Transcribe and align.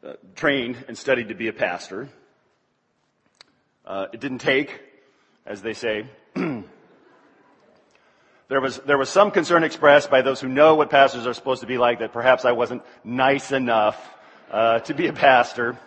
uh, 0.05 0.15
trained 0.35 0.77
and 0.89 0.97
studied 0.97 1.29
to 1.29 1.35
be 1.35 1.49
a 1.49 1.53
pastor. 1.53 2.09
Uh, 3.87 4.07
it 4.13 4.21
didn't 4.21 4.39
take, 4.39 4.81
as 5.47 5.63
they 5.63 5.73
say. 5.73 6.07
there 6.35 6.65
was 8.61 8.79
there 8.79 8.99
was 8.99 9.09
some 9.09 9.31
concern 9.31 9.63
expressed 9.63 10.11
by 10.11 10.23
those 10.23 10.41
who 10.41 10.49
know 10.49 10.75
what 10.75 10.91
pastors 10.91 11.27
are 11.27 11.35
supposed 11.35 11.61
to 11.61 11.69
be 11.69 11.79
like 11.79 12.01
that 12.01 12.13
perhaps 12.13 12.45
I 12.45 12.53
wasn't 12.53 12.83
nice 13.05 13.53
enough 13.53 13.97
uh, 14.51 14.81
to 14.81 14.95
be 14.95 15.07
a 15.07 15.13
pastor. 15.13 15.79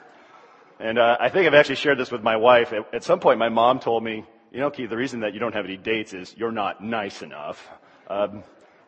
And 0.79 0.97
uh, 0.97 1.17
I 1.19 1.27
think 1.27 1.45
I've 1.45 1.53
actually 1.53 1.75
shared 1.75 1.97
this 1.97 2.09
with 2.09 2.23
my 2.23 2.37
wife. 2.37 2.71
At, 2.71 2.93
at, 2.93 3.03
some 3.03 3.19
point, 3.19 3.37
my 3.37 3.49
mom 3.49 3.79
told 3.79 4.01
me, 4.01 4.23
"You 4.53 4.59
know, 4.61 4.69
Keith, 4.69 4.89
the 4.89 4.95
reason 4.95 5.19
that 5.21 5.33
you 5.33 5.41
don't 5.41 5.53
have 5.53 5.65
any 5.65 5.75
dates 5.75 6.13
is 6.13 6.33
you're 6.37 6.53
not 6.53 6.81
nice 6.81 7.21
enough." 7.21 7.67
Um, 8.07 8.43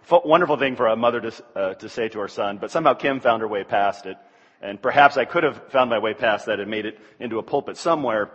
wonderful 0.09 0.55
thing 0.55 0.77
for 0.77 0.87
a 0.87 0.95
mother 0.95 1.19
to, 1.19 1.43
uh, 1.55 1.73
to 1.75 1.89
say 1.89 2.07
to 2.09 2.19
her 2.19 2.27
son, 2.29 2.59
but 2.59 2.71
somehow 2.71 2.93
Kim 2.93 3.19
found 3.19 3.41
her 3.41 3.47
way 3.47 3.63
past 3.63 4.05
it. 4.05 4.17
And 4.61 4.81
perhaps 4.81 5.17
I 5.17 5.25
could 5.25 5.43
have 5.43 5.61
found 5.69 5.89
my 5.89 5.99
way 5.99 6.13
past 6.13 6.45
that 6.45 6.59
and 6.59 6.69
made 6.69 6.85
it 6.85 6.99
into 7.19 7.39
a 7.39 7.43
pulpit 7.43 7.77
somewhere. 7.77 8.31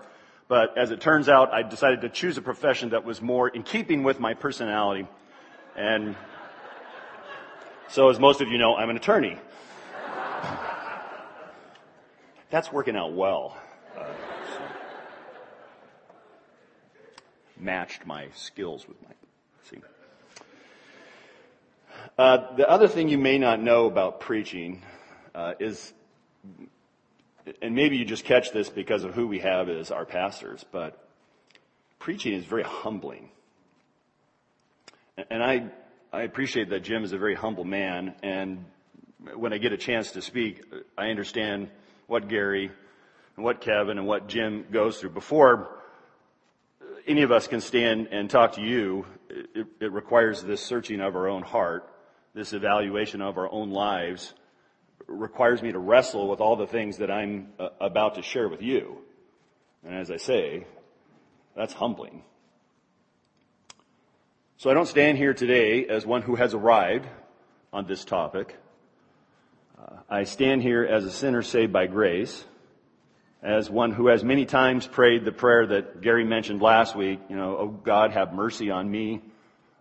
But 0.48 0.78
as 0.78 0.92
it 0.92 1.00
turns 1.00 1.28
out, 1.28 1.52
I 1.52 1.62
decided 1.62 2.02
to 2.02 2.08
choose 2.08 2.39
a 2.39 2.42
profession 2.42 2.91
that 2.91 3.05
was 3.05 3.20
more 3.20 3.48
in 3.48 3.64
keeping 3.64 4.05
with 4.05 4.20
my 4.20 4.34
personality. 4.34 5.08
And 5.77 6.14
so 7.88 8.11
as 8.11 8.20
most 8.20 8.41
of 8.41 8.48
you 8.48 8.58
know, 8.58 8.76
I'm 8.76 8.91
an 8.91 8.97
attorney. 8.97 9.38
That's 12.50 12.72
working 12.72 12.97
out 12.97 13.12
well. 13.12 13.56
Uh, 13.98 14.04
matched 17.59 18.06
my 18.06 18.28
skills 18.34 18.87
with 18.87 19.03
my, 19.03 19.09
see. 19.65 19.78
Uh, 22.16 22.54
the 22.56 22.69
other 22.69 22.87
thing 22.87 23.09
you 23.09 23.19
may 23.19 23.38
not 23.38 23.60
know 23.60 23.87
about 23.87 24.20
preaching 24.20 24.82
uh, 25.34 25.54
is 25.59 25.93
and 27.62 27.74
maybe 27.74 27.96
you 27.96 28.04
just 28.04 28.24
catch 28.24 28.52
this 28.52 28.68
because 28.68 29.04
of 29.04 29.14
who 29.14 29.26
we 29.26 29.38
have 29.40 29.68
as 29.68 29.90
our 29.90 30.04
pastors, 30.04 30.64
but 30.70 31.08
preaching 31.98 32.34
is 32.34 32.44
very 32.44 32.62
humbling. 32.62 33.30
And 35.30 35.42
I, 35.42 35.70
I 36.12 36.22
appreciate 36.22 36.70
that 36.70 36.80
Jim 36.80 37.04
is 37.04 37.12
a 37.12 37.18
very 37.18 37.34
humble 37.34 37.64
man, 37.64 38.14
and 38.22 38.64
when 39.34 39.52
I 39.52 39.58
get 39.58 39.72
a 39.72 39.76
chance 39.76 40.12
to 40.12 40.22
speak, 40.22 40.62
I 40.96 41.08
understand 41.08 41.70
what 42.06 42.28
Gary 42.28 42.70
and 43.36 43.44
what 43.44 43.60
Kevin 43.60 43.98
and 43.98 44.06
what 44.06 44.28
Jim 44.28 44.66
goes 44.70 44.98
through. 44.98 45.10
Before 45.10 45.80
any 47.06 47.22
of 47.22 47.32
us 47.32 47.46
can 47.46 47.60
stand 47.60 48.08
and 48.10 48.28
talk 48.28 48.52
to 48.52 48.62
you, 48.62 49.06
it, 49.28 49.66
it 49.80 49.92
requires 49.92 50.42
this 50.42 50.60
searching 50.60 51.00
of 51.00 51.16
our 51.16 51.28
own 51.28 51.42
heart, 51.42 51.88
this 52.34 52.52
evaluation 52.52 53.22
of 53.22 53.38
our 53.38 53.50
own 53.50 53.70
lives, 53.70 54.34
requires 55.06 55.62
me 55.62 55.72
to 55.72 55.78
wrestle 55.78 56.28
with 56.28 56.41
all 56.41 56.56
the 56.56 56.67
things 56.67 56.99
that 56.99 57.11
I'm 57.11 57.49
uh, 57.59 57.69
about 57.81 58.17
to 58.17 58.22
share 58.22 58.49
with 58.49 58.62
you. 58.62 58.99
And 59.84 59.94
as 59.94 60.11
I 60.11 60.17
say, 60.17 60.67
that's 61.55 61.72
humbling. 61.72 62.22
So 64.59 64.71
I 64.71 64.75
don't 64.75 64.89
stand 64.89 65.19
here 65.19 65.34
today 65.34 65.87
as 65.87 66.06
one 66.06 66.22
who 66.22 66.34
has 66.34 66.55
arrived 66.55 67.06
on 67.72 67.87
this 67.87 68.05
topic. 68.05 68.56
Uh, 69.78 69.97
I 70.09 70.25
stand 70.25 70.62
here 70.62 70.84
as 70.84 71.05
a 71.05 71.11
sinner 71.11 71.43
saved 71.43 71.73
by 71.73 71.87
grace, 71.87 72.44
as 73.43 73.71
one 73.71 73.93
who 73.93 74.09
has 74.09 74.25
many 74.25 74.47
times 74.47 74.87
prayed 74.87 75.25
the 75.25 75.33
prayer 75.33 75.67
that 75.67 76.00
Gary 76.00 76.25
mentioned 76.25 76.62
last 76.62 76.97
week, 76.97 77.21
you 77.28 77.37
know, 77.37 77.56
oh 77.59 77.69
God, 77.69 78.12
have 78.12 78.33
mercy 78.33 78.71
on 78.71 78.91
me, 78.91 79.21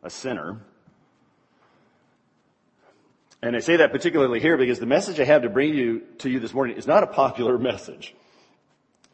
a 0.03 0.09
sinner. 0.09 0.59
And 3.45 3.55
I 3.55 3.59
say 3.59 3.75
that 3.75 3.91
particularly 3.91 4.39
here 4.39 4.57
because 4.57 4.79
the 4.79 4.87
message 4.87 5.19
I 5.19 5.23
have 5.23 5.43
to 5.43 5.49
bring 5.49 5.75
you 5.75 6.01
to 6.17 6.31
you 6.31 6.39
this 6.39 6.51
morning 6.51 6.77
is 6.77 6.87
not 6.87 7.03
a 7.03 7.07
popular 7.07 7.57
message. 7.59 8.15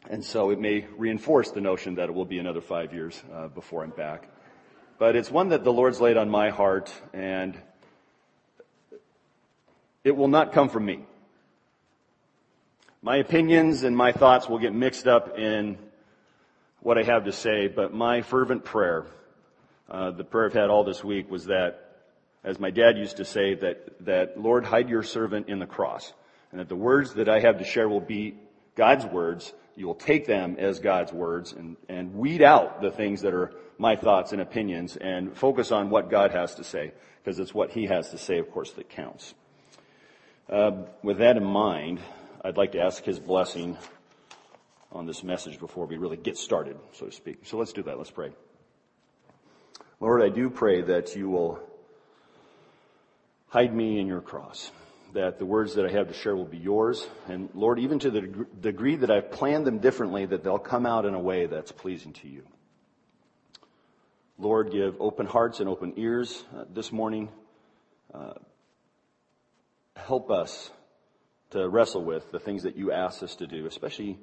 And 0.08 0.24
so 0.24 0.48
it 0.48 0.58
may 0.58 0.86
reinforce 0.96 1.50
the 1.50 1.60
notion 1.60 1.96
that 1.96 2.08
it 2.08 2.14
will 2.14 2.24
be 2.24 2.38
another 2.38 2.62
five 2.62 2.94
years 2.94 3.22
uh, 3.30 3.48
before 3.48 3.84
I'm 3.84 3.90
back. 3.90 4.26
But 4.98 5.16
it's 5.16 5.30
one 5.30 5.50
that 5.50 5.64
the 5.64 5.72
Lord's 5.72 6.00
laid 6.00 6.16
on 6.16 6.30
my 6.30 6.48
heart 6.48 6.90
and 7.12 7.60
it 10.02 10.16
will 10.16 10.28
not 10.28 10.54
come 10.54 10.70
from 10.70 10.86
me. 10.86 11.00
My 13.02 13.18
opinions 13.18 13.82
and 13.82 13.94
my 13.94 14.12
thoughts 14.12 14.48
will 14.48 14.60
get 14.60 14.72
mixed 14.72 15.06
up 15.06 15.38
in 15.38 15.76
what 16.80 16.96
I 16.96 17.02
have 17.02 17.26
to 17.26 17.32
say, 17.32 17.68
but 17.68 17.92
my 17.92 18.22
fervent 18.22 18.64
prayer, 18.64 19.04
uh, 19.90 20.10
the 20.10 20.24
prayer 20.24 20.46
I've 20.46 20.54
had 20.54 20.70
all 20.70 20.84
this 20.84 21.04
week 21.04 21.30
was 21.30 21.44
that 21.44 21.81
as 22.44 22.58
my 22.58 22.70
dad 22.70 22.98
used 22.98 23.18
to 23.18 23.24
say, 23.24 23.54
that, 23.54 24.04
that 24.04 24.40
Lord, 24.40 24.64
hide 24.64 24.88
your 24.88 25.02
servant 25.02 25.48
in 25.48 25.58
the 25.58 25.66
cross. 25.66 26.12
And 26.50 26.60
that 26.60 26.68
the 26.68 26.76
words 26.76 27.14
that 27.14 27.28
I 27.28 27.40
have 27.40 27.58
to 27.58 27.64
share 27.64 27.88
will 27.88 28.00
be 28.00 28.34
God's 28.74 29.06
words. 29.06 29.52
You 29.74 29.86
will 29.86 29.94
take 29.94 30.26
them 30.26 30.56
as 30.58 30.80
God's 30.80 31.12
words 31.12 31.52
and, 31.52 31.76
and 31.88 32.14
weed 32.14 32.42
out 32.42 32.82
the 32.82 32.90
things 32.90 33.22
that 33.22 33.32
are 33.32 33.52
my 33.78 33.96
thoughts 33.96 34.32
and 34.32 34.40
opinions 34.40 34.96
and 34.96 35.36
focus 35.36 35.72
on 35.72 35.88
what 35.88 36.10
God 36.10 36.32
has 36.32 36.56
to 36.56 36.64
say, 36.64 36.92
because 37.22 37.38
it's 37.38 37.54
what 37.54 37.70
He 37.70 37.86
has 37.86 38.10
to 38.10 38.18
say, 38.18 38.38
of 38.38 38.50
course, 38.50 38.72
that 38.72 38.90
counts. 38.90 39.34
Uh, 40.48 40.72
with 41.02 41.18
that 41.18 41.36
in 41.36 41.44
mind, 41.44 42.00
I'd 42.44 42.56
like 42.58 42.72
to 42.72 42.80
ask 42.80 43.02
His 43.02 43.18
blessing 43.18 43.78
on 44.90 45.06
this 45.06 45.24
message 45.24 45.58
before 45.58 45.86
we 45.86 45.96
really 45.96 46.18
get 46.18 46.36
started, 46.36 46.76
so 46.92 47.06
to 47.06 47.12
speak. 47.12 47.38
So 47.44 47.56
let's 47.56 47.72
do 47.72 47.82
that. 47.84 47.96
Let's 47.96 48.10
pray. 48.10 48.32
Lord, 50.00 50.22
I 50.22 50.28
do 50.28 50.50
pray 50.50 50.82
that 50.82 51.16
you 51.16 51.30
will 51.30 51.60
Hide 53.52 53.74
me 53.74 54.00
in 54.00 54.06
your 54.06 54.22
cross, 54.22 54.72
that 55.12 55.38
the 55.38 55.44
words 55.44 55.74
that 55.74 55.84
I 55.84 55.90
have 55.90 56.08
to 56.08 56.14
share 56.14 56.34
will 56.34 56.46
be 56.46 56.56
yours. 56.56 57.06
And 57.28 57.50
Lord, 57.52 57.78
even 57.78 57.98
to 57.98 58.10
the 58.10 58.22
degree 58.22 58.96
that 58.96 59.10
I've 59.10 59.30
planned 59.30 59.66
them 59.66 59.78
differently, 59.78 60.24
that 60.24 60.42
they'll 60.42 60.58
come 60.58 60.86
out 60.86 61.04
in 61.04 61.12
a 61.12 61.20
way 61.20 61.44
that's 61.44 61.70
pleasing 61.70 62.14
to 62.14 62.28
you. 62.28 62.44
Lord, 64.38 64.72
give 64.72 64.96
open 65.00 65.26
hearts 65.26 65.60
and 65.60 65.68
open 65.68 65.92
ears 65.98 66.42
uh, 66.56 66.64
this 66.72 66.90
morning. 66.90 67.28
Uh, 68.14 68.32
help 69.96 70.30
us 70.30 70.70
to 71.50 71.68
wrestle 71.68 72.02
with 72.02 72.32
the 72.32 72.40
things 72.40 72.62
that 72.62 72.78
you 72.78 72.90
ask 72.90 73.22
us 73.22 73.36
to 73.36 73.46
do, 73.46 73.66
especially 73.66 74.18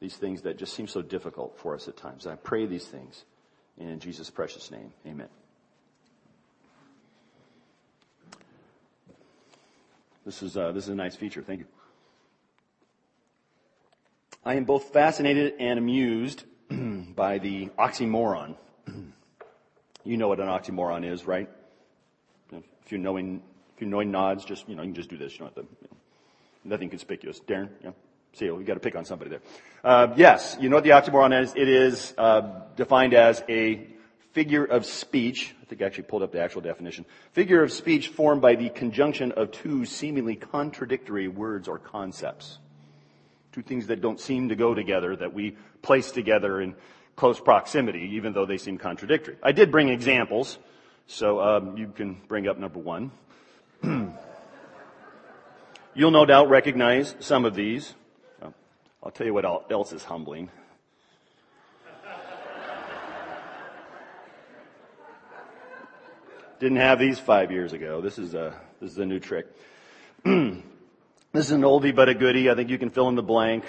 these 0.00 0.16
things 0.16 0.42
that 0.42 0.58
just 0.58 0.74
seem 0.74 0.88
so 0.88 1.02
difficult 1.02 1.56
for 1.60 1.76
us 1.76 1.86
at 1.86 1.96
times. 1.96 2.26
And 2.26 2.32
I 2.32 2.36
pray 2.36 2.66
these 2.66 2.86
things 2.86 3.24
in 3.78 4.00
Jesus' 4.00 4.28
precious 4.28 4.72
name. 4.72 4.92
Amen. 5.06 5.28
This 10.24 10.42
is, 10.42 10.56
uh, 10.56 10.72
this 10.72 10.84
is 10.84 10.90
a 10.90 10.94
nice 10.94 11.16
feature. 11.16 11.42
Thank 11.42 11.60
you. 11.60 11.66
I 14.44 14.54
am 14.54 14.64
both 14.64 14.92
fascinated 14.92 15.54
and 15.58 15.78
amused 15.78 16.44
by 16.70 17.38
the 17.38 17.66
oxymoron. 17.78 18.56
you 20.04 20.16
know 20.16 20.28
what 20.28 20.40
an 20.40 20.48
oxymoron 20.48 21.04
is, 21.04 21.26
right? 21.26 21.48
If 22.52 22.90
you're 22.90 23.00
knowing, 23.00 23.42
if 23.74 23.80
you're 23.80 23.90
knowing 23.90 24.10
nods, 24.10 24.44
just, 24.44 24.68
you 24.68 24.74
know, 24.74 24.82
you 24.82 24.88
can 24.88 24.94
just 24.94 25.10
do 25.10 25.16
this. 25.16 25.32
You 25.32 25.40
don't 25.40 25.56
have 25.56 25.64
to, 25.64 25.70
you 25.80 25.88
know, 25.90 25.96
nothing 26.64 26.88
conspicuous. 26.88 27.40
Darren, 27.40 27.68
yeah? 27.82 27.90
See, 28.34 28.50
we 28.50 28.64
got 28.64 28.74
to 28.74 28.80
pick 28.80 28.96
on 28.96 29.04
somebody 29.04 29.30
there. 29.30 29.42
Uh, 29.84 30.08
yes, 30.16 30.56
you 30.58 30.68
know 30.68 30.76
what 30.76 30.84
the 30.84 30.90
oxymoron 30.90 31.40
is? 31.42 31.54
It 31.54 31.68
is 31.68 32.14
uh, 32.16 32.62
defined 32.76 33.14
as 33.14 33.44
a 33.48 33.86
figure 34.32 34.64
of 34.64 34.84
speech. 34.84 35.54
I 35.62 35.64
think 35.66 35.82
I 35.82 35.86
actually 35.86 36.04
pulled 36.04 36.22
up 36.22 36.32
the 36.32 36.40
actual 36.40 36.62
definition. 36.62 37.04
Figure 37.32 37.62
of 37.62 37.72
speech 37.72 38.08
formed 38.08 38.42
by 38.42 38.54
the 38.54 38.70
conjunction 38.70 39.32
of 39.32 39.52
two 39.52 39.84
seemingly 39.84 40.36
contradictory 40.36 41.28
words 41.28 41.68
or 41.68 41.78
concepts. 41.78 42.58
Two 43.52 43.62
things 43.62 43.86
that 43.88 44.00
don't 44.00 44.18
seem 44.18 44.48
to 44.48 44.56
go 44.56 44.74
together 44.74 45.14
that 45.14 45.34
we 45.34 45.56
place 45.82 46.10
together 46.10 46.60
in 46.60 46.74
close 47.16 47.38
proximity, 47.38 48.12
even 48.14 48.32
though 48.32 48.46
they 48.46 48.56
seem 48.56 48.78
contradictory. 48.78 49.36
I 49.42 49.52
did 49.52 49.70
bring 49.70 49.88
examples, 49.90 50.58
so 51.06 51.40
um, 51.40 51.76
you 51.76 51.88
can 51.88 52.20
bring 52.28 52.48
up 52.48 52.58
number 52.58 52.78
one. 52.78 53.10
You'll 55.94 56.10
no 56.10 56.24
doubt 56.24 56.48
recognize 56.48 57.14
some 57.20 57.44
of 57.44 57.54
these. 57.54 57.94
I'll 59.02 59.10
tell 59.10 59.26
you 59.26 59.34
what 59.34 59.44
else 59.70 59.92
is 59.92 60.04
humbling. 60.04 60.48
Didn't 66.62 66.76
have 66.76 67.00
these 67.00 67.18
five 67.18 67.50
years 67.50 67.72
ago. 67.72 68.00
This 68.00 68.20
is 68.20 68.34
a, 68.34 68.54
this 68.80 68.92
is 68.92 68.98
a 68.98 69.04
new 69.04 69.18
trick. 69.18 69.46
this 70.24 70.62
is 71.34 71.50
an 71.50 71.62
oldie 71.62 71.92
but 71.92 72.08
a 72.08 72.14
goodie. 72.14 72.48
I 72.48 72.54
think 72.54 72.70
you 72.70 72.78
can 72.78 72.90
fill 72.90 73.08
in 73.08 73.16
the 73.16 73.22
blank. 73.22 73.64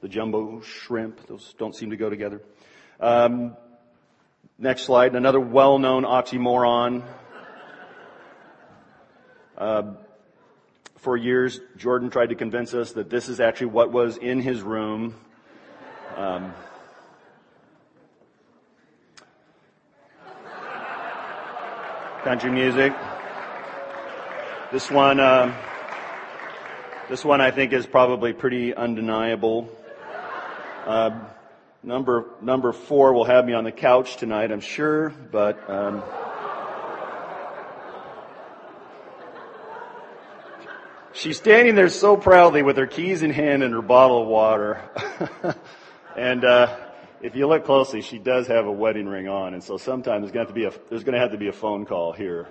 The 0.00 0.08
jumbo 0.08 0.62
shrimp, 0.62 1.26
those 1.26 1.54
don't 1.58 1.76
seem 1.76 1.90
to 1.90 1.98
go 1.98 2.08
together. 2.08 2.40
Um, 3.00 3.54
next 4.58 4.84
slide, 4.84 5.14
another 5.14 5.38
well-known 5.38 6.04
oxymoron. 6.04 7.04
Uh, 9.58 9.94
for 10.96 11.16
years, 11.18 11.60
Jordan 11.76 12.08
tried 12.08 12.28
to 12.28 12.36
convince 12.36 12.72
us 12.72 12.92
that 12.92 13.10
this 13.10 13.28
is 13.28 13.40
actually 13.40 13.66
what 13.66 13.92
was 13.92 14.16
in 14.16 14.40
his 14.40 14.62
room. 14.62 15.16
Um, 16.16 16.54
country 22.24 22.50
music. 22.50 22.92
This 24.72 24.90
one, 24.90 25.20
uh, 25.20 25.54
this 27.08 27.24
one 27.24 27.40
I 27.40 27.50
think 27.50 27.72
is 27.72 27.86
probably 27.86 28.32
pretty 28.32 28.74
undeniable. 28.74 29.68
Uh, 30.84 31.10
number 31.82 32.26
number 32.42 32.72
four 32.72 33.12
will 33.12 33.24
have 33.24 33.44
me 33.44 33.52
on 33.52 33.64
the 33.64 33.72
couch 33.72 34.16
tonight, 34.16 34.50
I'm 34.50 34.60
sure, 34.60 35.10
but. 35.10 35.70
Um, 35.70 36.02
She's 41.14 41.36
standing 41.36 41.74
there 41.74 41.88
so 41.88 42.16
proudly 42.16 42.62
with 42.62 42.76
her 42.76 42.86
keys 42.86 43.24
in 43.24 43.32
hand 43.32 43.64
and 43.64 43.74
her 43.74 43.82
bottle 43.82 44.22
of 44.22 44.28
water. 44.28 44.80
and 46.16 46.44
uh, 46.44 46.76
if 47.22 47.34
you 47.34 47.46
look 47.46 47.64
closely, 47.64 48.00
she 48.02 48.18
does 48.18 48.46
have 48.46 48.66
a 48.66 48.72
wedding 48.72 49.06
ring 49.06 49.28
on, 49.28 49.54
and 49.54 49.62
so 49.62 49.76
sometimes 49.76 50.22
there's 50.22 50.32
going 50.32 50.46
to, 50.46 50.52
to 50.52 50.54
be 50.54 50.64
a 50.64 50.72
there's 50.88 51.04
going 51.04 51.14
to 51.14 51.20
have 51.20 51.32
to 51.32 51.38
be 51.38 51.48
a 51.48 51.52
phone 51.52 51.84
call 51.84 52.12
here. 52.12 52.46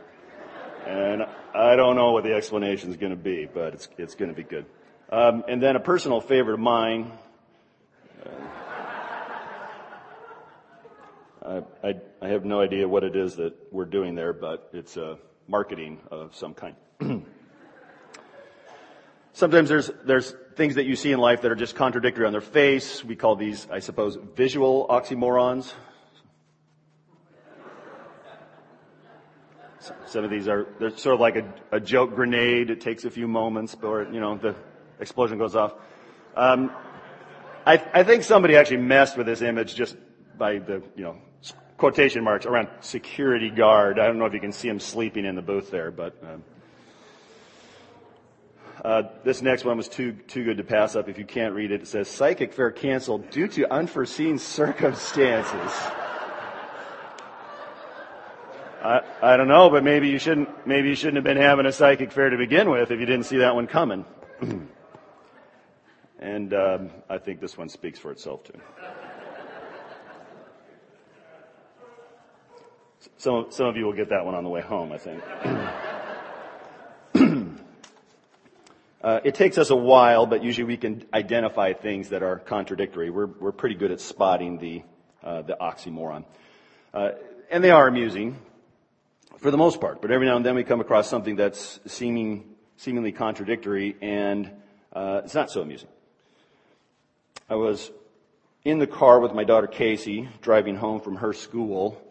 And 0.86 1.24
I 1.54 1.76
don't 1.76 1.96
know 1.96 2.12
what 2.12 2.24
the 2.24 2.34
explanation 2.34 2.90
is 2.90 2.98
going 2.98 3.12
to 3.12 3.18
be, 3.18 3.48
but 3.52 3.74
it's 3.74 3.88
it's 3.98 4.16
going 4.16 4.30
to 4.30 4.36
be 4.36 4.44
good. 4.44 4.66
Um, 5.10 5.44
and 5.48 5.62
then 5.62 5.76
a 5.76 5.80
personal 5.80 6.22
favorite 6.22 6.56
of 6.56 6.60
mine. 6.60 7.12
Uh, 11.42 11.62
I, 11.82 11.96
I 12.22 12.28
have 12.28 12.44
no 12.44 12.60
idea 12.60 12.90
what 12.90 13.06
it 13.06 13.16
is 13.16 13.38
that 13.38 13.54
we're 13.72 13.86
doing 13.86 14.16
there, 14.16 14.34
but 14.34 14.70
it's 14.74 14.98
uh, 14.98 15.16
marketing 15.48 16.00
of 16.12 16.36
some 16.36 16.54
kind. 16.54 16.76
Sometimes 19.38 19.70
there's, 19.70 19.92
there's 20.04 20.36
things 20.56 20.74
that 20.74 20.88
you 20.88 20.96
see 20.96 21.12
in 21.12 21.20
life 21.20 21.44
that 21.44 21.52
are 21.52 21.56
just 21.56 21.76
contradictory 21.76 22.26
on 22.26 22.32
their 22.32 22.42
face. 22.42 23.06
We 23.06 23.16
call 23.16 23.36
these, 23.36 23.68
I 23.72 23.78
suppose, 23.78 24.18
visual 24.36 24.88
oxymorons. 24.90 25.74
Some 30.08 30.24
of 30.24 30.32
these 30.32 30.48
are, 30.48 30.66
they're 30.80 30.98
sort 30.98 31.14
of 31.14 31.20
like 31.20 31.36
a, 31.36 31.54
a 31.72 31.80
joke 31.80 32.16
grenade. 32.16 32.72
It 32.72 32.82
takes 32.82 33.06
a 33.06 33.12
few 33.12 33.28
moments 33.28 33.76
before, 33.76 34.08
you 34.12 34.20
know, 34.20 34.40
the 34.40 34.56
explosion 35.00 35.38
goes 35.38 35.56
off. 35.56 35.76
Um, 36.36 36.72
I, 37.64 37.74
I 37.94 38.02
think 38.02 38.24
somebody 38.24 38.56
actually 38.56 38.78
messed 38.78 39.18
with 39.18 39.28
this 39.28 39.44
image 39.44 39.76
just 39.76 39.98
by 40.36 40.58
the, 40.58 40.82
you 40.96 41.04
know, 41.04 41.18
quotation 41.78 42.24
marks 42.24 42.48
around 42.48 42.70
security 42.80 43.52
guard. 43.52 44.00
I 44.00 44.08
don't 44.08 44.18
know 44.18 44.26
if 44.26 44.34
you 44.34 44.40
can 44.40 44.52
see 44.52 44.68
him 44.68 44.80
sleeping 44.80 45.26
in 45.26 45.36
the 45.36 45.44
booth 45.44 45.70
there, 45.70 45.92
but, 45.92 46.16
um, 46.24 46.44
uh, 48.84 49.04
this 49.24 49.42
next 49.42 49.66
one 49.66 49.78
was 49.78 49.88
too 49.88 50.14
too 50.28 50.44
good 50.44 50.58
to 50.58 50.64
pass 50.64 50.96
up. 50.96 51.10
If 51.10 51.18
you 51.18 51.26
can't 51.26 51.56
read 51.56 51.72
it, 51.72 51.82
it 51.82 51.88
says 51.88 52.08
psychic 52.08 52.54
fair 52.54 52.72
canceled 52.72 53.30
due 53.30 53.48
to 53.50 53.72
unforeseen 53.74 54.38
circumstances. 54.38 55.72
I, 58.84 59.02
I 59.22 59.38
don't 59.38 59.48
know, 59.48 59.70
but 59.70 59.84
maybe 59.84 60.10
you 60.10 60.20
shouldn't 60.20 60.68
maybe 60.68 60.90
you 60.90 60.96
shouldn't 60.96 61.16
have 61.16 61.24
been 61.24 61.38
having 61.38 61.66
a 61.66 61.72
psychic 61.72 62.12
fair 62.12 62.30
to 62.30 62.38
begin 62.38 62.70
with 62.70 62.92
if 62.92 63.00
you 63.00 63.06
didn't 63.06 63.26
see 63.26 63.38
that 63.38 63.56
one 63.56 63.66
coming. 63.68 64.06
and 66.20 66.54
um, 66.54 66.92
I 67.10 67.18
think 67.18 67.42
this 67.42 67.58
one 67.58 67.70
speaks 67.70 67.98
for 67.98 68.12
itself 68.12 68.44
too. 68.44 68.60
Some 73.18 73.48
some 73.50 73.66
of 73.66 73.76
you 73.76 73.86
will 73.86 73.94
get 73.94 74.10
that 74.10 74.24
one 74.24 74.36
on 74.36 74.44
the 74.44 74.50
way 74.50 74.62
home, 74.62 74.92
I 74.92 74.98
think. 74.98 75.24
Uh, 79.02 79.20
it 79.24 79.36
takes 79.36 79.58
us 79.58 79.70
a 79.70 79.76
while, 79.76 80.26
but 80.26 80.44
usually 80.44 80.66
we 80.66 80.78
can 80.78 81.06
identify 81.14 81.74
things 81.74 82.10
that 82.10 82.24
are 82.24 82.40
contradictory. 82.40 83.10
We're, 83.12 83.28
we're 83.28 83.52
pretty 83.52 83.76
good 83.76 83.92
at 83.92 84.02
spotting 84.02 84.58
the, 84.58 84.84
uh, 85.24 85.44
the 85.44 85.56
oxymoron. 85.62 86.26
Uh, 86.94 87.12
and 87.52 87.64
they 87.64 87.70
are 87.70 87.88
amusing 87.88 88.40
for 89.38 89.52
the 89.52 89.58
most 89.58 89.80
part, 89.80 90.02
but 90.02 90.10
every 90.10 90.26
now 90.26 90.36
and 90.36 90.46
then 90.46 90.56
we 90.56 90.64
come 90.64 90.82
across 90.82 91.08
something 91.08 91.36
that's 91.36 91.80
seeming, 91.86 92.56
seemingly 92.78 93.12
contradictory 93.12 93.96
and 94.02 94.52
uh, 94.94 95.22
it's 95.24 95.36
not 95.36 95.52
so 95.52 95.62
amusing. 95.62 95.90
I 97.48 97.56
was 97.56 97.92
in 98.66 98.80
the 98.80 98.88
car 98.88 99.20
with 99.20 99.34
my 99.34 99.44
daughter 99.44 99.68
Casey 99.68 100.28
driving 100.42 100.76
home 100.76 101.02
from 101.02 101.18
her 101.18 101.34
school 101.34 102.02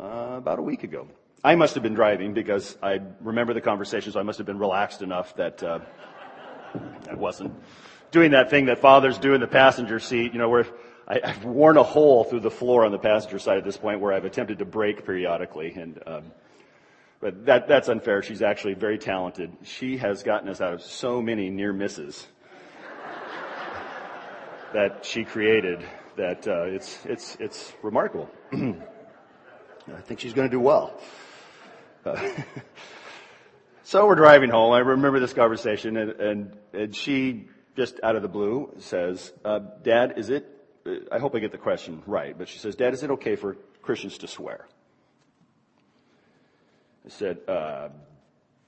uh, 0.00 0.36
about 0.36 0.60
a 0.60 0.62
week 0.62 0.84
ago. 0.84 1.08
I 1.42 1.56
must 1.56 1.74
have 1.74 1.82
been 1.82 1.94
driving 1.94 2.32
because 2.32 2.78
I 2.80 3.00
remember 3.20 3.54
the 3.54 3.60
conversation, 3.60 4.12
so 4.12 4.20
I 4.20 4.22
must 4.22 4.38
have 4.38 4.46
been 4.46 4.58
relaxed 4.58 5.02
enough 5.02 5.34
that 5.36 5.62
uh, 5.62 5.80
I 7.10 7.14
wasn't 7.14 7.54
doing 8.10 8.32
that 8.32 8.50
thing 8.50 8.66
that 8.66 8.78
fathers 8.78 9.18
do 9.18 9.34
in 9.34 9.40
the 9.40 9.46
passenger 9.46 9.98
seat, 9.98 10.32
you 10.32 10.38
know, 10.38 10.48
where 10.48 10.66
I, 11.06 11.20
have 11.30 11.44
worn 11.44 11.76
a 11.76 11.82
hole 11.82 12.24
through 12.24 12.40
the 12.40 12.50
floor 12.50 12.84
on 12.84 12.92
the 12.92 12.98
passenger 12.98 13.38
side 13.38 13.58
at 13.58 13.64
this 13.64 13.76
point 13.76 14.00
where 14.00 14.12
I've 14.12 14.24
attempted 14.24 14.58
to 14.58 14.64
brake 14.64 15.04
periodically. 15.06 15.72
And, 15.72 16.02
um, 16.06 16.24
but 17.20 17.46
that, 17.46 17.68
that's 17.68 17.88
unfair. 17.88 18.22
She's 18.22 18.42
actually 18.42 18.74
very 18.74 18.98
talented. 18.98 19.50
She 19.64 19.96
has 19.98 20.22
gotten 20.22 20.48
us 20.48 20.60
out 20.60 20.74
of 20.74 20.82
so 20.82 21.22
many 21.22 21.50
near 21.50 21.72
misses 21.72 22.26
that 24.74 25.04
she 25.04 25.24
created 25.24 25.84
that 26.16 26.46
uh, 26.46 26.64
it's, 26.64 26.98
it's, 27.06 27.36
it's 27.40 27.72
remarkable. 27.82 28.28
I 28.52 30.00
think 30.02 30.20
she's 30.20 30.34
going 30.34 30.48
to 30.48 30.54
do 30.54 30.60
well. 30.60 31.00
Uh, 32.04 32.28
So 33.88 34.06
we're 34.06 34.16
driving 34.16 34.50
home. 34.50 34.74
I 34.74 34.80
remember 34.80 35.18
this 35.18 35.32
conversation, 35.32 35.96
and, 35.96 36.10
and, 36.20 36.56
and 36.74 36.94
she 36.94 37.46
just 37.74 37.98
out 38.02 38.16
of 38.16 38.20
the 38.20 38.28
blue 38.28 38.74
says, 38.80 39.32
uh, 39.46 39.60
"Dad, 39.82 40.18
is 40.18 40.28
it? 40.28 40.46
Uh, 40.84 40.96
I 41.10 41.18
hope 41.18 41.34
I 41.34 41.38
get 41.38 41.52
the 41.52 41.56
question 41.56 42.02
right." 42.06 42.36
But 42.36 42.50
she 42.50 42.58
says, 42.58 42.76
"Dad, 42.76 42.92
is 42.92 43.02
it 43.02 43.10
okay 43.12 43.34
for 43.34 43.56
Christians 43.80 44.18
to 44.18 44.28
swear?" 44.28 44.66
I 47.06 47.08
said, 47.08 47.38
uh, 47.48 47.88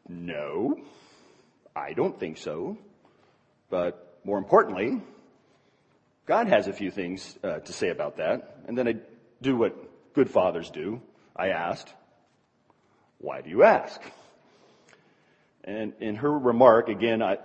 "No, 0.09 0.81
I 1.77 1.93
don't 1.93 2.19
think 2.19 2.39
so. 2.39 2.79
But 3.69 4.21
more 4.25 4.39
importantly, 4.39 5.03
God 6.25 6.49
has 6.49 6.67
a 6.67 6.73
few 6.73 6.91
things 6.91 7.39
uh, 7.45 7.59
to 7.59 7.73
say 7.75 7.91
about 7.91 8.17
that." 8.17 8.57
And 8.67 8.79
then 8.79 8.89
I 8.89 8.95
do 9.43 9.55
what 9.55 10.15
good 10.15 10.31
fathers 10.31 10.71
do. 10.71 11.03
I 11.37 11.49
asked, 11.49 11.93
"Why 13.19 13.43
do 13.43 13.51
you 13.51 13.65
ask?" 13.65 14.01
And 15.71 15.93
in 16.01 16.17
her 16.17 16.37
remark, 16.37 16.89
again, 16.89 17.23
I, 17.23 17.39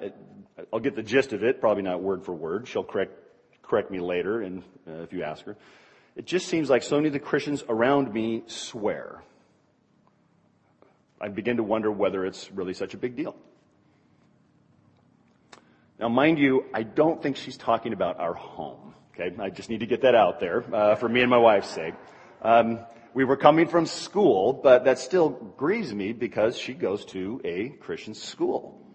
will 0.71 0.79
get 0.79 0.95
the 0.95 1.03
gist 1.03 1.31
of 1.31 1.43
it, 1.43 1.61
probably 1.61 1.83
not 1.83 2.01
word 2.01 2.25
for 2.25 2.33
word. 2.33 2.67
She'll 2.67 2.83
correct, 2.83 3.13
correct 3.61 3.91
me 3.91 3.99
later 3.99 4.41
and, 4.41 4.63
uh, 4.87 5.03
if 5.03 5.13
you 5.13 5.21
ask 5.21 5.45
her. 5.45 5.55
It 6.15 6.25
just 6.25 6.47
seems 6.47 6.67
like 6.67 6.81
so 6.81 6.95
many 6.95 7.07
of 7.07 7.13
the 7.13 7.19
Christians 7.19 7.63
around 7.69 8.11
me 8.11 8.41
swear. 8.47 9.21
I 11.21 11.27
begin 11.27 11.57
to 11.57 11.63
wonder 11.63 11.91
whether 11.91 12.25
it's 12.25 12.51
really 12.51 12.73
such 12.73 12.95
a 12.95 12.97
big 12.97 13.15
deal. 13.15 13.35
Now, 15.99 16.09
mind 16.09 16.39
you, 16.39 16.65
I 16.73 16.81
don't 16.81 17.21
think 17.21 17.37
she's 17.37 17.57
talking 17.57 17.93
about 17.93 18.19
our 18.19 18.33
home. 18.33 18.95
Okay, 19.13 19.35
I 19.39 19.51
just 19.51 19.69
need 19.69 19.81
to 19.81 19.85
get 19.85 20.01
that 20.01 20.15
out 20.15 20.39
there 20.39 20.63
uh, 20.73 20.95
for 20.95 21.07
me 21.07 21.21
and 21.21 21.29
my 21.29 21.37
wife's 21.37 21.69
sake. 21.69 21.93
Um, 22.41 22.79
we 23.15 23.23
were 23.23 23.37
coming 23.37 23.65
from 23.65 23.85
school, 23.85 24.51
but 24.51 24.83
that 24.83 24.99
still 24.99 25.29
grieves 25.29 25.93
me 25.93 26.11
because 26.11 26.57
she 26.57 26.73
goes 26.73 27.05
to 27.05 27.39
a 27.45 27.69
Christian 27.69 28.13
school. 28.13 28.85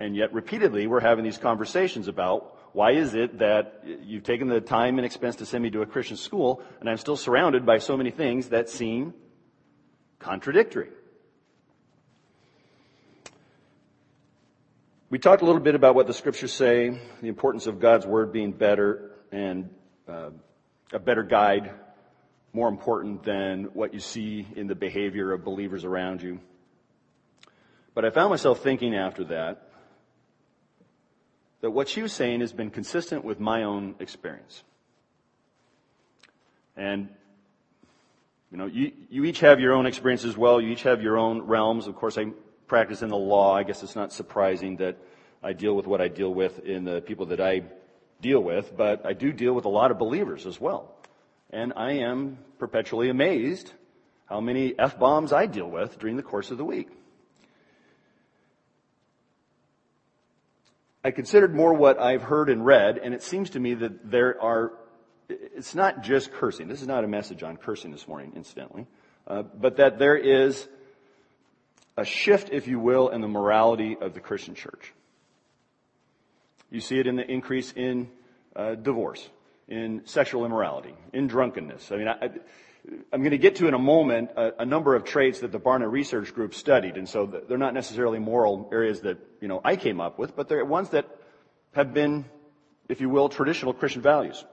And 0.00 0.16
yet 0.16 0.34
repeatedly 0.34 0.88
we're 0.88 0.98
having 0.98 1.22
these 1.22 1.38
conversations 1.38 2.08
about 2.08 2.56
why 2.74 2.92
is 2.92 3.14
it 3.14 3.38
that 3.38 3.84
you've 4.02 4.24
taken 4.24 4.48
the 4.48 4.60
time 4.60 4.98
and 4.98 5.06
expense 5.06 5.36
to 5.36 5.46
send 5.46 5.62
me 5.62 5.70
to 5.70 5.82
a 5.82 5.86
Christian 5.86 6.16
school 6.16 6.62
and 6.80 6.90
I'm 6.90 6.96
still 6.96 7.16
surrounded 7.16 7.64
by 7.64 7.78
so 7.78 7.96
many 7.96 8.10
things 8.10 8.48
that 8.48 8.68
seem 8.68 9.14
contradictory? 10.18 10.90
We 15.10 15.20
talked 15.20 15.42
a 15.42 15.46
little 15.46 15.62
bit 15.62 15.76
about 15.76 15.94
what 15.94 16.08
the 16.08 16.12
scriptures 16.12 16.52
say, 16.52 17.00
the 17.22 17.28
importance 17.28 17.68
of 17.68 17.78
God's 17.78 18.04
word 18.04 18.32
being 18.32 18.50
better 18.50 19.12
and 19.30 19.70
uh, 20.08 20.30
a 20.92 20.98
better 20.98 21.22
guide, 21.22 21.70
more 22.52 22.68
important 22.68 23.22
than 23.24 23.64
what 23.74 23.92
you 23.94 24.00
see 24.00 24.46
in 24.56 24.66
the 24.66 24.74
behavior 24.74 25.32
of 25.32 25.44
believers 25.44 25.84
around 25.84 26.22
you. 26.22 26.40
But 27.94 28.04
I 28.04 28.10
found 28.10 28.30
myself 28.30 28.62
thinking 28.62 28.94
after 28.94 29.24
that 29.24 29.68
that 31.60 31.70
what 31.70 31.88
she 31.88 32.02
was 32.02 32.12
saying 32.12 32.40
has 32.40 32.52
been 32.52 32.70
consistent 32.70 33.24
with 33.24 33.40
my 33.40 33.64
own 33.64 33.96
experience. 33.98 34.62
And, 36.76 37.08
you 38.52 38.58
know, 38.58 38.66
you, 38.66 38.92
you 39.10 39.24
each 39.24 39.40
have 39.40 39.58
your 39.58 39.72
own 39.72 39.86
experience 39.86 40.24
as 40.24 40.36
well. 40.36 40.60
You 40.60 40.70
each 40.70 40.84
have 40.84 41.02
your 41.02 41.18
own 41.18 41.42
realms. 41.42 41.88
Of 41.88 41.96
course, 41.96 42.16
I 42.16 42.26
practice 42.68 43.02
in 43.02 43.08
the 43.08 43.16
law. 43.16 43.56
I 43.56 43.64
guess 43.64 43.82
it's 43.82 43.96
not 43.96 44.12
surprising 44.12 44.76
that 44.76 44.96
I 45.42 45.52
deal 45.52 45.74
with 45.74 45.86
what 45.86 46.00
I 46.00 46.08
deal 46.08 46.32
with 46.32 46.60
in 46.60 46.84
the 46.84 47.00
people 47.00 47.26
that 47.26 47.40
I 47.40 47.62
deal 48.20 48.40
with, 48.40 48.76
but 48.76 49.04
I 49.04 49.12
do 49.12 49.32
deal 49.32 49.52
with 49.52 49.64
a 49.64 49.68
lot 49.68 49.90
of 49.90 49.98
believers 49.98 50.46
as 50.46 50.60
well. 50.60 50.94
And 51.50 51.72
I 51.76 51.92
am 51.92 52.38
perpetually 52.58 53.08
amazed 53.08 53.72
how 54.26 54.40
many 54.40 54.78
F-bombs 54.78 55.32
I 55.32 55.46
deal 55.46 55.70
with 55.70 55.98
during 55.98 56.16
the 56.16 56.22
course 56.22 56.50
of 56.50 56.58
the 56.58 56.64
week. 56.64 56.88
I 61.02 61.10
considered 61.10 61.54
more 61.54 61.72
what 61.72 61.98
I've 61.98 62.22
heard 62.22 62.50
and 62.50 62.66
read, 62.66 62.98
and 62.98 63.14
it 63.14 63.22
seems 63.22 63.50
to 63.50 63.60
me 63.60 63.74
that 63.74 64.10
there 64.10 64.40
are, 64.42 64.72
it's 65.28 65.74
not 65.74 66.02
just 66.02 66.32
cursing. 66.32 66.68
This 66.68 66.82
is 66.82 66.88
not 66.88 67.04
a 67.04 67.08
message 67.08 67.42
on 67.42 67.56
cursing 67.56 67.92
this 67.92 68.06
morning, 68.06 68.32
incidentally, 68.36 68.86
uh, 69.26 69.42
but 69.42 69.76
that 69.76 69.98
there 69.98 70.16
is 70.16 70.68
a 71.96 72.04
shift, 72.04 72.50
if 72.50 72.68
you 72.68 72.78
will, 72.78 73.08
in 73.08 73.22
the 73.22 73.28
morality 73.28 73.96
of 73.98 74.12
the 74.12 74.20
Christian 74.20 74.54
church. 74.54 74.92
You 76.70 76.80
see 76.80 76.98
it 76.98 77.06
in 77.06 77.16
the 77.16 77.28
increase 77.28 77.72
in 77.72 78.10
uh, 78.54 78.74
divorce, 78.74 79.26
in 79.68 80.02
sexual 80.06 80.44
immorality, 80.44 80.94
in 81.12 81.26
drunkenness. 81.26 81.92
I 81.92 81.96
mean, 81.96 82.08
I, 82.08 82.30
I'm 83.12 83.20
going 83.20 83.32
to 83.32 83.38
get 83.38 83.56
to 83.56 83.68
in 83.68 83.74
a 83.74 83.78
moment 83.78 84.30
a, 84.36 84.62
a, 84.62 84.66
number 84.66 84.94
of 84.94 85.04
traits 85.04 85.40
that 85.40 85.52
the 85.52 85.60
Barna 85.60 85.90
Research 85.90 86.34
Group 86.34 86.54
studied, 86.54 86.96
and 86.96 87.08
so 87.08 87.26
they're 87.26 87.58
not 87.58 87.74
necessarily 87.74 88.18
moral 88.18 88.68
areas 88.72 89.02
that 89.02 89.18
you 89.40 89.48
know 89.48 89.60
I 89.64 89.76
came 89.76 90.00
up 90.00 90.18
with, 90.18 90.34
but 90.34 90.48
they're 90.48 90.64
ones 90.64 90.90
that 90.90 91.06
have 91.72 91.92
been, 91.92 92.24
if 92.88 93.00
you 93.00 93.08
will, 93.10 93.28
traditional 93.28 93.74
Christian 93.74 94.00
values. 94.00 94.44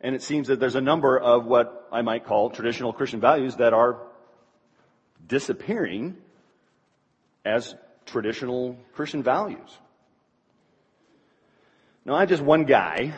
And 0.00 0.16
it 0.16 0.22
seems 0.22 0.48
that 0.48 0.58
there's 0.58 0.74
a 0.74 0.80
number 0.80 1.16
of 1.16 1.46
what 1.46 1.88
I 1.92 2.02
might 2.02 2.24
call 2.24 2.50
traditional 2.50 2.92
Christian 2.92 3.20
values 3.20 3.56
that 3.56 3.72
are 3.72 3.98
disappearing 5.24 6.16
as 7.44 7.76
traditional 8.04 8.76
Christian 8.94 9.22
values. 9.22 9.78
Now, 12.04 12.14
I'm 12.14 12.28
just 12.28 12.42
one 12.42 12.64
guy 12.64 13.14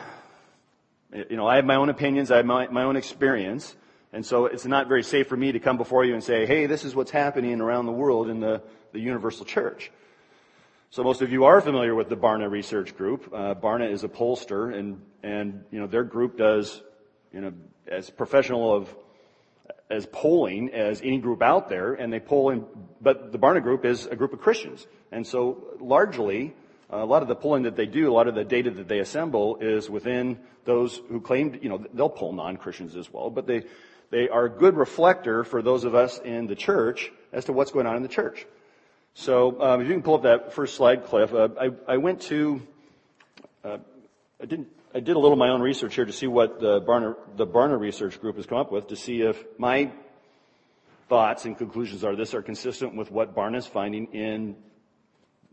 you 1.29 1.37
know, 1.37 1.47
I 1.47 1.55
have 1.55 1.65
my 1.65 1.75
own 1.75 1.89
opinions, 1.89 2.31
I 2.31 2.37
have 2.37 2.45
my, 2.45 2.67
my 2.67 2.83
own 2.83 2.95
experience, 2.95 3.75
and 4.11 4.25
so 4.25 4.45
it's 4.45 4.65
not 4.65 4.87
very 4.87 5.03
safe 5.03 5.27
for 5.27 5.37
me 5.37 5.51
to 5.51 5.59
come 5.59 5.77
before 5.77 6.03
you 6.03 6.13
and 6.13 6.23
say, 6.23 6.45
hey, 6.45 6.65
this 6.65 6.83
is 6.83 6.95
what's 6.95 7.11
happening 7.11 7.61
around 7.61 7.85
the 7.85 7.91
world 7.91 8.29
in 8.29 8.39
the, 8.39 8.61
the 8.91 8.99
universal 8.99 9.45
church. 9.45 9.91
So 10.89 11.03
most 11.03 11.21
of 11.21 11.31
you 11.31 11.45
are 11.45 11.61
familiar 11.61 11.95
with 11.95 12.09
the 12.09 12.17
Barna 12.17 12.49
Research 12.49 12.95
Group. 12.95 13.29
Uh, 13.33 13.55
Barna 13.55 13.89
is 13.89 14.03
a 14.03 14.07
pollster, 14.07 14.73
and 14.73 15.01
and 15.23 15.65
you 15.69 15.79
know 15.79 15.87
their 15.87 16.03
group 16.03 16.37
does, 16.37 16.81
you 17.33 17.41
know, 17.41 17.51
as 17.87 18.09
professional 18.09 18.73
of 18.73 18.95
as 19.89 20.05
polling 20.05 20.71
as 20.71 21.01
any 21.01 21.17
group 21.17 21.41
out 21.41 21.67
there, 21.67 21.95
and 21.95 22.13
they 22.13 22.19
poll 22.19 22.51
in. 22.51 22.65
But 23.01 23.33
the 23.33 23.39
Barna 23.39 23.61
Group 23.61 23.83
is 23.83 24.05
a 24.05 24.15
group 24.15 24.31
of 24.31 24.39
Christians, 24.39 24.87
and 25.11 25.27
so 25.27 25.75
largely 25.81 26.53
a 26.89 27.05
lot 27.05 27.21
of 27.21 27.27
the 27.27 27.35
polling 27.35 27.63
that 27.63 27.75
they 27.75 27.85
do, 27.85 28.11
a 28.11 28.13
lot 28.13 28.27
of 28.27 28.35
the 28.35 28.43
data 28.43 28.71
that 28.71 28.87
they 28.87 28.99
assemble 28.99 29.57
is 29.57 29.89
within 29.89 30.39
those 30.65 31.01
who 31.09 31.19
claim, 31.19 31.57
you 31.61 31.69
know, 31.69 31.83
they'll 31.93 32.09
poll 32.09 32.33
non-Christians 32.33 32.95
as 32.95 33.11
well, 33.11 33.29
but 33.29 33.47
they, 33.47 33.63
they 34.11 34.29
are 34.29 34.45
a 34.45 34.49
good 34.49 34.75
reflector 34.75 35.43
for 35.43 35.61
those 35.61 35.83
of 35.83 35.95
us 35.95 36.19
in 36.19 36.47
the 36.47 36.55
church 36.55 37.11
as 37.33 37.45
to 37.45 37.53
what's 37.53 37.71
going 37.71 37.87
on 37.87 37.95
in 37.95 38.03
the 38.03 38.09
church. 38.09 38.45
So, 39.13 39.61
um, 39.61 39.81
if 39.81 39.87
you 39.87 39.93
can 39.93 40.03
pull 40.03 40.15
up 40.15 40.23
that 40.23 40.53
first 40.53 40.75
slide, 40.75 41.05
Cliff, 41.05 41.33
uh, 41.33 41.49
I, 41.59 41.69
I 41.87 41.97
went 41.97 42.21
to, 42.23 42.61
uh, 43.63 43.77
I 44.41 44.45
didn't, 44.45 44.67
I 44.93 44.99
did 44.99 45.15
a 45.15 45.19
little 45.19 45.33
of 45.33 45.39
my 45.39 45.49
own 45.49 45.61
research 45.61 45.95
here 45.95 46.05
to 46.05 46.13
see 46.13 46.27
what 46.27 46.59
the 46.59 46.81
Barna, 46.81 47.15
the 47.35 47.47
Barna 47.47 47.79
Research 47.79 48.19
Group 48.19 48.37
has 48.37 48.45
come 48.45 48.57
up 48.57 48.71
with 48.71 48.87
to 48.89 48.95
see 48.95 49.21
if 49.21 49.43
my 49.57 49.91
thoughts 51.09 51.45
and 51.45 51.57
conclusions 51.57 52.03
are 52.03 52.15
this 52.15 52.33
are 52.33 52.41
consistent 52.41 52.95
with 52.95 53.11
what 53.11 53.35
Barna 53.35 53.57
is 53.57 53.67
finding 53.67 54.07
in 54.13 54.55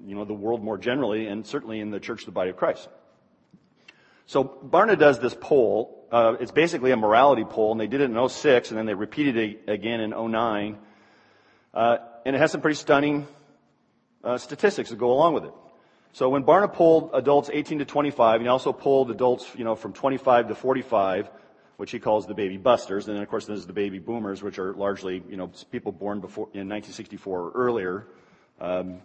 you 0.04 0.14
know, 0.14 0.24
the 0.24 0.34
world 0.34 0.62
more 0.62 0.78
generally, 0.78 1.26
and 1.26 1.46
certainly 1.46 1.80
in 1.80 1.90
the 1.90 2.00
church, 2.00 2.22
of 2.22 2.26
the 2.26 2.32
body 2.32 2.50
of 2.50 2.56
Christ. 2.56 2.88
So 4.26 4.44
Barna 4.44 4.98
does 4.98 5.18
this 5.18 5.36
poll. 5.38 6.06
Uh, 6.10 6.36
it's 6.40 6.52
basically 6.52 6.90
a 6.90 6.96
morality 6.96 7.44
poll, 7.44 7.72
and 7.72 7.80
they 7.80 7.86
did 7.86 8.00
it 8.00 8.10
in 8.10 8.28
06, 8.28 8.70
and 8.70 8.78
then 8.78 8.86
they 8.86 8.94
repeated 8.94 9.36
it 9.36 9.64
again 9.68 10.00
in 10.00 10.10
09. 10.10 10.78
Uh, 11.74 11.96
and 12.24 12.36
it 12.36 12.38
has 12.38 12.52
some 12.52 12.60
pretty 12.60 12.76
stunning 12.76 13.26
uh, 14.22 14.38
statistics 14.38 14.90
that 14.90 14.96
go 14.96 15.12
along 15.12 15.34
with 15.34 15.44
it. 15.44 15.52
So 16.12 16.28
when 16.28 16.44
Barna 16.44 16.70
polled 16.70 17.10
adults 17.14 17.48
18 17.52 17.78
to 17.78 17.84
25, 17.84 18.36
and 18.36 18.42
he 18.42 18.48
also 18.48 18.72
polled 18.72 19.10
adults, 19.10 19.50
you 19.56 19.64
know, 19.64 19.74
from 19.74 19.94
25 19.94 20.48
to 20.48 20.54
45, 20.54 21.30
which 21.78 21.90
he 21.90 21.98
calls 21.98 22.26
the 22.26 22.34
baby 22.34 22.58
busters, 22.58 23.08
and 23.08 23.16
then 23.16 23.22
of 23.22 23.30
course 23.30 23.46
there's 23.46 23.66
the 23.66 23.72
baby 23.72 23.98
boomers, 23.98 24.42
which 24.42 24.58
are 24.58 24.74
largely, 24.74 25.22
you 25.28 25.36
know, 25.36 25.50
people 25.70 25.90
born 25.90 26.20
before 26.20 26.46
in 26.52 26.68
1964 26.68 27.40
or 27.40 27.50
earlier. 27.52 28.06
Um, 28.60 29.00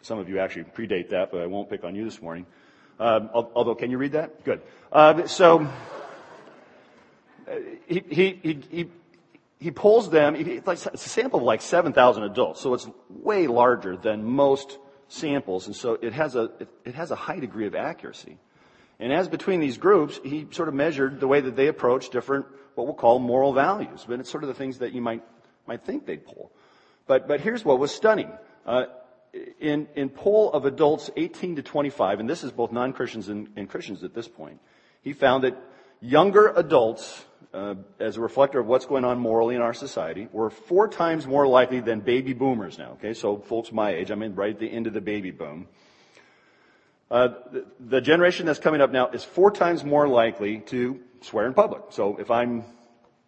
some 0.00 0.18
of 0.18 0.28
you 0.28 0.38
actually 0.38 0.64
predate 0.64 1.10
that, 1.10 1.30
but 1.30 1.40
I 1.40 1.46
won't 1.46 1.68
pick 1.68 1.84
on 1.84 1.94
you 1.94 2.04
this 2.04 2.20
morning. 2.22 2.46
Um, 2.98 3.30
although, 3.32 3.74
can 3.74 3.90
you 3.90 3.98
read 3.98 4.12
that? 4.12 4.44
Good. 4.44 4.62
Uh, 4.90 5.26
so 5.26 5.68
he, 7.86 8.02
he, 8.08 8.60
he, 8.70 8.90
he 9.58 9.70
pulls 9.70 10.10
them. 10.10 10.36
It's, 10.36 10.66
like, 10.66 10.78
it's 10.86 11.06
a 11.06 11.08
sample 11.08 11.40
of 11.40 11.44
like 11.44 11.62
7,000 11.62 12.22
adults, 12.24 12.60
so 12.60 12.74
it's 12.74 12.86
way 13.08 13.46
larger 13.46 13.96
than 13.96 14.24
most 14.24 14.78
samples, 15.08 15.66
and 15.66 15.76
so 15.76 15.98
it 16.00 16.12
has 16.12 16.34
a 16.36 16.44
it, 16.58 16.68
it 16.84 16.94
has 16.94 17.10
a 17.10 17.14
high 17.16 17.38
degree 17.38 17.66
of 17.66 17.74
accuracy. 17.74 18.38
And 18.98 19.12
as 19.12 19.28
between 19.28 19.60
these 19.60 19.78
groups, 19.78 20.20
he 20.24 20.46
sort 20.50 20.68
of 20.68 20.74
measured 20.74 21.20
the 21.20 21.28
way 21.28 21.40
that 21.40 21.56
they 21.56 21.66
approach 21.66 22.10
different, 22.10 22.46
what 22.74 22.86
we'll 22.86 22.94
call 22.94 23.18
moral 23.18 23.52
values. 23.52 24.04
But 24.06 24.20
it's 24.20 24.30
sort 24.30 24.44
of 24.44 24.48
the 24.48 24.54
things 24.54 24.78
that 24.78 24.92
you 24.92 25.02
might 25.02 25.22
might 25.66 25.84
think 25.84 26.06
they'd 26.06 26.24
pull. 26.24 26.50
But 27.06 27.28
but 27.28 27.40
here's 27.40 27.64
what 27.64 27.78
was 27.78 27.94
stunning. 27.94 28.30
Uh, 28.64 28.84
in, 29.60 29.88
in 29.94 30.08
poll 30.08 30.52
of 30.52 30.64
adults 30.64 31.10
18 31.16 31.56
to 31.56 31.62
25, 31.62 32.20
and 32.20 32.28
this 32.28 32.44
is 32.44 32.52
both 32.52 32.72
non-Christians 32.72 33.28
and, 33.28 33.48
and 33.56 33.68
Christians 33.68 34.04
at 34.04 34.14
this 34.14 34.28
point, 34.28 34.60
he 35.02 35.12
found 35.12 35.44
that 35.44 35.56
younger 36.00 36.52
adults, 36.54 37.24
uh, 37.54 37.74
as 37.98 38.16
a 38.16 38.20
reflector 38.20 38.58
of 38.58 38.66
what's 38.66 38.86
going 38.86 39.04
on 39.04 39.18
morally 39.18 39.54
in 39.54 39.62
our 39.62 39.74
society, 39.74 40.28
were 40.32 40.50
four 40.50 40.88
times 40.88 41.26
more 41.26 41.46
likely 41.46 41.80
than 41.80 42.00
baby 42.00 42.32
boomers 42.32 42.78
now. 42.78 42.92
Okay, 42.92 43.14
so 43.14 43.38
folks 43.38 43.72
my 43.72 43.90
age, 43.90 44.10
I'm 44.10 44.22
in 44.22 44.34
right 44.34 44.52
at 44.54 44.60
the 44.60 44.70
end 44.70 44.86
of 44.86 44.92
the 44.92 45.00
baby 45.00 45.30
boom. 45.30 45.66
Uh, 47.10 47.28
the, 47.52 47.66
the 47.78 48.00
generation 48.00 48.46
that's 48.46 48.58
coming 48.58 48.80
up 48.80 48.90
now 48.90 49.08
is 49.08 49.22
four 49.22 49.50
times 49.50 49.84
more 49.84 50.08
likely 50.08 50.60
to 50.60 51.00
swear 51.20 51.46
in 51.46 51.54
public. 51.54 51.82
So 51.90 52.16
if 52.16 52.30
I'm 52.30 52.64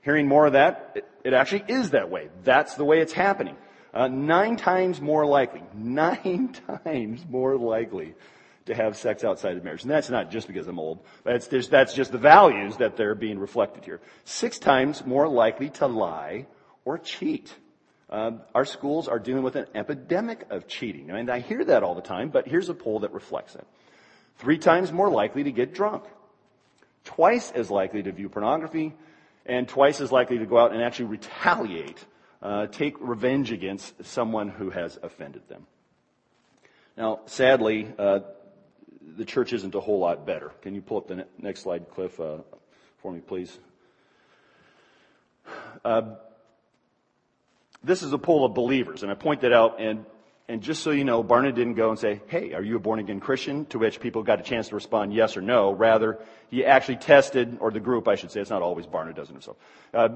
hearing 0.03 0.27
more 0.27 0.47
of 0.47 0.55
that, 0.55 0.93
it, 0.95 1.09
it 1.23 1.33
actually 1.35 1.65
is 1.69 1.91
that 1.91 2.11
way. 2.11 2.29
That's 2.45 2.75
the 2.75 2.85
way 2.85 3.01
it's 3.01 3.13
happening. 3.13 3.57
Uh, 3.95 4.09
nine 4.09 4.57
times 4.57 5.01
more 5.01 5.25
likely, 5.25 5.63
nine 5.73 6.53
times 6.85 7.25
more 7.31 7.57
likely 7.57 8.15
to 8.67 8.75
have 8.75 8.97
sex 8.97 9.23
outside 9.23 9.57
of 9.57 9.63
marriage. 9.63 9.83
And 9.83 9.91
that's 9.91 10.11
not 10.11 10.31
just 10.31 10.49
because 10.49 10.67
I'm 10.67 10.79
old. 10.79 11.01
That's 11.23 11.47
just, 11.47 11.71
that's 11.71 11.95
just 11.95 12.11
the 12.11 12.19
values 12.19 12.77
that 12.79 12.97
they're 12.97 13.15
being 13.15 13.39
reflected 13.39 13.85
here. 13.85 14.01
Six 14.25 14.59
times 14.59 15.05
more 15.07 15.29
likely 15.29 15.71
to 15.71 15.87
lie 15.87 16.47
or 16.85 16.99
cheat. 16.99 17.55
Uh, 18.11 18.33
our 18.55 18.65
schools 18.65 19.07
are 19.07 19.19
dealing 19.19 19.43
with 19.43 19.55
an 19.55 19.67
epidemic 19.75 20.47
of 20.51 20.67
cheating. 20.67 21.11
And 21.11 21.31
I 21.31 21.41
hear 21.41 21.65
that 21.65 21.83
all 21.83 21.95
the 21.95 22.03
time, 22.03 22.31
but 22.31 22.49
here's 22.49 22.69
a 22.69 22.75
poll 22.75 23.01
that 23.01 23.13
reflects 23.13 23.55
it. 23.55 23.67
Three 24.39 24.59
times 24.59 24.93
more 24.93 25.11
likely 25.11 25.45
to 25.45 25.53
get 25.53 25.75
drunk. 25.75 26.05
Twice 27.05 27.51
as 27.53 27.71
likely 27.71 28.03
to 28.03 28.13
view 28.13 28.29
pornography, 28.29 28.95
and 29.47 29.69
twice 29.69 30.01
as 30.01 30.11
likely 30.11 30.39
to 30.39 30.47
go 30.47 30.59
out 30.59 30.73
and 30.73 30.83
actually 30.83 31.07
retaliate 31.07 32.05
uh, 32.45 32.67
take 32.67 32.95
revenge 33.01 33.51
against 33.51 34.05
someone 34.05 34.51
who 34.51 34.71
has 34.71 34.99
offended 35.03 35.49
them. 35.49 35.67
Now, 36.97 37.21
sadly, 37.25 37.93
uh, 37.99 38.21
the 39.17 39.25
church 39.25 39.53
isn't 39.53 39.75
a 39.75 39.81
whole 39.81 39.99
lot 39.99 40.27
better. 40.27 40.53
Can 40.61 40.75
you 40.75 40.83
pull 40.83 40.99
up 40.99 41.09
the 41.09 41.17
ne- 41.17 41.25
next 41.39 41.61
slide, 41.61 41.91
Cliff, 41.91 42.21
uh, 42.21 42.39
for 42.99 43.11
me, 43.11 43.21
please? 43.21 43.59
Uh, 45.85 46.17
this 47.83 48.03
is 48.03 48.13
a 48.13 48.19
poll 48.19 48.45
of 48.45 48.55
believers, 48.55 49.03
and 49.03 49.11
I 49.11 49.15
point 49.15 49.41
that 49.41 49.53
out, 49.53 49.81
and, 49.81 50.05
and 50.49 50.63
just 50.63 50.83
so 50.83 50.91
you 50.91 51.05
know, 51.05 51.25
Barna 51.25 51.55
didn't 51.55 51.75
go 51.75 51.91
and 51.91 51.99
say, 51.99 52.21
hey, 52.27 52.53
are 52.53 52.63
you 52.63 52.77
a 52.77 52.79
born 52.79 52.99
again 52.99 53.21
Christian? 53.21 53.67
To 53.67 53.79
which 53.79 54.01
people 54.01 54.23
got 54.23 54.41
a 54.41 54.43
chance 54.43 54.69
to 54.69 54.75
respond 54.75 55.13
yes 55.13 55.37
or 55.37 55.43
no. 55.43 55.73
Rather, 55.73 56.19
he 56.51 56.65
actually 56.65 56.97
tested, 56.97 57.59
or 57.61 57.71
the 57.71 57.81
group, 57.81 58.07
I 58.07 58.15
should 58.15 58.31
say, 58.31 58.41
it's 58.41 58.51
not 58.51 58.63
always 58.63 58.87
Barna 58.87 59.15
does 59.15 59.29
it 59.31 59.33
himself, 59.33 59.57
uh, 59.93 60.09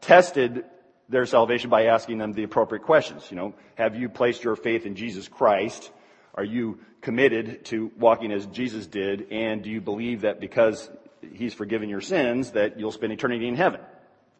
tested 0.00 0.64
their 1.08 1.26
salvation 1.26 1.70
by 1.70 1.86
asking 1.86 2.18
them 2.18 2.32
the 2.32 2.42
appropriate 2.42 2.82
questions. 2.84 3.26
You 3.30 3.36
know, 3.36 3.54
have 3.76 3.96
you 3.96 4.08
placed 4.08 4.42
your 4.42 4.56
faith 4.56 4.86
in 4.86 4.96
Jesus 4.96 5.28
Christ? 5.28 5.90
Are 6.34 6.44
you 6.44 6.80
committed 7.00 7.64
to 7.66 7.92
walking 7.98 8.32
as 8.32 8.46
Jesus 8.46 8.86
did? 8.86 9.30
And 9.30 9.62
do 9.62 9.70
you 9.70 9.80
believe 9.80 10.22
that 10.22 10.40
because 10.40 10.90
He's 11.32 11.54
forgiven 11.54 11.88
your 11.88 12.00
sins 12.00 12.52
that 12.52 12.78
you'll 12.78 12.92
spend 12.92 13.12
eternity 13.12 13.48
in 13.48 13.56
heaven? 13.56 13.80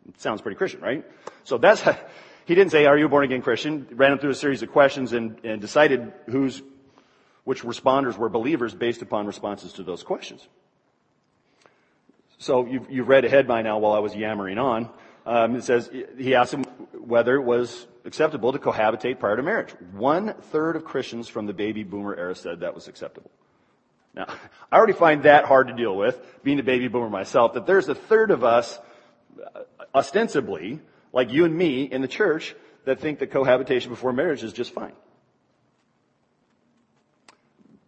It 0.09 0.21
sounds 0.21 0.41
pretty 0.41 0.57
Christian, 0.57 0.81
right? 0.81 1.05
So 1.45 1.59
that's, 1.59 1.83
he 2.45 2.55
didn't 2.55 2.71
say, 2.71 2.87
are 2.87 2.99
you 2.99 3.07
a 3.07 3.09
born 3.09 3.25
again 3.25 3.43
Christian? 3.43 3.87
Ran 3.93 4.11
them 4.11 4.19
through 4.19 4.31
a 4.31 4.35
series 4.35 4.63
of 4.63 4.71
questions 4.71 5.13
and, 5.13 5.39
and 5.45 5.61
decided 5.61 6.13
who's, 6.27 6.63
which 7.45 7.63
responders 7.63 8.17
were 8.17 8.29
believers 8.29 8.75
based 8.75 9.03
upon 9.03 9.27
responses 9.27 9.73
to 9.75 9.83
those 9.83 10.03
questions. 10.03 10.47
So 12.39 12.67
you've, 12.67 12.91
you've 12.91 13.09
read 13.09 13.25
ahead 13.25 13.47
by 13.49 13.63
now 13.63 13.79
while 13.79 13.95
I 13.95 14.01
was 14.01 14.15
yammering 14.15 14.59
on. 14.59 14.91
Um, 15.27 15.57
it 15.57 15.65
says 15.65 15.91
he 16.17 16.37
asked 16.37 16.55
him 16.55 16.63
whether 16.93 17.35
it 17.35 17.43
was 17.43 17.89
acceptable 18.05 18.53
to 18.53 18.61
cohabitate 18.61 19.19
prior 19.19 19.37
to 19.37 19.43
marriage. 19.43 19.73
One 19.93 20.35
third 20.35 20.77
of 20.77 20.85
Christians 20.85 21.29
from 21.29 21.47
the 21.47 21.53
baby 21.53 21.83
boomer 21.83 22.15
era 22.15 22.37
said 22.37 22.61
that 22.61 22.75
was 22.75 22.87
acceptable. 22.87 23.31
Now, 24.15 24.27
I 24.73 24.77
already 24.77 24.93
find 24.93 25.25
that 25.25 25.45
hard 25.45 25.67
to 25.67 25.75
deal 25.75 25.97
with, 25.97 26.21
being 26.45 26.61
a 26.61 26.63
baby 26.63 26.87
boomer 26.87 27.11
myself, 27.11 27.55
that 27.55 27.67
there's 27.67 27.89
a 27.89 27.95
third 27.95 28.31
of 28.31 28.45
us, 28.45 28.79
uh, 29.55 29.63
ostensibly, 29.93 30.81
like 31.13 31.33
you 31.33 31.45
and 31.45 31.55
me 31.55 31.83
in 31.83 32.03
the 32.03 32.09
church, 32.09 32.55
that 32.85 33.01
think 33.01 33.19
that 33.19 33.33
cohabitation 33.33 33.91
before 33.91 34.13
marriage 34.13 34.45
is 34.45 34.53
just 34.53 34.73
fine. 34.73 34.93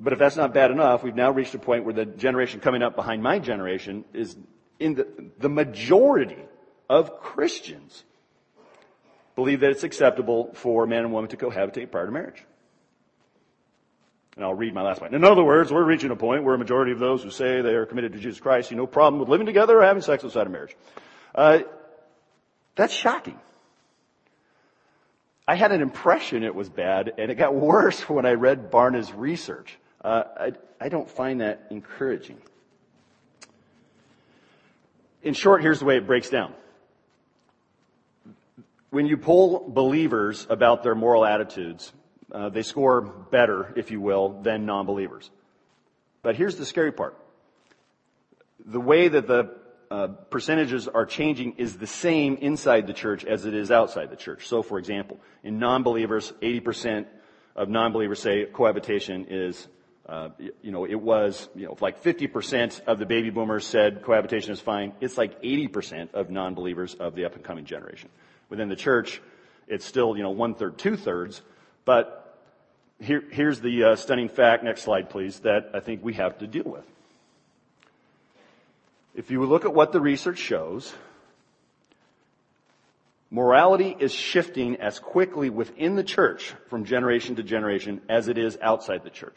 But 0.00 0.12
if 0.12 0.18
that's 0.18 0.36
not 0.36 0.52
bad 0.52 0.72
enough, 0.72 1.04
we've 1.04 1.14
now 1.14 1.30
reached 1.30 1.54
a 1.54 1.58
point 1.58 1.84
where 1.84 1.94
the 1.94 2.04
generation 2.04 2.58
coming 2.58 2.82
up 2.82 2.96
behind 2.96 3.22
my 3.22 3.38
generation 3.38 4.04
is 4.12 4.36
in 4.80 4.94
the, 4.94 5.06
the 5.38 5.48
majority 5.48 6.38
of 6.88 7.20
Christians 7.20 8.04
believe 9.36 9.60
that 9.60 9.70
it's 9.70 9.84
acceptable 9.84 10.52
for 10.54 10.86
man 10.86 11.04
and 11.04 11.12
woman 11.12 11.30
to 11.30 11.36
cohabitate 11.36 11.90
prior 11.90 12.06
to 12.06 12.12
marriage. 12.12 12.44
And 14.36 14.44
I'll 14.44 14.54
read 14.54 14.72
my 14.72 14.82
last 14.82 15.00
point. 15.00 15.14
In 15.14 15.24
other 15.24 15.42
words, 15.42 15.72
we're 15.72 15.84
reaching 15.84 16.10
a 16.10 16.16
point 16.16 16.44
where 16.44 16.54
a 16.54 16.58
majority 16.58 16.92
of 16.92 17.00
those 17.00 17.24
who 17.24 17.30
say 17.30 17.60
they 17.60 17.74
are 17.74 17.86
committed 17.86 18.12
to 18.12 18.18
Jesus 18.18 18.40
Christ 18.40 18.68
see 18.68 18.76
no 18.76 18.86
problem 18.86 19.18
with 19.20 19.28
living 19.28 19.46
together 19.46 19.80
or 19.80 19.84
having 19.84 20.02
sex 20.02 20.24
outside 20.24 20.46
of 20.46 20.52
marriage. 20.52 20.76
Uh, 21.34 21.60
that's 22.76 22.92
shocking. 22.92 23.38
I 25.46 25.56
had 25.56 25.72
an 25.72 25.82
impression 25.82 26.44
it 26.44 26.54
was 26.54 26.68
bad, 26.68 27.14
and 27.18 27.30
it 27.30 27.34
got 27.34 27.54
worse 27.54 28.08
when 28.08 28.26
I 28.26 28.32
read 28.32 28.70
Barna's 28.70 29.12
research. 29.12 29.76
Uh, 30.04 30.22
I, 30.36 30.52
I 30.80 30.88
don't 30.88 31.10
find 31.10 31.40
that 31.40 31.66
encouraging. 31.70 32.38
In 35.22 35.34
short, 35.34 35.62
here's 35.62 35.80
the 35.80 35.84
way 35.84 35.96
it 35.96 36.06
breaks 36.06 36.30
down. 36.30 36.54
When 38.90 39.06
you 39.06 39.16
poll 39.18 39.68
believers 39.68 40.46
about 40.48 40.82
their 40.82 40.94
moral 40.94 41.24
attitudes, 41.24 41.92
uh, 42.32 42.48
they 42.48 42.62
score 42.62 43.02
better, 43.02 43.72
if 43.76 43.90
you 43.90 44.00
will, 44.00 44.40
than 44.42 44.64
non-believers. 44.66 45.30
But 46.22 46.36
here's 46.36 46.56
the 46.56 46.66
scary 46.66 46.92
part. 46.92 47.16
The 48.64 48.80
way 48.80 49.08
that 49.08 49.26
the 49.26 49.56
uh, 49.90 50.08
percentages 50.30 50.88
are 50.88 51.06
changing 51.06 51.54
is 51.56 51.76
the 51.76 51.86
same 51.86 52.36
inside 52.36 52.86
the 52.86 52.92
church 52.92 53.24
as 53.24 53.46
it 53.46 53.54
is 53.54 53.70
outside 53.70 54.10
the 54.10 54.16
church. 54.16 54.46
So, 54.46 54.62
for 54.62 54.78
example, 54.78 55.18
in 55.42 55.58
non-believers, 55.58 56.32
80% 56.42 57.06
of 57.56 57.68
non-believers 57.68 58.20
say 58.20 58.44
cohabitation 58.46 59.26
is, 59.30 59.66
uh, 60.06 60.30
you 60.62 60.70
know, 60.70 60.84
it 60.84 61.00
was, 61.00 61.48
you 61.54 61.66
know, 61.66 61.76
like 61.80 62.02
50% 62.02 62.80
of 62.86 62.98
the 62.98 63.06
baby 63.06 63.30
boomers 63.30 63.66
said 63.66 64.02
cohabitation 64.02 64.52
is 64.52 64.60
fine. 64.60 64.92
It's 65.00 65.16
like 65.16 65.42
80% 65.42 66.14
of 66.14 66.30
non-believers 66.30 66.94
of 66.94 67.14
the 67.14 67.24
up 67.24 67.34
and 67.34 67.44
coming 67.44 67.64
generation. 67.64 68.10
Within 68.48 68.68
the 68.68 68.76
church, 68.76 69.20
it's 69.66 69.84
still, 69.84 70.16
you 70.16 70.22
know, 70.22 70.30
one 70.30 70.54
third, 70.54 70.78
two 70.78 70.96
thirds. 70.96 71.42
But 71.84 72.36
here, 73.00 73.22
here's 73.30 73.60
the 73.60 73.84
uh, 73.84 73.96
stunning 73.96 74.28
fact, 74.28 74.64
next 74.64 74.82
slide 74.82 75.10
please, 75.10 75.40
that 75.40 75.70
I 75.74 75.80
think 75.80 76.02
we 76.02 76.14
have 76.14 76.38
to 76.38 76.46
deal 76.46 76.64
with. 76.64 76.84
If 79.14 79.30
you 79.30 79.44
look 79.44 79.64
at 79.64 79.74
what 79.74 79.92
the 79.92 80.00
research 80.00 80.38
shows, 80.38 80.94
morality 83.30 83.96
is 83.98 84.12
shifting 84.12 84.76
as 84.76 84.98
quickly 84.98 85.50
within 85.50 85.96
the 85.96 86.04
church 86.04 86.54
from 86.68 86.84
generation 86.84 87.36
to 87.36 87.42
generation 87.42 88.00
as 88.08 88.28
it 88.28 88.38
is 88.38 88.56
outside 88.62 89.04
the 89.04 89.10
church. 89.10 89.36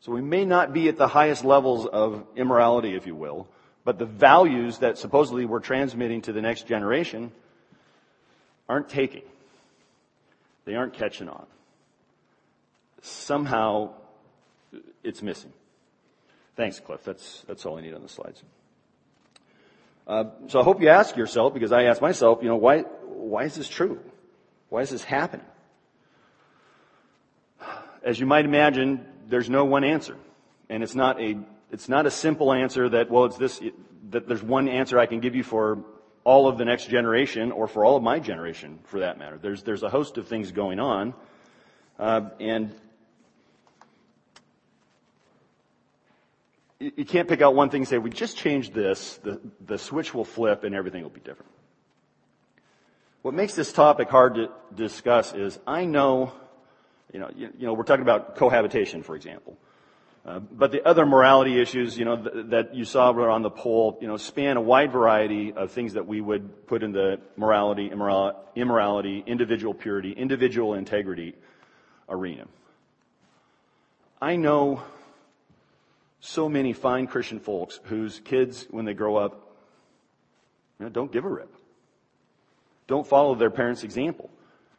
So 0.00 0.10
we 0.10 0.20
may 0.20 0.44
not 0.44 0.72
be 0.72 0.88
at 0.88 0.96
the 0.96 1.06
highest 1.06 1.44
levels 1.44 1.86
of 1.86 2.24
immorality, 2.34 2.96
if 2.96 3.06
you 3.06 3.14
will, 3.14 3.46
but 3.84 3.98
the 3.98 4.06
values 4.06 4.78
that 4.78 4.98
supposedly 4.98 5.44
we're 5.44 5.60
transmitting 5.60 6.22
to 6.22 6.32
the 6.32 6.42
next 6.42 6.66
generation 6.66 7.30
aren't 8.72 8.88
taking. 8.88 9.22
They 10.64 10.74
aren't 10.74 10.94
catching 10.94 11.28
on. 11.28 11.46
Somehow 13.02 13.90
it's 15.04 15.20
missing. 15.20 15.52
Thanks, 16.56 16.80
Cliff. 16.80 17.04
That's, 17.04 17.42
that's 17.46 17.66
all 17.66 17.76
I 17.76 17.82
need 17.82 17.92
on 17.92 18.02
the 18.02 18.08
slides. 18.08 18.42
Uh, 20.06 20.24
so 20.48 20.58
I 20.60 20.64
hope 20.64 20.80
you 20.80 20.88
ask 20.88 21.16
yourself, 21.16 21.52
because 21.52 21.70
I 21.70 21.84
ask 21.84 22.00
myself, 22.00 22.38
you 22.42 22.48
know, 22.48 22.56
why, 22.56 22.80
why 22.80 23.44
is 23.44 23.54
this 23.54 23.68
true? 23.68 24.00
Why 24.70 24.80
is 24.80 24.90
this 24.90 25.04
happening? 25.04 25.46
As 28.02 28.18
you 28.18 28.26
might 28.26 28.46
imagine, 28.46 29.06
there's 29.28 29.50
no 29.50 29.64
one 29.64 29.84
answer. 29.84 30.16
And 30.70 30.82
it's 30.82 30.94
not 30.94 31.20
a, 31.20 31.38
it's 31.70 31.88
not 31.90 32.06
a 32.06 32.10
simple 32.10 32.52
answer 32.52 32.88
that, 32.88 33.10
well, 33.10 33.26
it's 33.26 33.36
this, 33.36 33.60
that 34.10 34.26
there's 34.26 34.42
one 34.42 34.68
answer 34.68 34.98
I 34.98 35.06
can 35.06 35.20
give 35.20 35.34
you 35.34 35.44
for 35.44 35.84
all 36.24 36.48
of 36.48 36.58
the 36.58 36.64
next 36.64 36.88
generation 36.88 37.52
or 37.52 37.66
for 37.66 37.84
all 37.84 37.96
of 37.96 38.02
my 38.02 38.18
generation 38.18 38.78
for 38.84 39.00
that 39.00 39.18
matter. 39.18 39.38
There's, 39.38 39.62
there's 39.62 39.82
a 39.82 39.88
host 39.88 40.18
of 40.18 40.28
things 40.28 40.52
going 40.52 40.78
on. 40.78 41.14
Uh, 41.98 42.30
and 42.40 42.72
you 46.78 47.04
can't 47.04 47.28
pick 47.28 47.42
out 47.42 47.54
one 47.54 47.70
thing 47.70 47.82
and 47.82 47.88
say, 47.88 47.98
we 47.98 48.10
just 48.10 48.36
changed 48.36 48.72
this, 48.72 49.18
the, 49.22 49.40
the 49.64 49.78
switch 49.78 50.14
will 50.14 50.24
flip 50.24 50.64
and 50.64 50.74
everything 50.74 51.02
will 51.02 51.10
be 51.10 51.20
different. 51.20 51.50
What 53.22 53.34
makes 53.34 53.54
this 53.54 53.72
topic 53.72 54.08
hard 54.08 54.34
to 54.34 54.50
discuss 54.74 55.32
is 55.32 55.58
I 55.66 55.84
know, 55.84 56.32
you 57.12 57.20
know, 57.20 57.30
you, 57.36 57.50
you 57.56 57.66
know, 57.66 57.72
we're 57.72 57.84
talking 57.84 58.02
about 58.02 58.36
cohabitation, 58.36 59.02
for 59.04 59.14
example. 59.14 59.56
Uh, 60.24 60.38
but 60.38 60.70
the 60.70 60.86
other 60.86 61.04
morality 61.04 61.60
issues, 61.60 61.98
you 61.98 62.04
know, 62.04 62.16
th- 62.16 62.46
that 62.50 62.74
you 62.76 62.84
saw 62.84 63.10
were 63.10 63.28
on 63.28 63.42
the 63.42 63.50
poll, 63.50 63.98
you 64.00 64.06
know, 64.06 64.16
span 64.16 64.56
a 64.56 64.60
wide 64.60 64.92
variety 64.92 65.52
of 65.52 65.72
things 65.72 65.94
that 65.94 66.06
we 66.06 66.20
would 66.20 66.66
put 66.68 66.84
in 66.84 66.92
the 66.92 67.20
morality, 67.36 67.90
immoral- 67.90 68.36
immorality, 68.54 69.24
individual 69.26 69.74
purity, 69.74 70.12
individual 70.12 70.74
integrity 70.74 71.34
arena. 72.08 72.46
I 74.20 74.36
know 74.36 74.82
so 76.20 76.48
many 76.48 76.72
fine 76.72 77.08
Christian 77.08 77.40
folks 77.40 77.80
whose 77.84 78.20
kids, 78.20 78.68
when 78.70 78.84
they 78.84 78.94
grow 78.94 79.16
up, 79.16 79.56
you 80.78 80.86
know, 80.86 80.90
don't 80.90 81.10
give 81.10 81.24
a 81.24 81.28
rip. 81.28 81.52
Don't 82.86 83.06
follow 83.06 83.34
their 83.34 83.50
parents' 83.50 83.82
example. 83.82 84.30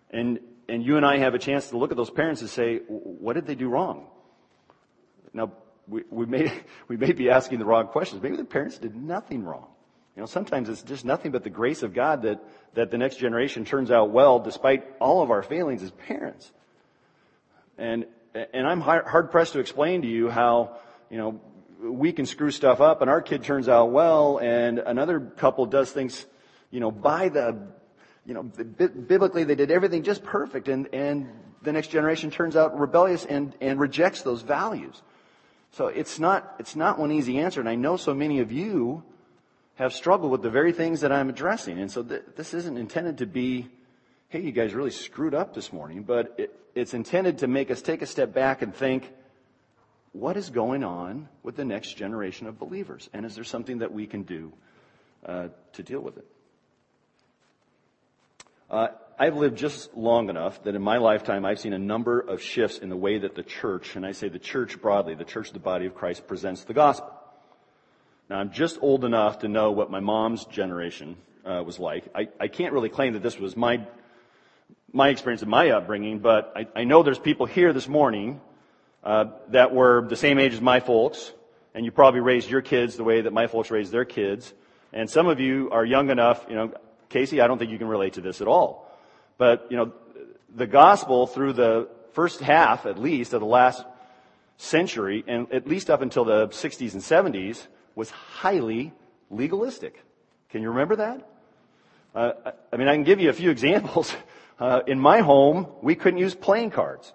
And, 0.09 0.39
and 0.69 0.85
you 0.85 0.95
and 0.95 1.05
I 1.05 1.17
have 1.17 1.33
a 1.33 1.39
chance 1.39 1.69
to 1.71 1.77
look 1.77 1.91
at 1.91 1.97
those 1.97 2.09
parents 2.09 2.39
and 2.39 2.49
say, 2.49 2.77
what 2.87 3.33
did 3.33 3.45
they 3.45 3.55
do 3.55 3.67
wrong? 3.67 4.07
Now, 5.33 5.51
we, 5.87 6.03
we, 6.09 6.25
may, 6.25 6.51
we 6.87 6.97
may 6.97 7.11
be 7.11 7.29
asking 7.29 7.59
the 7.59 7.65
wrong 7.65 7.87
questions. 7.87 8.21
Maybe 8.21 8.37
the 8.37 8.45
parents 8.45 8.77
did 8.77 8.95
nothing 8.95 9.43
wrong. 9.43 9.67
You 10.15 10.21
know, 10.21 10.27
sometimes 10.27 10.69
it's 10.69 10.83
just 10.83 11.05
nothing 11.05 11.31
but 11.31 11.43
the 11.43 11.49
grace 11.49 11.81
of 11.81 11.93
God 11.93 12.21
that, 12.21 12.43
that 12.75 12.91
the 12.91 12.99
next 12.99 13.17
generation 13.17 13.65
turns 13.65 13.89
out 13.89 14.11
well 14.11 14.39
despite 14.39 14.85
all 14.99 15.23
of 15.23 15.31
our 15.31 15.41
failings 15.41 15.81
as 15.81 15.89
parents. 15.89 16.51
And, 17.79 18.05
and 18.35 18.67
I'm 18.67 18.79
hard 18.79 19.31
pressed 19.31 19.53
to 19.53 19.59
explain 19.59 20.03
to 20.03 20.07
you 20.07 20.29
how, 20.29 20.77
you 21.09 21.17
know, 21.17 21.41
we 21.81 22.13
can 22.13 22.27
screw 22.27 22.51
stuff 22.51 22.79
up 22.79 23.01
and 23.01 23.09
our 23.09 23.21
kid 23.21 23.43
turns 23.43 23.67
out 23.67 23.91
well 23.91 24.37
and 24.37 24.77
another 24.77 25.19
couple 25.19 25.65
does 25.65 25.91
things, 25.91 26.25
you 26.69 26.79
know, 26.79 26.91
by 26.91 27.29
the, 27.29 27.57
you 28.25 28.35
know, 28.35 28.43
biblically 28.43 29.45
they 29.45 29.55
did 29.55 29.71
everything 29.71 30.03
just 30.03 30.23
perfect 30.23 30.67
and, 30.67 30.93
and 30.93 31.27
the 31.63 31.71
next 31.71 31.87
generation 31.87 32.29
turns 32.29 32.55
out 32.55 32.79
rebellious 32.79 33.25
and, 33.25 33.55
and 33.59 33.79
rejects 33.79 34.21
those 34.21 34.43
values. 34.43 35.01
So 35.73 35.87
it's 35.87 36.19
not, 36.19 36.55
it's 36.59 36.75
not 36.75 36.99
one 36.99 37.11
easy 37.11 37.39
answer. 37.39 37.59
And 37.59 37.67
I 37.67 37.75
know 37.75 37.97
so 37.97 38.13
many 38.13 38.39
of 38.39 38.51
you 38.51 39.03
have 39.75 39.91
struggled 39.91 40.31
with 40.31 40.43
the 40.43 40.51
very 40.51 40.71
things 40.71 41.01
that 41.01 41.11
I'm 41.11 41.29
addressing. 41.29 41.79
And 41.79 41.91
so 41.91 42.03
th- 42.03 42.21
this 42.35 42.53
isn't 42.53 42.77
intended 42.77 43.17
to 43.17 43.25
be, 43.25 43.69
hey, 44.29 44.41
you 44.41 44.51
guys 44.51 44.75
really 44.75 44.91
screwed 44.91 45.33
up 45.33 45.55
this 45.55 45.73
morning, 45.73 46.03
but 46.03 46.35
it, 46.37 46.59
it's 46.75 46.93
intended 46.93 47.39
to 47.39 47.47
make 47.47 47.71
us 47.71 47.81
take 47.81 48.03
a 48.03 48.05
step 48.05 48.35
back 48.35 48.61
and 48.61 48.73
think, 48.73 49.11
what 50.11 50.37
is 50.37 50.51
going 50.51 50.83
on 50.83 51.27
with 51.41 51.55
the 51.55 51.65
next 51.65 51.93
generation 51.93 52.45
of 52.45 52.59
believers? 52.59 53.09
And 53.11 53.25
is 53.25 53.33
there 53.33 53.43
something 53.43 53.79
that 53.79 53.91
we 53.91 54.05
can 54.05 54.21
do 54.21 54.53
uh, 55.25 55.47
to 55.73 55.81
deal 55.81 56.01
with 56.01 56.17
it? 56.17 56.27
Uh, 58.69 58.87
I've 59.17 59.35
lived 59.35 59.57
just 59.57 59.95
long 59.95 60.29
enough 60.29 60.63
that 60.63 60.75
in 60.75 60.81
my 60.81 60.97
lifetime 60.97 61.45
I've 61.45 61.59
seen 61.59 61.73
a 61.73 61.79
number 61.79 62.19
of 62.19 62.41
shifts 62.41 62.79
in 62.79 62.89
the 62.89 62.97
way 62.97 63.19
that 63.19 63.35
the 63.35 63.43
church, 63.43 63.95
and 63.95 64.05
I 64.05 64.11
say 64.11 64.29
the 64.29 64.39
church 64.39 64.81
broadly, 64.81 65.13
the 65.13 65.23
church, 65.23 65.47
of 65.47 65.53
the 65.53 65.59
body 65.59 65.85
of 65.85 65.93
Christ, 65.93 66.27
presents 66.27 66.63
the 66.63 66.73
gospel. 66.73 67.13
Now 68.29 68.39
I'm 68.39 68.51
just 68.51 68.79
old 68.81 69.05
enough 69.05 69.39
to 69.39 69.47
know 69.47 69.71
what 69.71 69.91
my 69.91 69.99
mom's 69.99 70.45
generation 70.45 71.17
uh, 71.45 71.61
was 71.63 71.77
like. 71.77 72.05
I, 72.15 72.29
I 72.39 72.47
can't 72.47 72.73
really 72.73 72.89
claim 72.89 73.13
that 73.13 73.21
this 73.21 73.37
was 73.37 73.55
my 73.55 73.85
my 74.91 75.09
experience 75.09 75.41
and 75.41 75.49
my 75.49 75.71
upbringing, 75.71 76.19
but 76.19 76.53
I, 76.55 76.67
I 76.75 76.83
know 76.83 77.01
there's 77.01 77.17
people 77.17 77.47
here 77.47 77.73
this 77.73 77.87
morning 77.87 78.39
uh, 79.03 79.25
that 79.49 79.73
were 79.73 80.05
the 80.07 80.15
same 80.15 80.37
age 80.37 80.53
as 80.53 80.61
my 80.61 80.79
folks, 80.79 81.31
and 81.73 81.83
you 81.83 81.91
probably 81.91 82.19
raised 82.19 82.49
your 82.49 82.61
kids 82.61 82.95
the 82.95 83.03
way 83.03 83.21
that 83.21 83.33
my 83.33 83.47
folks 83.47 83.71
raised 83.71 83.91
their 83.91 84.05
kids. 84.05 84.53
And 84.91 85.09
some 85.09 85.27
of 85.27 85.39
you 85.39 85.71
are 85.71 85.83
young 85.83 86.11
enough, 86.11 86.45
you 86.47 86.55
know, 86.55 86.73
Casey, 87.09 87.41
I 87.41 87.47
don't 87.47 87.57
think 87.57 87.71
you 87.71 87.79
can 87.79 87.87
relate 87.87 88.13
to 88.13 88.21
this 88.21 88.39
at 88.39 88.47
all. 88.47 88.92
But, 89.43 89.67
you 89.69 89.75
know, 89.75 89.91
the 90.55 90.65
gospel 90.65 91.27
through 91.27 91.51
the 91.51 91.89
first 92.13 92.39
half, 92.39 92.85
at 92.85 92.97
least, 92.97 93.33
of 93.33 93.41
the 93.41 93.45
last 93.45 93.83
century, 94.55 95.21
and 95.27 95.51
at 95.51 95.67
least 95.67 95.89
up 95.89 96.01
until 96.01 96.23
the 96.23 96.47
60s 96.47 96.93
and 96.93 97.01
70s, 97.01 97.67
was 97.93 98.09
highly 98.09 98.93
legalistic. 99.29 100.01
Can 100.49 100.61
you 100.61 100.69
remember 100.69 100.95
that? 100.95 101.27
Uh, 102.15 102.31
I 102.71 102.77
mean, 102.77 102.87
I 102.87 102.93
can 102.93 103.03
give 103.03 103.19
you 103.19 103.29
a 103.29 103.33
few 103.33 103.49
examples. 103.57 104.15
Uh, 104.57 104.79
in 104.87 104.97
my 104.97 105.19
home, 105.19 105.67
we 105.81 105.93
couldn't 105.93 106.19
use 106.19 106.35
playing 106.35 106.69
cards. 106.69 107.11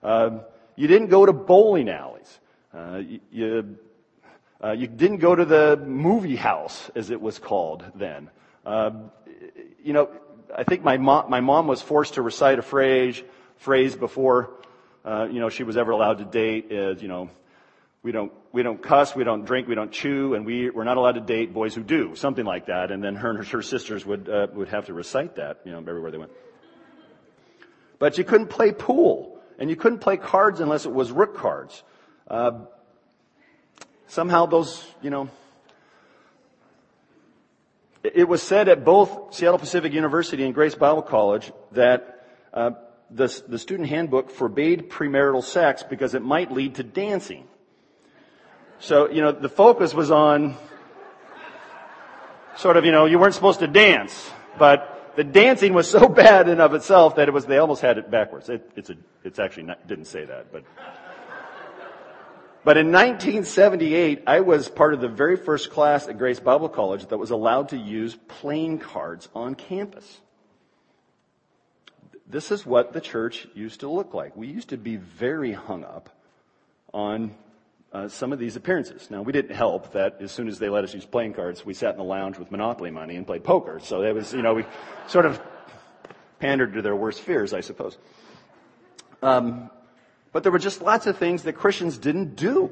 Uh, 0.00 0.38
you 0.76 0.86
didn't 0.86 1.08
go 1.08 1.26
to 1.26 1.32
bowling 1.32 1.88
alleys. 1.88 2.38
Uh, 2.72 2.98
you, 2.98 3.20
you, 3.32 3.78
uh, 4.62 4.70
you, 4.70 4.86
didn't 4.86 5.18
go 5.18 5.34
to 5.34 5.44
the 5.44 5.76
movie 5.84 6.36
house, 6.36 6.88
as 6.94 7.10
it 7.10 7.20
was 7.20 7.40
called 7.40 7.84
then. 7.96 8.30
Uh, 8.64 8.92
you 9.82 9.92
know, 9.92 10.08
I 10.56 10.62
think 10.64 10.84
my 10.84 10.96
mom, 10.98 11.30
my 11.30 11.40
mom 11.40 11.66
was 11.66 11.82
forced 11.82 12.14
to 12.14 12.22
recite 12.22 12.58
a 12.58 12.62
phrase, 12.62 13.20
phrase 13.56 13.96
before, 13.96 14.50
uh, 15.04 15.26
you 15.30 15.40
know, 15.40 15.48
she 15.48 15.64
was 15.64 15.76
ever 15.76 15.90
allowed 15.90 16.18
to 16.18 16.24
date 16.24 16.70
is, 16.70 17.02
you 17.02 17.08
know, 17.08 17.28
we 18.02 18.12
don't, 18.12 18.32
we 18.52 18.62
don't 18.62 18.82
cuss, 18.82 19.16
we 19.16 19.24
don't 19.24 19.44
drink, 19.44 19.66
we 19.66 19.74
don't 19.74 19.90
chew, 19.90 20.34
and 20.34 20.46
we, 20.46 20.70
we're 20.70 20.84
not 20.84 20.96
allowed 20.96 21.16
to 21.16 21.20
date 21.20 21.52
boys 21.52 21.74
who 21.74 21.82
do, 21.82 22.14
something 22.14 22.44
like 22.44 22.66
that. 22.66 22.90
And 22.90 23.02
then 23.02 23.16
her 23.16 23.30
and 23.30 23.46
her 23.46 23.62
sisters 23.62 24.06
would, 24.06 24.28
uh, 24.28 24.46
would 24.52 24.68
have 24.68 24.86
to 24.86 24.94
recite 24.94 25.36
that, 25.36 25.60
you 25.64 25.72
know, 25.72 25.78
everywhere 25.78 26.10
they 26.10 26.18
went. 26.18 26.32
But 27.98 28.18
you 28.18 28.24
couldn't 28.24 28.48
play 28.48 28.72
pool, 28.72 29.40
and 29.58 29.68
you 29.70 29.76
couldn't 29.76 30.00
play 30.00 30.16
cards 30.16 30.60
unless 30.60 30.86
it 30.86 30.92
was 30.92 31.10
rook 31.10 31.36
cards. 31.36 31.82
Uh, 32.28 32.60
somehow 34.06 34.46
those, 34.46 34.86
you 35.02 35.10
know, 35.10 35.28
it 38.04 38.28
was 38.28 38.42
said 38.42 38.68
at 38.68 38.84
both 38.84 39.34
Seattle 39.34 39.58
Pacific 39.58 39.92
University 39.92 40.44
and 40.44 40.54
Grace 40.54 40.74
Bible 40.74 41.02
College 41.02 41.50
that 41.72 42.26
uh, 42.52 42.72
the, 43.10 43.42
the 43.48 43.58
student 43.58 43.88
handbook 43.88 44.30
forbade 44.30 44.90
premarital 44.90 45.42
sex 45.42 45.82
because 45.82 46.14
it 46.14 46.22
might 46.22 46.52
lead 46.52 46.74
to 46.74 46.82
dancing. 46.82 47.48
So, 48.78 49.08
you 49.08 49.22
know, 49.22 49.32
the 49.32 49.48
focus 49.48 49.94
was 49.94 50.10
on 50.10 50.56
sort 52.56 52.76
of, 52.76 52.84
you 52.84 52.92
know, 52.92 53.06
you 53.06 53.18
weren't 53.18 53.34
supposed 53.34 53.60
to 53.60 53.66
dance, 53.66 54.30
but 54.58 55.12
the 55.16 55.24
dancing 55.24 55.72
was 55.72 55.88
so 55.88 56.08
bad 56.24 56.48
in 56.48 56.60
of 56.60 56.74
itself 56.74 57.16
that 57.16 57.28
it 57.28 57.32
was, 57.32 57.46
they 57.46 57.58
almost 57.58 57.80
had 57.80 57.96
it 57.96 58.10
backwards. 58.10 58.50
It, 58.50 58.70
it's 58.76 58.90
a, 58.90 58.96
it's 59.22 59.38
actually 59.38 59.64
not, 59.64 59.86
didn't 59.86 60.06
say 60.06 60.26
that, 60.26 60.52
but. 60.52 60.64
But 62.64 62.78
in 62.78 62.86
1978, 62.86 64.22
I 64.26 64.40
was 64.40 64.70
part 64.70 64.94
of 64.94 65.00
the 65.02 65.08
very 65.08 65.36
first 65.36 65.70
class 65.70 66.08
at 66.08 66.16
Grace 66.16 66.40
Bible 66.40 66.70
College 66.70 67.06
that 67.08 67.18
was 67.18 67.30
allowed 67.30 67.68
to 67.68 67.76
use 67.76 68.16
playing 68.26 68.78
cards 68.78 69.28
on 69.34 69.54
campus. 69.54 70.20
This 72.26 72.50
is 72.50 72.64
what 72.64 72.94
the 72.94 73.02
church 73.02 73.46
used 73.54 73.80
to 73.80 73.88
look 73.90 74.14
like. 74.14 74.34
We 74.34 74.46
used 74.46 74.70
to 74.70 74.78
be 74.78 74.96
very 74.96 75.52
hung 75.52 75.84
up 75.84 76.08
on 76.94 77.34
uh, 77.92 78.08
some 78.08 78.32
of 78.32 78.38
these 78.38 78.56
appearances. 78.56 79.10
Now, 79.10 79.20
we 79.20 79.32
didn't 79.32 79.54
help 79.54 79.92
that 79.92 80.16
as 80.20 80.32
soon 80.32 80.48
as 80.48 80.58
they 80.58 80.70
let 80.70 80.84
us 80.84 80.94
use 80.94 81.04
playing 81.04 81.34
cards, 81.34 81.66
we 81.66 81.74
sat 81.74 81.90
in 81.92 81.98
the 81.98 82.04
lounge 82.04 82.38
with 82.38 82.50
Monopoly 82.50 82.90
money 82.90 83.16
and 83.16 83.26
played 83.26 83.44
poker. 83.44 83.78
So 83.78 84.02
it 84.02 84.14
was, 84.14 84.32
you 84.32 84.40
know, 84.40 84.54
we 84.54 84.64
sort 85.06 85.26
of 85.26 85.38
pandered 86.40 86.72
to 86.72 86.82
their 86.82 86.96
worst 86.96 87.20
fears, 87.20 87.52
I 87.52 87.60
suppose. 87.60 87.98
Um, 89.22 89.70
but 90.34 90.42
there 90.42 90.50
were 90.50 90.58
just 90.58 90.82
lots 90.82 91.06
of 91.06 91.16
things 91.16 91.44
that 91.44 91.52
Christians 91.52 91.96
didn't 91.96 92.34
do. 92.34 92.68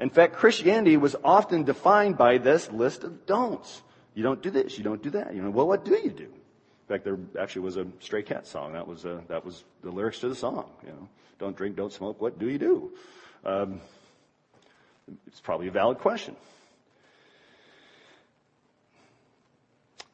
In 0.00 0.10
fact, 0.10 0.34
Christianity 0.34 0.96
was 0.96 1.14
often 1.22 1.62
defined 1.62 2.18
by 2.18 2.38
this 2.38 2.70
list 2.72 3.04
of 3.04 3.26
don'ts. 3.26 3.82
You 4.12 4.24
don't 4.24 4.42
do 4.42 4.50
this, 4.50 4.76
you 4.76 4.82
don't 4.82 5.00
do 5.00 5.10
that. 5.10 5.32
You 5.32 5.40
know, 5.40 5.50
well, 5.50 5.68
what 5.68 5.84
do 5.84 5.92
you 5.92 6.10
do? 6.10 6.24
In 6.24 6.88
fact, 6.88 7.04
there 7.04 7.16
actually 7.38 7.62
was 7.62 7.76
a 7.76 7.86
Stray 8.00 8.24
Cat 8.24 8.44
song. 8.44 8.72
That 8.72 8.88
was, 8.88 9.06
uh, 9.06 9.20
that 9.28 9.44
was 9.44 9.62
the 9.82 9.90
lyrics 9.92 10.18
to 10.18 10.28
the 10.28 10.34
song. 10.34 10.68
You 10.84 10.90
know, 10.90 11.08
don't 11.38 11.56
drink, 11.56 11.76
don't 11.76 11.92
smoke. 11.92 12.20
What 12.20 12.40
do 12.40 12.48
you 12.48 12.58
do? 12.58 12.90
Um, 13.44 13.80
it's 15.28 15.40
probably 15.40 15.68
a 15.68 15.70
valid 15.70 15.98
question. 15.98 16.34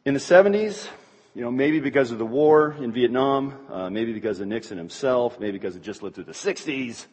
In 0.05 0.13
the 0.13 0.21
70s, 0.21 0.89
you 1.37 1.43
know, 1.43 1.51
maybe 1.51 1.81
because 1.81 2.13
of 2.13 2.19
the 2.19 2.25
war 2.25 2.75
in 2.81 2.93
Vietnam, 2.93 3.53
uh, 3.71 3.91
maybe 3.91 4.15
because 4.15 4.41
of 4.41 4.49
Nixon 4.49 4.79
himself, 4.79 5.39
maybe 5.39 5.53
because 5.53 5.77
it 5.77 5.83
just 5.83 6.03
lived 6.03 6.15
through 6.15 6.25
the 6.25 6.33
60s, 6.33 7.05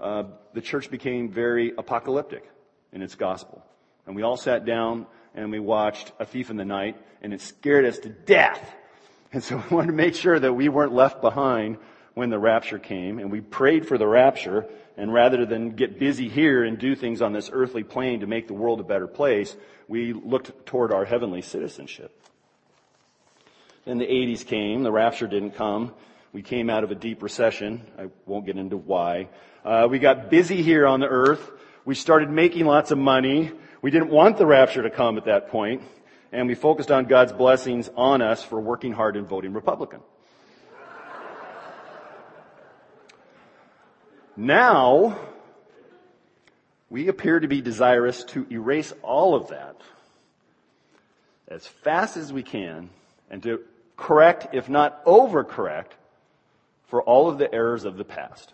uh, 0.00 0.22
the 0.52 0.60
church 0.60 0.88
became 0.88 1.32
very 1.32 1.72
apocalyptic 1.76 2.48
in 2.92 3.02
its 3.02 3.16
gospel. 3.16 3.60
And 4.06 4.14
we 4.14 4.22
all 4.22 4.36
sat 4.36 4.64
down 4.64 5.06
and 5.34 5.50
we 5.50 5.58
watched 5.58 6.12
A 6.20 6.24
Thief 6.24 6.48
in 6.48 6.56
the 6.56 6.64
Night, 6.64 6.96
and 7.22 7.34
it 7.34 7.40
scared 7.40 7.84
us 7.86 7.98
to 7.98 8.08
death. 8.08 8.72
And 9.32 9.42
so 9.42 9.56
we 9.68 9.76
wanted 9.76 9.88
to 9.88 9.94
make 9.94 10.14
sure 10.14 10.38
that 10.38 10.52
we 10.52 10.68
weren't 10.68 10.92
left 10.92 11.20
behind 11.20 11.78
when 12.14 12.30
the 12.30 12.38
rapture 12.38 12.78
came, 12.78 13.18
and 13.18 13.32
we 13.32 13.40
prayed 13.40 13.88
for 13.88 13.98
the 13.98 14.06
rapture, 14.06 14.64
and 14.96 15.12
rather 15.12 15.44
than 15.44 15.70
get 15.70 15.98
busy 15.98 16.28
here 16.28 16.62
and 16.62 16.78
do 16.78 16.94
things 16.94 17.20
on 17.20 17.32
this 17.32 17.50
earthly 17.52 17.82
plane 17.82 18.20
to 18.20 18.28
make 18.28 18.46
the 18.46 18.54
world 18.54 18.78
a 18.78 18.84
better 18.84 19.08
place, 19.08 19.56
we 19.88 20.12
looked 20.12 20.66
toward 20.66 20.92
our 20.92 21.04
heavenly 21.04 21.42
citizenship. 21.42 22.16
Then 23.84 23.98
the 23.98 24.06
80s 24.06 24.46
came, 24.46 24.82
the 24.82 24.92
rapture 24.92 25.26
didn't 25.26 25.52
come. 25.52 25.92
We 26.32 26.42
came 26.42 26.70
out 26.70 26.84
of 26.84 26.90
a 26.90 26.94
deep 26.94 27.22
recession. 27.22 27.86
I 27.98 28.08
won't 28.26 28.46
get 28.46 28.56
into 28.56 28.76
why. 28.76 29.28
Uh, 29.64 29.86
we 29.90 29.98
got 29.98 30.30
busy 30.30 30.62
here 30.62 30.86
on 30.86 31.00
the 31.00 31.06
earth. 31.06 31.50
We 31.84 31.94
started 31.94 32.30
making 32.30 32.64
lots 32.64 32.90
of 32.90 32.98
money. 32.98 33.52
We 33.82 33.90
didn't 33.90 34.08
want 34.08 34.38
the 34.38 34.46
rapture 34.46 34.82
to 34.82 34.90
come 34.90 35.18
at 35.18 35.26
that 35.26 35.48
point, 35.50 35.82
and 36.32 36.48
we 36.48 36.54
focused 36.54 36.90
on 36.90 37.04
God's 37.04 37.32
blessings 37.32 37.90
on 37.94 38.22
us 38.22 38.42
for 38.42 38.58
working 38.58 38.92
hard 38.92 39.16
and 39.16 39.28
voting 39.28 39.52
Republican. 39.52 40.00
Now, 44.36 45.18
we 46.90 47.08
appear 47.08 47.38
to 47.38 47.46
be 47.46 47.60
desirous 47.60 48.24
to 48.24 48.46
erase 48.50 48.92
all 49.02 49.34
of 49.34 49.48
that 49.48 49.76
as 51.46 51.66
fast 51.66 52.16
as 52.16 52.32
we 52.32 52.42
can 52.42 52.90
and 53.30 53.42
to 53.42 53.60
correct, 53.96 54.48
if 54.52 54.68
not 54.68 55.04
overcorrect, 55.04 55.92
for 56.86 57.02
all 57.02 57.28
of 57.28 57.38
the 57.38 57.52
errors 57.52 57.84
of 57.84 57.96
the 57.96 58.04
past. 58.04 58.52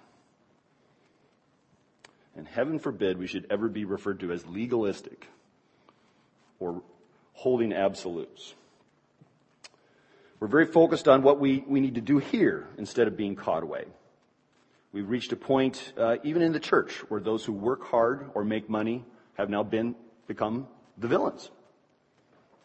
And 2.37 2.47
heaven 2.47 2.79
forbid 2.79 3.19
we 3.19 3.27
should 3.27 3.47
ever 3.51 3.69
be 3.69 3.85
referred 3.85 4.21
to 4.21 4.33
as 4.33 4.47
legalistic 4.47 5.27
or 6.59 6.83
holding 7.33 7.73
absolutes. 7.73 8.55
We're 10.39 10.49
very 10.49 10.67
focused 10.67 11.07
on 11.07 11.23
what 11.23 11.39
we, 11.39 11.65
we 11.67 11.81
need 11.81 11.97
to 11.97 12.01
do 12.01 12.19
here 12.19 12.67
instead 12.79 13.09
of 13.09 13.17
being 13.17 13.37
caught 13.37 13.63
away. 13.63 13.85
We've 14.93 15.09
reached 15.09 15.33
a 15.33 15.37
point, 15.37 15.93
uh, 15.99 16.17
even 16.25 16.43
in 16.43 16.53
the 16.53 16.61
church, 16.61 16.95
where 17.11 17.21
those 17.21 17.45
who 17.45 17.53
work 17.53 17.85
hard 17.85 18.31
or 18.35 18.43
make 18.43 18.69
money 18.69 19.05
have 19.35 19.51
now 19.51 19.63
been 19.63 19.95
become 20.27 20.67
the 20.97 21.09
villains. 21.09 21.51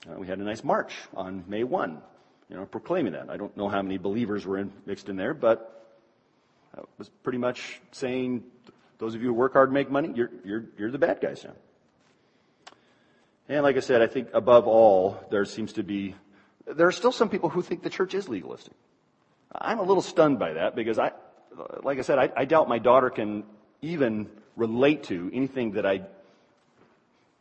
Uh, 0.10 0.18
we 0.18 0.28
had 0.28 0.40
a 0.40 0.44
nice 0.44 0.64
march 0.64 0.94
on 1.14 1.44
May 1.48 1.64
1, 1.64 2.02
you 2.50 2.56
know, 2.56 2.66
proclaiming 2.66 3.14
that. 3.14 3.30
I 3.30 3.38
don't 3.38 3.56
know 3.58 3.70
how 3.70 3.82
many 3.82 3.98
believers 3.98 4.46
were 4.46 4.58
in, 4.58 4.72
mixed 4.86 5.10
in 5.10 5.16
there, 5.16 5.34
but 5.34 5.88
it 6.78 6.86
was 6.98 7.10
pretty 7.24 7.40
much 7.40 7.82
saying, 7.92 8.44
those 8.98 9.16
of 9.16 9.22
you 9.22 9.28
who 9.28 9.34
work 9.34 9.54
hard 9.54 9.70
and 9.70 9.74
make 9.74 9.90
money, 9.90 10.12
you're, 10.16 10.32
you're, 10.44 10.66
you're 10.78 10.92
the 10.92 10.98
bad 10.98 11.22
guys 11.22 11.44
now. 11.44 11.54
And 13.48 13.64
like 13.64 13.78
I 13.78 13.82
said, 13.82 14.02
I 14.02 14.08
think 14.08 14.30
above 14.34 14.68
all, 14.68 15.20
there 15.30 15.46
seems 15.46 15.74
to 15.74 15.84
be, 15.84 16.16
there 16.66 16.88
are 16.88 16.92
still 16.92 17.12
some 17.12 17.30
people 17.30 17.50
who 17.50 17.62
think 17.62 17.84
the 17.84 17.90
church 17.90 18.14
is 18.14 18.28
legalistic. 18.28 18.74
I'm 19.54 19.80
a 19.80 19.84
little 19.84 20.02
stunned 20.02 20.40
by 20.40 20.54
that 20.54 20.76
because 20.76 21.00
I, 21.00 21.12
like 21.84 22.00
I 22.00 22.02
said, 22.02 22.20
I, 22.20 22.32
I 22.36 22.46
doubt 22.46 22.68
my 22.68 22.80
daughter 22.80 23.10
can 23.10 23.44
even 23.82 24.30
relate 24.56 25.04
to 25.04 25.30
anything 25.34 25.74
that 25.74 25.86
I 25.86 26.02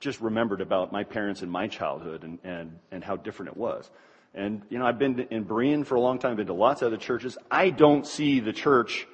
just 0.01 0.21
remembered 0.21 0.61
about 0.61 0.93
my 0.93 1.05
parents 1.05 1.43
and 1.43 1.51
my 1.51 1.67
childhood 1.67 2.25
and, 2.25 2.39
and, 2.45 2.79
and 2.91 3.03
how 3.03 3.17
different 3.17 3.53
it 3.53 3.57
was. 3.57 3.91
And, 4.35 4.63
you 4.69 4.79
know, 4.79 4.87
I've 4.87 4.99
been 4.99 5.21
in 5.31 5.45
Berean 5.45 5.87
for 5.87 5.95
a 5.95 6.01
long 6.01 6.19
time, 6.19 6.37
been 6.37 6.49
to 6.49 6.55
lots 6.55 6.83
of 6.83 6.89
other 6.89 6.97
churches. 6.97 7.39
I 7.51 7.71
don't 7.71 8.07
see 8.07 8.41
the 8.41 8.53
church 8.53 9.07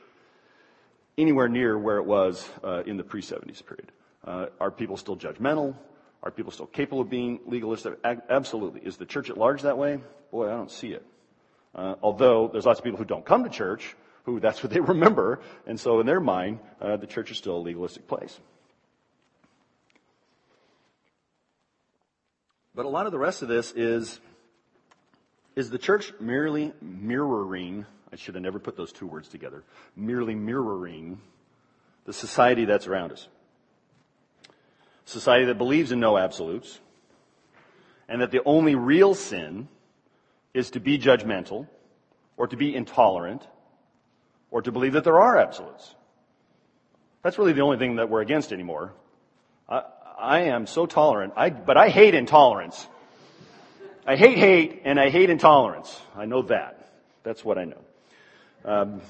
anywhere 1.18 1.48
near 1.48 1.78
where 1.78 1.98
it 1.98 2.06
was 2.06 2.48
uh, 2.64 2.83
in 2.87 2.96
the 2.96 3.04
pre 3.04 3.20
70s 3.20 3.64
period. 3.64 3.92
Uh, 4.24 4.46
are 4.59 4.70
people 4.70 4.96
still 4.96 5.16
judgmental? 5.16 5.76
Are 6.22 6.30
people 6.30 6.52
still 6.52 6.66
capable 6.66 7.02
of 7.02 7.11
being 7.11 7.40
legalistic? 7.46 7.98
Absolutely. 8.04 8.80
Is 8.80 8.96
the 8.96 9.06
church 9.06 9.30
at 9.30 9.37
large 9.37 9.62
that 9.62 9.76
way? 9.76 10.00
Boy, 10.30 10.46
I 10.46 10.50
don't 10.50 10.70
see 10.70 10.92
it. 10.92 11.04
Uh, 11.74 11.94
although 12.02 12.48
there's 12.48 12.66
lots 12.66 12.80
of 12.80 12.85
people 12.85 12.98
who 12.98 13.04
don't 13.04 13.24
come 13.24 13.44
to 13.44 13.50
church 13.50 13.94
who 14.24 14.40
that's 14.40 14.62
what 14.62 14.72
they 14.72 14.80
remember, 14.94 15.40
and 15.66 15.78
so 15.78 16.00
in 16.00 16.06
their 16.06 16.20
mind, 16.20 16.61
uh, 16.80 16.96
the 16.96 17.06
church 17.06 17.30
is 17.30 17.38
still 17.38 17.56
a 17.56 17.62
legalistic 17.62 18.06
place. 18.06 18.38
But 22.74 22.87
a 22.87 22.88
lot 22.88 23.06
of 23.06 23.12
the 23.12 23.18
rest 23.18 23.42
of 23.42 23.48
this 23.48 23.72
is 23.72 24.20
is 25.61 25.70
the 25.70 25.79
church 25.79 26.12
merely 26.18 26.73
mirroring? 26.81 27.87
I 28.12 28.16
should 28.16 28.35
have 28.35 28.42
never 28.42 28.59
put 28.59 28.77
those 28.77 28.92
two 28.92 29.07
words 29.07 29.29
together. 29.29 29.62
Merely 29.94 30.35
mirroring 30.35 31.20
the 32.05 32.12
society 32.12 32.64
that's 32.64 32.88
around 32.88 33.12
us 33.12 33.29
society 35.11 35.46
that 35.46 35.59
believes 35.59 35.92
in 35.92 36.01
no 36.01 36.16
absolutes, 36.16 36.79
and 38.09 38.23
that 38.23 38.31
the 38.31 38.42
only 38.44 38.75
real 38.75 39.14
sin 39.14 39.68
is 40.55 40.70
to 40.70 40.81
be 40.81 40.99
judgmental, 40.99 41.66
or 42.37 42.46
to 42.46 42.57
be 42.57 42.75
intolerant, 42.75 43.46
or 44.51 44.62
to 44.62 44.73
believe 44.73 44.92
that 44.94 45.05
there 45.05 45.20
are 45.20 45.37
absolutes. 45.37 45.94
That's 47.23 47.38
really 47.38 47.53
the 47.53 47.61
only 47.61 47.77
thing 47.77 47.96
that 47.96 48.09
we're 48.09 48.23
against 48.23 48.53
anymore. 48.53 48.92
I, 49.68 49.83
I 50.18 50.40
am 50.42 50.66
so 50.66 50.87
tolerant, 50.87 51.35
I, 51.37 51.51
but 51.51 51.77
I 51.77 51.88
hate 51.88 52.14
intolerance. 52.14 52.88
I 54.06 54.16
hate 54.16 54.38
hate 54.38 54.82
and 54.84 54.98
I 54.98 55.10
hate 55.10 55.30
intolerance. 55.30 56.00
I 56.16 56.24
know 56.24 56.42
that. 56.42 56.90
That's 57.22 57.44
what 57.44 57.58
I 57.58 57.64
know. 57.64 57.80
Um, 58.64 59.00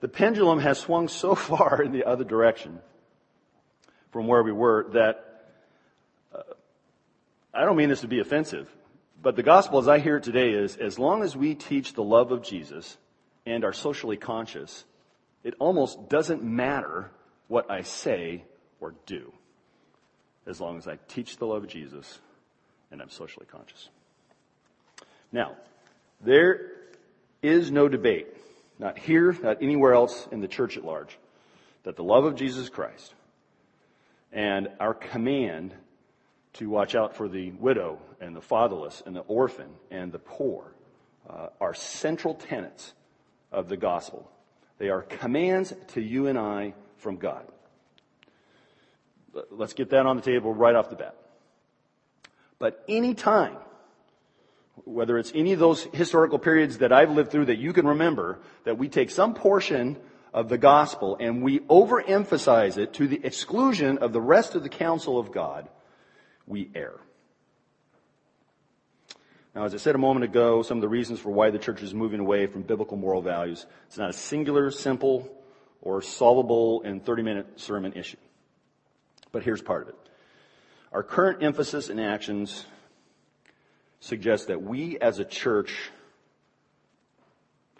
the 0.00 0.08
pendulum 0.08 0.58
has 0.60 0.78
swung 0.78 1.08
so 1.08 1.34
far 1.34 1.82
in 1.82 1.92
the 1.92 2.04
other 2.04 2.24
direction 2.24 2.80
from 4.10 4.26
where 4.26 4.42
we 4.42 4.52
were 4.52 4.88
that 4.92 5.46
uh, 6.34 6.42
I 7.52 7.64
don't 7.64 7.76
mean 7.76 7.88
this 7.88 8.00
to 8.00 8.08
be 8.08 8.20
offensive, 8.20 8.68
but 9.20 9.36
the 9.36 9.42
gospel 9.42 9.78
as 9.78 9.88
I 9.88 9.98
hear 9.98 10.16
it 10.16 10.22
today 10.22 10.50
is 10.50 10.76
as 10.76 10.98
long 10.98 11.22
as 11.22 11.36
we 11.36 11.54
teach 11.54 11.94
the 11.94 12.02
love 12.02 12.32
of 12.32 12.42
Jesus 12.42 12.96
and 13.46 13.64
are 13.64 13.72
socially 13.72 14.16
conscious, 14.16 14.84
it 15.44 15.54
almost 15.58 16.08
doesn't 16.08 16.42
matter 16.42 17.10
what 17.48 17.70
I 17.70 17.82
say 17.82 18.44
or 18.80 18.94
do 19.06 19.32
as 20.46 20.60
long 20.60 20.78
as 20.78 20.88
I 20.88 20.98
teach 21.08 21.36
the 21.36 21.46
love 21.46 21.64
of 21.64 21.68
Jesus 21.68 22.18
and 22.92 23.02
I'm 23.02 23.10
socially 23.10 23.46
conscious. 23.50 23.88
Now, 25.32 25.56
there 26.20 26.70
is 27.42 27.70
no 27.70 27.88
debate, 27.88 28.28
not 28.78 28.98
here, 28.98 29.36
not 29.42 29.62
anywhere 29.62 29.94
else 29.94 30.28
in 30.30 30.40
the 30.40 30.48
church 30.48 30.76
at 30.76 30.84
large, 30.84 31.18
that 31.82 31.96
the 31.96 32.04
love 32.04 32.24
of 32.24 32.36
Jesus 32.36 32.68
Christ 32.68 33.14
and 34.30 34.68
our 34.78 34.94
command 34.94 35.74
to 36.54 36.68
watch 36.68 36.94
out 36.94 37.16
for 37.16 37.28
the 37.28 37.50
widow 37.52 37.98
and 38.20 38.36
the 38.36 38.40
fatherless 38.40 39.02
and 39.04 39.16
the 39.16 39.20
orphan 39.20 39.70
and 39.90 40.12
the 40.12 40.18
poor 40.18 40.72
uh, 41.28 41.48
are 41.60 41.74
central 41.74 42.34
tenets 42.34 42.92
of 43.50 43.68
the 43.68 43.76
gospel. 43.76 44.30
They 44.78 44.90
are 44.90 45.02
commands 45.02 45.72
to 45.88 46.00
you 46.00 46.26
and 46.26 46.38
I 46.38 46.74
from 46.98 47.16
God. 47.16 47.46
Let's 49.50 49.72
get 49.72 49.90
that 49.90 50.04
on 50.04 50.16
the 50.16 50.22
table 50.22 50.52
right 50.52 50.74
off 50.74 50.90
the 50.90 50.96
bat. 50.96 51.16
But 52.62 52.84
any 52.86 53.14
time, 53.14 53.56
whether 54.84 55.18
it's 55.18 55.32
any 55.34 55.52
of 55.52 55.58
those 55.58 55.82
historical 55.92 56.38
periods 56.38 56.78
that 56.78 56.92
I've 56.92 57.10
lived 57.10 57.32
through 57.32 57.46
that 57.46 57.58
you 57.58 57.72
can 57.72 57.88
remember, 57.88 58.38
that 58.62 58.78
we 58.78 58.88
take 58.88 59.10
some 59.10 59.34
portion 59.34 59.96
of 60.32 60.48
the 60.48 60.58
gospel 60.58 61.16
and 61.18 61.42
we 61.42 61.58
overemphasize 61.58 62.78
it 62.78 62.92
to 62.94 63.08
the 63.08 63.20
exclusion 63.24 63.98
of 63.98 64.12
the 64.12 64.20
rest 64.20 64.54
of 64.54 64.62
the 64.62 64.68
counsel 64.68 65.18
of 65.18 65.32
God, 65.32 65.68
we 66.46 66.70
err. 66.76 67.00
Now, 69.56 69.64
as 69.64 69.74
I 69.74 69.78
said 69.78 69.96
a 69.96 69.98
moment 69.98 70.22
ago, 70.22 70.62
some 70.62 70.78
of 70.78 70.82
the 70.82 70.88
reasons 70.88 71.18
for 71.18 71.30
why 71.30 71.50
the 71.50 71.58
church 71.58 71.82
is 71.82 71.92
moving 71.92 72.20
away 72.20 72.46
from 72.46 72.62
biblical 72.62 72.96
moral 72.96 73.22
values, 73.22 73.66
it's 73.88 73.98
not 73.98 74.10
a 74.10 74.12
singular, 74.12 74.70
simple, 74.70 75.28
or 75.80 76.00
solvable 76.00 76.82
in 76.82 77.00
30 77.00 77.22
minute 77.24 77.46
sermon 77.60 77.94
issue. 77.94 78.18
But 79.32 79.42
here's 79.42 79.62
part 79.62 79.82
of 79.82 79.88
it. 79.88 79.96
Our 80.92 81.02
current 81.02 81.42
emphasis 81.42 81.88
and 81.88 81.98
actions 81.98 82.66
suggest 84.00 84.48
that 84.48 84.62
we 84.62 84.98
as 84.98 85.18
a 85.18 85.24
church 85.24 85.90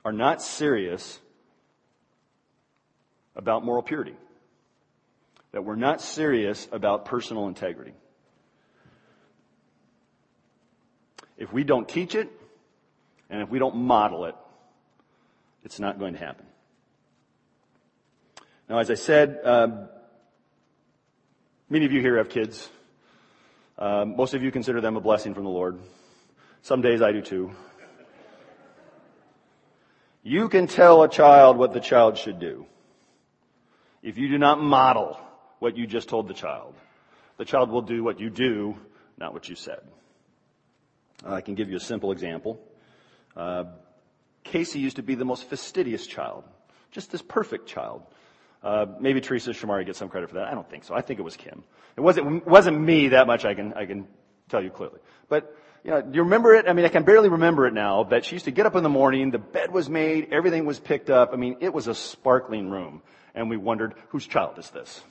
are 0.05 0.13
not 0.13 0.41
serious 0.41 1.21
about 3.37 3.65
moral 3.65 3.83
purity. 3.83 4.17
That 5.53 5.65
we're 5.65 5.77
not 5.77 6.01
serious 6.01 6.67
about 6.73 7.05
personal 7.05 7.49
integrity. 7.49 7.93
If 11.37 11.53
we 11.53 11.65
don't 11.65 11.89
teach 11.89 12.15
it, 12.15 12.31
and 13.29 13.43
if 13.43 13.51
we 13.51 13.59
don't 13.59 13.77
model 13.77 14.25
it, 14.25 14.35
it's 15.65 15.79
not 15.79 15.99
going 15.99 16.15
to 16.15 16.19
happen. 16.19 16.47
Now, 18.69 18.79
as 18.79 18.91
I 18.91 18.95
said, 18.95 19.39
um, 19.45 19.89
many 21.69 21.85
of 21.85 21.93
you 21.93 22.01
here 22.01 22.17
have 22.17 22.31
kids. 22.31 22.71
Um, 23.83 24.15
most 24.15 24.33
of 24.33 24.45
you 24.45 24.53
consider 24.53 24.81
them 24.81 24.97
a 24.97 25.01
blessing 25.01 25.35
from 25.35 25.43
the 25.43 25.51
Lord. 25.51 25.81
Some 26.63 26.83
days 26.83 27.03
I 27.03 27.11
do 27.11 27.21
too. 27.21 27.51
You 30.23 30.49
can 30.49 30.69
tell 30.69 31.03
a 31.03 31.09
child 31.09 31.57
what 31.57 31.73
the 31.73 31.81
child 31.81 32.17
should 32.17 32.39
do 32.39 32.67
if 34.01 34.19
you 34.19 34.29
do 34.29 34.39
not 34.39 34.63
model 34.63 35.19
what 35.59 35.77
you 35.77 35.89
just 35.89 36.09
told 36.09 36.29
the 36.29 36.35
child. 36.35 36.77
The 37.39 37.45
child 37.45 37.71
will 37.71 37.83
do 37.83 38.05
what 38.05 38.21
you 38.21 38.31
do, 38.31 38.77
not 39.19 39.33
what 39.33 39.49
you 39.49 39.57
said. 39.57 39.81
I 41.27 41.41
can 41.41 41.57
give 41.57 41.69
you 41.69 41.77
a 41.77 41.81
simple 41.81 42.13
example. 42.13 42.61
Uh, 43.37 43.65
Casey 44.45 44.79
used 44.79 44.95
to 44.95 45.03
be 45.03 45.17
the 45.17 45.25
most 45.25 45.49
fastidious 45.49 46.07
child, 46.07 46.45
just 46.93 47.11
this 47.11 47.23
perfect 47.23 47.67
child. 47.67 48.05
Uh, 48.63 48.87
maybe 49.01 49.21
Teresa 49.21 49.51
Shamari 49.51 49.85
gets 49.85 49.99
some 49.99 50.09
credit 50.09 50.29
for 50.29 50.37
that. 50.37 50.49
I 50.49 50.55
don't 50.55 50.69
think 50.69 50.85
so. 50.85 50.95
I 50.95 51.01
think 51.01 51.19
it 51.19 51.23
was 51.23 51.37
Kim. 51.37 51.65
It 51.97 52.01
wasn't, 52.01 52.47
wasn't 52.47 52.81
me 52.81 53.09
that 53.09 53.27
much. 53.27 53.45
I 53.45 53.55
can 53.55 53.75
I 53.75 53.87
can 53.87 54.07
tell 54.49 54.63
you 54.63 54.71
clearly. 54.71 55.01
But 55.29 55.57
you 55.85 55.91
know, 55.91 56.01
do 56.01 56.15
you 56.15 56.23
remember 56.23 56.55
it? 56.55 56.69
I 56.69 56.73
mean, 56.73 56.85
I 56.85 56.89
can 56.89 57.03
barely 57.03 57.29
remember 57.29 57.67
it 57.67 57.75
now. 57.75 58.05
That 58.05 58.25
she 58.25 58.37
used 58.37 58.45
to 58.45 58.53
get 58.53 58.67
up 58.67 58.77
in 58.77 58.85
the 58.85 58.89
morning. 58.89 59.31
The 59.31 59.39
bed 59.39 59.73
was 59.73 59.89
made. 59.91 60.29
Everything 60.33 60.65
was 60.65 60.79
picked 60.79 61.11
up. 61.11 61.31
I 61.33 61.37
mean, 61.37 61.57
it 61.61 61.75
was 61.75 61.89
a 61.89 61.95
sparkling 61.95 62.71
room 62.71 63.03
and 63.35 63.49
we 63.49 63.57
wondered, 63.57 63.95
whose 64.09 64.27
child 64.27 64.59
is 64.59 64.71
this? 64.71 65.03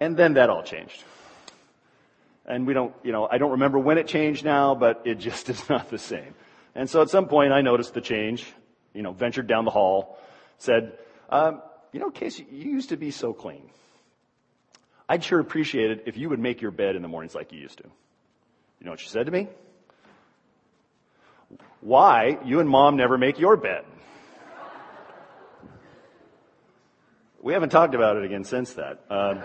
And 0.00 0.16
then 0.16 0.34
that 0.34 0.50
all 0.50 0.62
changed. 0.62 1.02
And 2.46 2.66
we 2.66 2.72
don't, 2.72 2.94
you 3.02 3.12
know, 3.12 3.28
I 3.30 3.38
don't 3.38 3.52
remember 3.52 3.78
when 3.78 3.98
it 3.98 4.06
changed 4.06 4.44
now, 4.44 4.74
but 4.74 5.02
it 5.04 5.16
just 5.16 5.50
is 5.50 5.68
not 5.68 5.90
the 5.90 5.98
same. 5.98 6.34
And 6.74 6.88
so 6.88 7.02
at 7.02 7.10
some 7.10 7.26
point 7.26 7.52
I 7.52 7.60
noticed 7.60 7.94
the 7.94 8.00
change, 8.00 8.46
you 8.94 9.02
know, 9.02 9.12
ventured 9.12 9.46
down 9.46 9.64
the 9.64 9.70
hall, 9.70 10.18
said, 10.58 10.92
um, 11.28 11.62
you 11.92 12.00
know, 12.00 12.10
Casey, 12.10 12.46
you 12.50 12.70
used 12.70 12.90
to 12.90 12.96
be 12.96 13.10
so 13.10 13.32
clean. 13.32 13.70
I'd 15.08 15.24
sure 15.24 15.40
appreciate 15.40 15.90
it 15.90 16.02
if 16.06 16.16
you 16.16 16.28
would 16.28 16.38
make 16.38 16.60
your 16.60 16.70
bed 16.70 16.96
in 16.96 17.02
the 17.02 17.08
mornings 17.08 17.34
like 17.34 17.52
you 17.52 17.58
used 17.58 17.78
to. 17.78 17.84
You 17.84 18.84
know 18.84 18.92
what 18.92 19.00
she 19.00 19.08
said 19.08 19.26
to 19.26 19.32
me? 19.32 19.48
Why 21.80 22.38
you 22.44 22.60
and 22.60 22.68
mom 22.68 22.96
never 22.96 23.16
make 23.16 23.38
your 23.38 23.56
bed? 23.56 23.84
We 27.40 27.52
haven't 27.52 27.70
talked 27.70 27.94
about 27.94 28.16
it 28.16 28.24
again 28.24 28.44
since 28.44 28.74
that. 28.74 29.00
Um, 29.08 29.42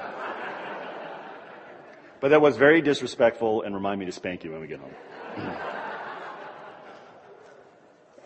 but 2.19 2.29
that 2.29 2.41
was 2.41 2.57
very 2.57 2.81
disrespectful 2.81 3.61
and 3.61 3.75
remind 3.75 3.99
me 3.99 4.07
to 4.07 4.11
spank 4.11 4.43
you 4.43 4.51
when 4.51 4.61
we 4.61 4.67
get 4.67 4.79
home. 4.79 4.91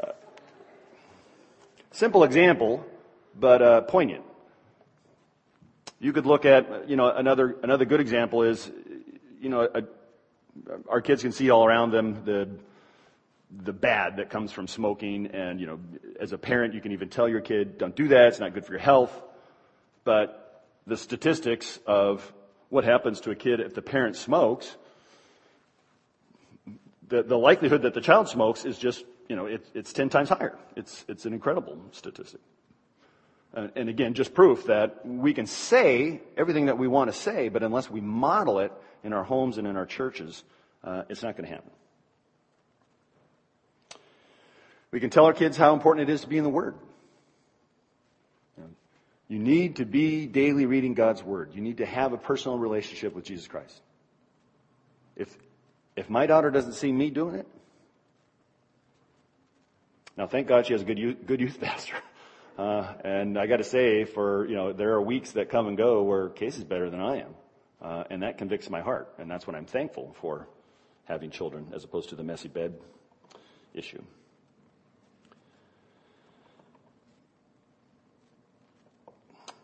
uh, 0.04 0.12
simple 1.92 2.24
example, 2.24 2.86
but 3.40 3.62
uh, 3.62 3.82
poignant. 3.82 4.24
You 6.00 6.14
could 6.14 6.26
look 6.26 6.46
at, 6.46 6.90
you 6.90 6.96
know, 6.96 7.10
another 7.10 7.56
another 7.64 7.86
good 7.86 8.00
example 8.00 8.44
is, 8.44 8.70
you 9.40 9.50
know, 9.50 9.62
a, 9.74 9.84
our 10.88 11.02
kids 11.02 11.24
can 11.24 11.32
see 11.32 11.50
all 11.50 11.66
around 11.66 11.92
them 11.92 12.24
the 12.24 12.50
the 13.64 13.74
bad 13.74 14.18
that 14.18 14.30
comes 14.30 14.52
from 14.52 14.68
smoking, 14.68 15.28
and 15.28 15.60
you 15.60 15.68
know, 15.68 15.80
as 16.20 16.34
a 16.34 16.38
parent, 16.38 16.74
you 16.74 16.82
can 16.82 16.92
even 16.92 17.10
tell 17.10 17.28
your 17.30 17.42
kid, 17.42 17.78
"Don't 17.78 17.96
do 17.96 18.10
that; 18.10 18.28
it's 18.28 18.40
not 18.40 18.54
good 18.54 18.66
for 18.66 18.74
your 18.74 18.82
health." 18.82 19.12
But 20.04 20.66
the 20.86 20.98
statistics 20.98 21.80
of 21.86 22.32
what 22.70 22.84
happens 22.84 23.22
to 23.22 23.32
a 23.32 23.36
kid 23.36 23.60
if 23.60 23.74
the 23.74 23.82
parent 23.82 24.16
smokes, 24.16 24.76
the, 27.08 27.24
the 27.24 27.38
likelihood 27.38 27.84
that 27.84 27.94
the 27.94 28.02
child 28.02 28.28
smokes 28.28 28.66
is 28.66 28.78
just, 28.78 29.04
you 29.30 29.36
know, 29.36 29.46
it, 29.46 29.66
it's 29.74 29.94
10 29.94 30.10
times 30.10 30.30
higher. 30.30 30.58
It's, 30.76 31.06
it's 31.08 31.26
an 31.26 31.34
incredible 31.34 31.80
statistic. 31.92 32.42
And, 33.54 33.72
and 33.76 33.90
again, 33.90 34.14
just 34.14 34.34
proof 34.34 34.66
that 34.66 35.06
we 35.06 35.34
can 35.34 35.46
say 35.46 36.22
everything 36.36 36.66
that 36.66 36.78
we 36.78 36.88
want 36.88 37.12
to 37.12 37.18
say, 37.18 37.50
but 37.50 37.64
unless 37.64 37.90
we 37.90 38.02
model 38.02 38.60
it 38.60 38.72
in 39.04 39.14
our 39.14 39.24
homes 39.24 39.58
and 39.58 39.68
in 39.68 39.78
our 39.78 39.86
churches, 39.86 40.44
uh, 40.84 41.04
it's 41.10 41.24
not 41.24 41.36
going 41.36 41.48
to 41.48 41.54
happen. 41.54 41.72
We 44.92 45.00
can 45.00 45.10
tell 45.10 45.26
our 45.26 45.34
kids 45.34 45.58
how 45.58 45.74
important 45.74 46.10
it 46.10 46.14
is 46.14 46.22
to 46.22 46.28
be 46.28 46.38
in 46.38 46.44
the 46.44 46.50
Word. 46.50 46.76
You 49.28 49.40
need 49.40 49.78
to 49.78 49.86
be 49.86 50.26
daily 50.26 50.66
reading 50.66 50.94
God's 50.94 51.22
Word. 51.22 51.52
You 51.54 51.62
need 51.62 51.78
to 51.78 51.86
have 51.86 52.14
a 52.14 52.18
personal 52.18 52.58
relationship 52.58 53.14
with 53.14 53.26
Jesus 53.26 53.48
Christ. 53.48 53.82
If, 55.18 55.36
if 55.98 56.10
my 56.10 56.28
daughter 56.28 56.50
doesn't 56.50 56.74
see 56.74 56.92
me 56.92 57.10
doing 57.10 57.36
it, 57.36 57.48
now 60.16 60.28
thank 60.28 60.48
God 60.48 60.66
she 60.66 60.74
has 60.74 60.82
a 60.82 60.86
good 60.86 60.98
youth, 60.98 61.18
good 61.26 61.42
youth 61.42 61.60
pastor. 61.62 61.96
Uh, 62.58 62.92
and 63.04 63.38
I 63.38 63.46
got 63.46 63.58
to 63.58 63.64
say, 63.64 64.06
for 64.06 64.48
you 64.48 64.56
know, 64.56 64.74
there 64.74 64.94
are 64.94 65.02
weeks 65.02 65.32
that 65.34 65.50
come 65.50 65.68
and 65.68 65.78
go 65.78 66.02
where 66.02 66.30
Casey's 66.30 66.64
better 66.64 66.90
than 66.90 67.00
I 67.00 67.18
am, 67.18 67.36
uh, 67.82 68.04
and 68.10 68.24
that 68.24 68.40
convicts 68.40 68.70
my 68.70 68.82
heart, 68.82 69.14
and 69.20 69.30
that's 69.30 69.46
what 69.46 69.56
I'm 69.56 69.66
thankful 69.66 70.16
for 70.22 70.48
having 71.06 71.30
children 71.30 71.68
as 71.76 71.84
opposed 71.84 72.10
to 72.10 72.16
the 72.16 72.24
messy 72.24 72.48
bed 72.48 72.74
issue. 73.76 74.02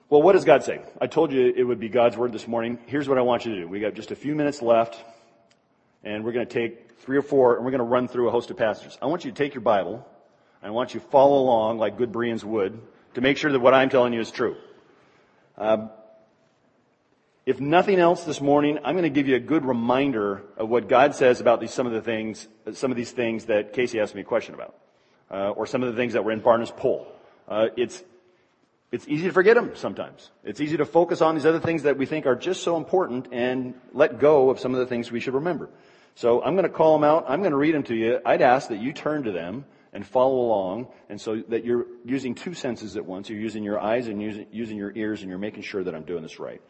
Well, 0.10 0.22
what 0.22 0.34
does 0.34 0.46
God 0.46 0.64
say? 0.64 0.80
I 1.02 1.08
told 1.08 1.34
you 1.34 1.52
it 1.56 1.64
would 1.64 1.80
be 1.80 1.90
God's 1.90 2.16
word 2.16 2.32
this 2.32 2.48
morning. 2.48 2.78
Here's 2.86 3.10
what 3.10 3.18
I 3.18 3.22
want 3.22 3.46
you 3.46 3.56
to 3.56 3.62
do. 3.62 3.68
We 3.68 3.80
got 3.80 3.96
just 3.96 4.12
a 4.12 4.16
few 4.16 4.36
minutes 4.36 4.62
left, 4.62 5.04
and 6.04 6.24
we're 6.24 6.34
going 6.34 6.46
to 6.46 6.54
take 6.54 7.00
three 7.00 7.18
or 7.18 7.24
four, 7.24 7.56
and 7.56 7.66
we're 7.66 7.72
going 7.72 7.80
to 7.80 7.86
run 7.86 8.08
through 8.08 8.28
a 8.28 8.32
host 8.32 8.52
of 8.52 8.58
passages. 8.58 8.96
I 9.02 9.08
want 9.08 9.26
you 9.26 9.32
to 9.32 9.36
take 9.36 9.56
your 9.56 9.62
Bible, 9.62 10.08
I 10.64 10.70
want 10.70 10.94
you 10.94 11.00
to 11.00 11.06
follow 11.08 11.42
along 11.42 11.78
like 11.78 11.98
good 11.98 12.12
Bereans 12.12 12.44
would 12.46 12.80
to 13.16 13.22
make 13.22 13.38
sure 13.38 13.52
that 13.52 13.60
what 13.60 13.74
I'm 13.74 13.90
telling 13.90 14.14
you 14.14 14.22
is 14.22 14.32
true. 14.32 14.56
Um, 15.58 15.90
if 17.46 17.60
nothing 17.60 18.00
else 18.00 18.24
this 18.24 18.40
morning, 18.40 18.80
I'm 18.86 18.96
going 18.96 19.04
to 19.04 19.10
give 19.10 19.28
you 19.28 19.36
a 19.36 19.42
good 19.42 19.66
reminder 19.66 20.44
of 20.56 20.70
what 20.70 20.88
God 20.88 21.14
says 21.14 21.42
about 21.42 21.60
these, 21.60 21.74
some 21.74 21.86
of 21.86 21.92
the 21.92 22.02
things, 22.02 22.48
some 22.72 22.90
of 22.90 22.98
these 22.98 23.12
things 23.12 23.46
that 23.46 23.74
Casey 23.74 24.00
asked 24.00 24.16
me 24.16 24.22
a 24.22 24.24
question 24.24 24.56
about, 24.56 24.76
uh, 25.30 25.50
or 25.50 25.68
some 25.68 25.84
of 25.84 25.94
the 25.94 25.98
things 25.98 26.14
that 26.14 26.24
were 26.24 26.32
in 26.32 26.40
Barna's 26.40 26.72
poll. 26.72 27.08
Uh, 27.48 27.68
it's 27.76 28.02
it's 28.94 29.08
easy 29.08 29.26
to 29.26 29.34
forget 29.34 29.56
them 29.56 29.72
sometimes. 29.76 30.30
It's 30.44 30.62
easy 30.62 30.78
to 30.78 30.86
focus 30.86 31.22
on 31.22 31.34
these 31.34 31.48
other 31.48 31.60
things 31.60 31.84
that 31.84 31.98
we 31.98 32.06
think 32.06 32.28
are 32.28 32.36
just 32.36 32.62
so 32.62 32.78
important 32.78 33.28
and 33.32 33.74
let 33.92 34.20
go 34.20 34.52
of 34.52 34.60
some 34.60 34.74
of 34.74 34.80
the 34.80 34.86
things 34.86 35.12
we 35.12 35.20
should 35.20 35.34
remember. 35.34 35.70
So 36.14 36.44
I'm 36.44 36.54
going 36.54 36.64
to 36.64 36.70
call 36.70 36.94
them 36.94 37.04
out. 37.04 37.26
I'm 37.28 37.40
going 37.40 37.52
to 37.52 37.58
read 37.58 37.74
them 37.74 37.82
to 37.84 37.96
you. 37.96 38.22
I'd 38.24 38.44
ask 38.44 38.70
that 38.70 38.78
you 38.78 38.94
turn 38.94 39.24
to 39.24 39.32
them 39.32 39.66
and 39.94 40.06
follow 40.06 40.40
along, 40.40 40.88
and 41.10 41.22
so 41.22 41.44
that 41.50 41.64
you're 41.64 41.86
using 42.04 42.36
two 42.36 42.54
senses 42.54 42.98
at 42.98 43.06
once. 43.06 43.30
You're 43.30 43.40
using 43.40 43.64
your 43.64 43.80
eyes 43.80 44.08
and 44.08 44.22
using, 44.22 44.48
using 44.52 44.78
your 44.78 44.92
ears, 44.96 45.22
and 45.22 45.30
you're 45.30 45.40
making 45.40 45.64
sure 45.64 45.84
that 45.84 45.94
I'm 45.94 46.04
doing 46.04 46.24
this 46.24 46.40
right. 46.40 46.62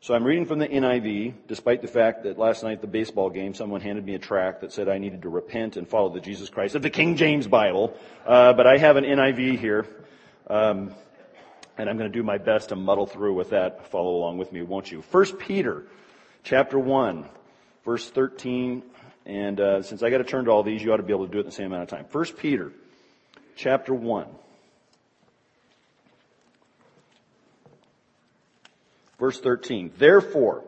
So 0.00 0.14
I'm 0.14 0.22
reading 0.22 0.46
from 0.46 0.60
the 0.60 0.68
NIV, 0.68 1.34
despite 1.48 1.82
the 1.82 1.88
fact 1.88 2.22
that 2.22 2.38
last 2.38 2.62
night 2.62 2.74
at 2.74 2.80
the 2.82 2.86
baseball 2.86 3.30
game, 3.30 3.52
someone 3.52 3.80
handed 3.80 4.04
me 4.04 4.14
a 4.14 4.18
tract 4.18 4.60
that 4.60 4.70
said 4.72 4.88
I 4.88 4.98
needed 4.98 5.22
to 5.22 5.28
repent 5.28 5.76
and 5.76 5.88
follow 5.88 6.10
the 6.10 6.20
Jesus 6.20 6.50
Christ 6.50 6.76
of 6.76 6.82
the 6.82 6.90
King 6.90 7.16
James 7.16 7.48
Bible. 7.48 7.96
Uh, 8.24 8.52
but 8.52 8.64
I 8.64 8.78
have 8.78 8.96
an 8.96 9.04
NIV 9.04 9.58
here. 9.58 9.86
Um, 10.46 10.94
and 11.78 11.88
I'm 11.88 11.96
going 11.96 12.10
to 12.10 12.16
do 12.16 12.22
my 12.22 12.38
best 12.38 12.68
to 12.68 12.76
muddle 12.76 13.06
through 13.06 13.34
with 13.34 13.50
that. 13.50 13.88
Follow 13.90 14.16
along 14.16 14.38
with 14.38 14.52
me, 14.52 14.62
won't 14.62 14.90
you? 14.90 15.02
First 15.02 15.38
Peter, 15.38 15.86
chapter 16.42 16.78
one, 16.78 17.26
verse 17.84 18.08
13. 18.10 18.82
And 19.28 19.60
uh, 19.60 19.82
since 19.82 20.02
I 20.02 20.08
got 20.08 20.18
to 20.18 20.24
turn 20.24 20.46
to 20.46 20.50
all 20.50 20.62
these, 20.62 20.82
you 20.82 20.90
ought 20.90 20.96
to 20.96 21.02
be 21.02 21.12
able 21.12 21.26
to 21.26 21.30
do 21.30 21.36
it 21.36 21.42
in 21.42 21.46
the 21.46 21.52
same 21.52 21.66
amount 21.66 21.82
of 21.82 21.88
time. 21.90 22.06
First 22.06 22.38
Peter, 22.38 22.72
chapter 23.56 23.92
one. 23.92 24.26
Verse 29.20 29.38
13. 29.38 29.92
Therefore, 29.98 30.64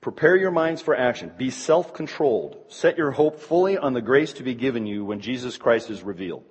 prepare 0.00 0.36
your 0.36 0.52
minds 0.52 0.80
for 0.80 0.94
action. 0.94 1.32
Be 1.36 1.50
self-controlled. 1.50 2.56
Set 2.68 2.96
your 2.96 3.10
hope 3.10 3.40
fully 3.40 3.76
on 3.76 3.92
the 3.92 4.00
grace 4.00 4.34
to 4.34 4.44
be 4.44 4.54
given 4.54 4.86
you 4.86 5.04
when 5.04 5.20
Jesus 5.20 5.56
Christ 5.56 5.90
is 5.90 6.04
revealed. 6.04 6.44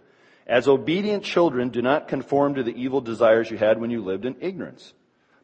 As 0.45 0.67
obedient 0.67 1.23
children, 1.23 1.69
do 1.69 1.81
not 1.81 2.09
conform 2.09 2.55
to 2.55 2.63
the 2.63 2.75
evil 2.75 2.99
desires 2.99 3.49
you 3.49 3.57
had 3.57 3.79
when 3.79 3.91
you 3.91 4.03
lived 4.03 4.25
in 4.25 4.35
ignorance. 4.41 4.91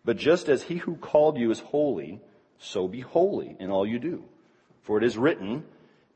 But 0.04 0.18
just 0.18 0.50
as 0.50 0.64
he 0.64 0.76
who 0.76 0.98
called 0.98 1.38
you 1.38 1.52
is 1.52 1.60
holy, 1.60 2.20
so 2.60 2.90
be 2.90 3.00
holy 3.00 3.56
in 3.60 3.72
all 3.72 3.88
you 3.88 4.00
do. 4.00 4.26
For 4.88 4.98
it 4.98 5.04
is 5.04 5.18
written, 5.18 5.66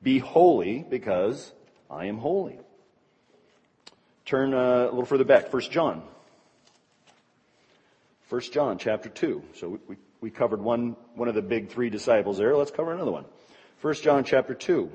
be 0.01 0.17
holy 0.17 0.85
because 0.89 1.51
I 1.89 2.05
am 2.05 2.17
holy. 2.17 2.57
Turn 4.23 4.53
uh, 4.53 4.83
a 4.83 4.85
little 4.85 5.03
further 5.03 5.25
back, 5.25 5.51
1 5.51 5.63
John. 5.63 6.01
1 8.29 8.41
John 8.53 8.77
chapter 8.77 9.09
2. 9.09 9.43
So 9.55 9.77
we, 9.89 9.97
we 10.21 10.31
covered 10.31 10.61
one, 10.61 10.95
one 11.15 11.27
of 11.27 11.35
the 11.35 11.41
big 11.41 11.67
three 11.67 11.89
disciples 11.89 12.37
there. 12.37 12.55
Let's 12.55 12.71
cover 12.71 12.93
another 12.93 13.11
one. 13.11 13.25
1 13.81 13.93
John 13.95 14.23
chapter 14.23 14.53
2, 14.53 14.89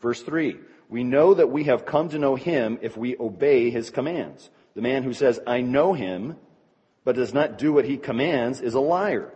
verse 0.00 0.22
3. 0.22 0.56
We 0.88 1.04
know 1.04 1.34
that 1.34 1.50
we 1.50 1.64
have 1.64 1.84
come 1.84 2.08
to 2.08 2.18
know 2.18 2.34
him 2.34 2.78
if 2.80 2.96
we 2.96 3.18
obey 3.18 3.68
his 3.68 3.90
commands. 3.90 4.48
The 4.74 4.80
man 4.80 5.02
who 5.02 5.12
says, 5.12 5.38
I 5.46 5.60
know 5.60 5.92
him, 5.92 6.36
but 7.04 7.16
does 7.16 7.34
not 7.34 7.58
do 7.58 7.74
what 7.74 7.84
he 7.84 7.98
commands 7.98 8.62
is 8.62 8.72
a 8.72 8.80
liar, 8.80 9.34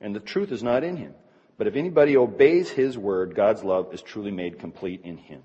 and 0.00 0.14
the 0.14 0.20
truth 0.20 0.52
is 0.52 0.62
not 0.62 0.84
in 0.84 0.96
him. 0.96 1.14
But 1.58 1.66
if 1.66 1.76
anybody 1.76 2.16
obeys 2.16 2.70
his 2.70 2.96
word, 2.96 3.34
God's 3.34 3.62
love 3.62 3.92
is 3.92 4.00
truly 4.00 4.30
made 4.30 4.58
complete 4.58 5.02
in 5.04 5.18
him. 5.18 5.42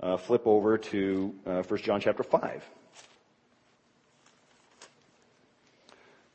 Uh, 0.00 0.16
flip 0.18 0.42
over 0.46 0.76
to 0.76 1.34
uh, 1.46 1.62
1 1.62 1.80
John 1.80 2.00
chapter 2.00 2.22
5. 2.22 2.62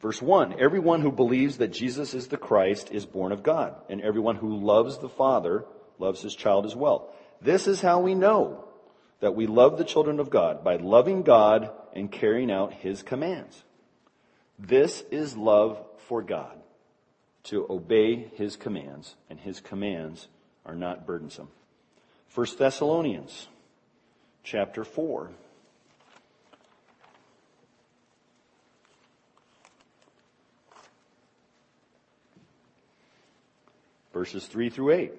Verse 0.01 0.21
1 0.21 0.59
Everyone 0.59 1.01
who 1.01 1.11
believes 1.11 1.57
that 1.57 1.73
Jesus 1.73 2.13
is 2.13 2.27
the 2.27 2.37
Christ 2.37 2.89
is 2.91 3.05
born 3.05 3.31
of 3.31 3.43
God, 3.43 3.75
and 3.89 4.01
everyone 4.01 4.37
who 4.37 4.57
loves 4.57 4.97
the 4.97 5.09
Father 5.09 5.65
loves 5.99 6.21
his 6.21 6.33
child 6.33 6.65
as 6.65 6.75
well. 6.75 7.13
This 7.41 7.67
is 7.67 7.81
how 7.81 7.99
we 7.99 8.15
know 8.15 8.65
that 9.19 9.35
we 9.35 9.47
love 9.47 9.77
the 9.77 9.83
children 9.83 10.19
of 10.19 10.29
God, 10.29 10.63
by 10.63 10.77
loving 10.77 11.23
God 11.23 11.71
and 11.93 12.11
carrying 12.11 12.51
out 12.51 12.73
His 12.73 13.03
commands. 13.03 13.63
This 14.57 15.03
is 15.11 15.35
love 15.35 15.83
for 16.07 16.21
God, 16.21 16.57
to 17.43 17.65
obey 17.69 18.29
His 18.35 18.55
commands, 18.55 19.15
and 19.29 19.39
His 19.39 19.59
commands 19.59 20.27
are 20.65 20.75
not 20.75 21.05
burdensome. 21.05 21.49
1 22.35 22.47
Thessalonians 22.57 23.47
chapter 24.43 24.83
4. 24.83 25.29
Verses 34.13 34.45
3 34.47 34.69
through 34.69 34.91
8. 34.91 35.13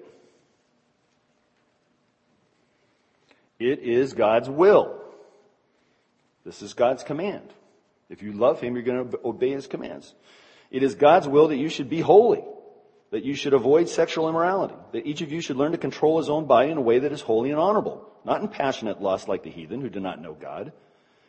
It 3.59 3.79
is 3.79 4.13
God's 4.13 4.49
will. 4.49 4.97
This 6.45 6.61
is 6.61 6.73
God's 6.73 7.03
command. 7.03 7.47
If 8.09 8.23
you 8.23 8.33
love 8.33 8.59
Him, 8.59 8.73
you're 8.75 8.83
going 8.83 9.09
to 9.09 9.19
obey 9.23 9.51
His 9.51 9.67
commands. 9.67 10.13
It 10.71 10.83
is 10.83 10.95
God's 10.95 11.27
will 11.27 11.49
that 11.49 11.57
you 11.57 11.69
should 11.69 11.89
be 11.89 11.99
holy, 11.99 12.43
that 13.11 13.25
you 13.25 13.35
should 13.35 13.53
avoid 13.53 13.89
sexual 13.89 14.29
immorality, 14.29 14.75
that 14.93 15.05
each 15.05 15.21
of 15.21 15.31
you 15.31 15.41
should 15.41 15.57
learn 15.57 15.73
to 15.73 15.77
control 15.77 16.17
his 16.17 16.29
own 16.29 16.45
body 16.47 16.71
in 16.71 16.77
a 16.77 16.81
way 16.81 16.99
that 16.99 17.11
is 17.11 17.21
holy 17.21 17.51
and 17.51 17.59
honorable, 17.59 18.09
not 18.23 18.41
in 18.41 18.47
passionate 18.47 19.01
lust 19.01 19.27
like 19.27 19.43
the 19.43 19.51
heathen 19.51 19.81
who 19.81 19.89
do 19.89 19.99
not 19.99 20.21
know 20.21 20.33
God, 20.33 20.71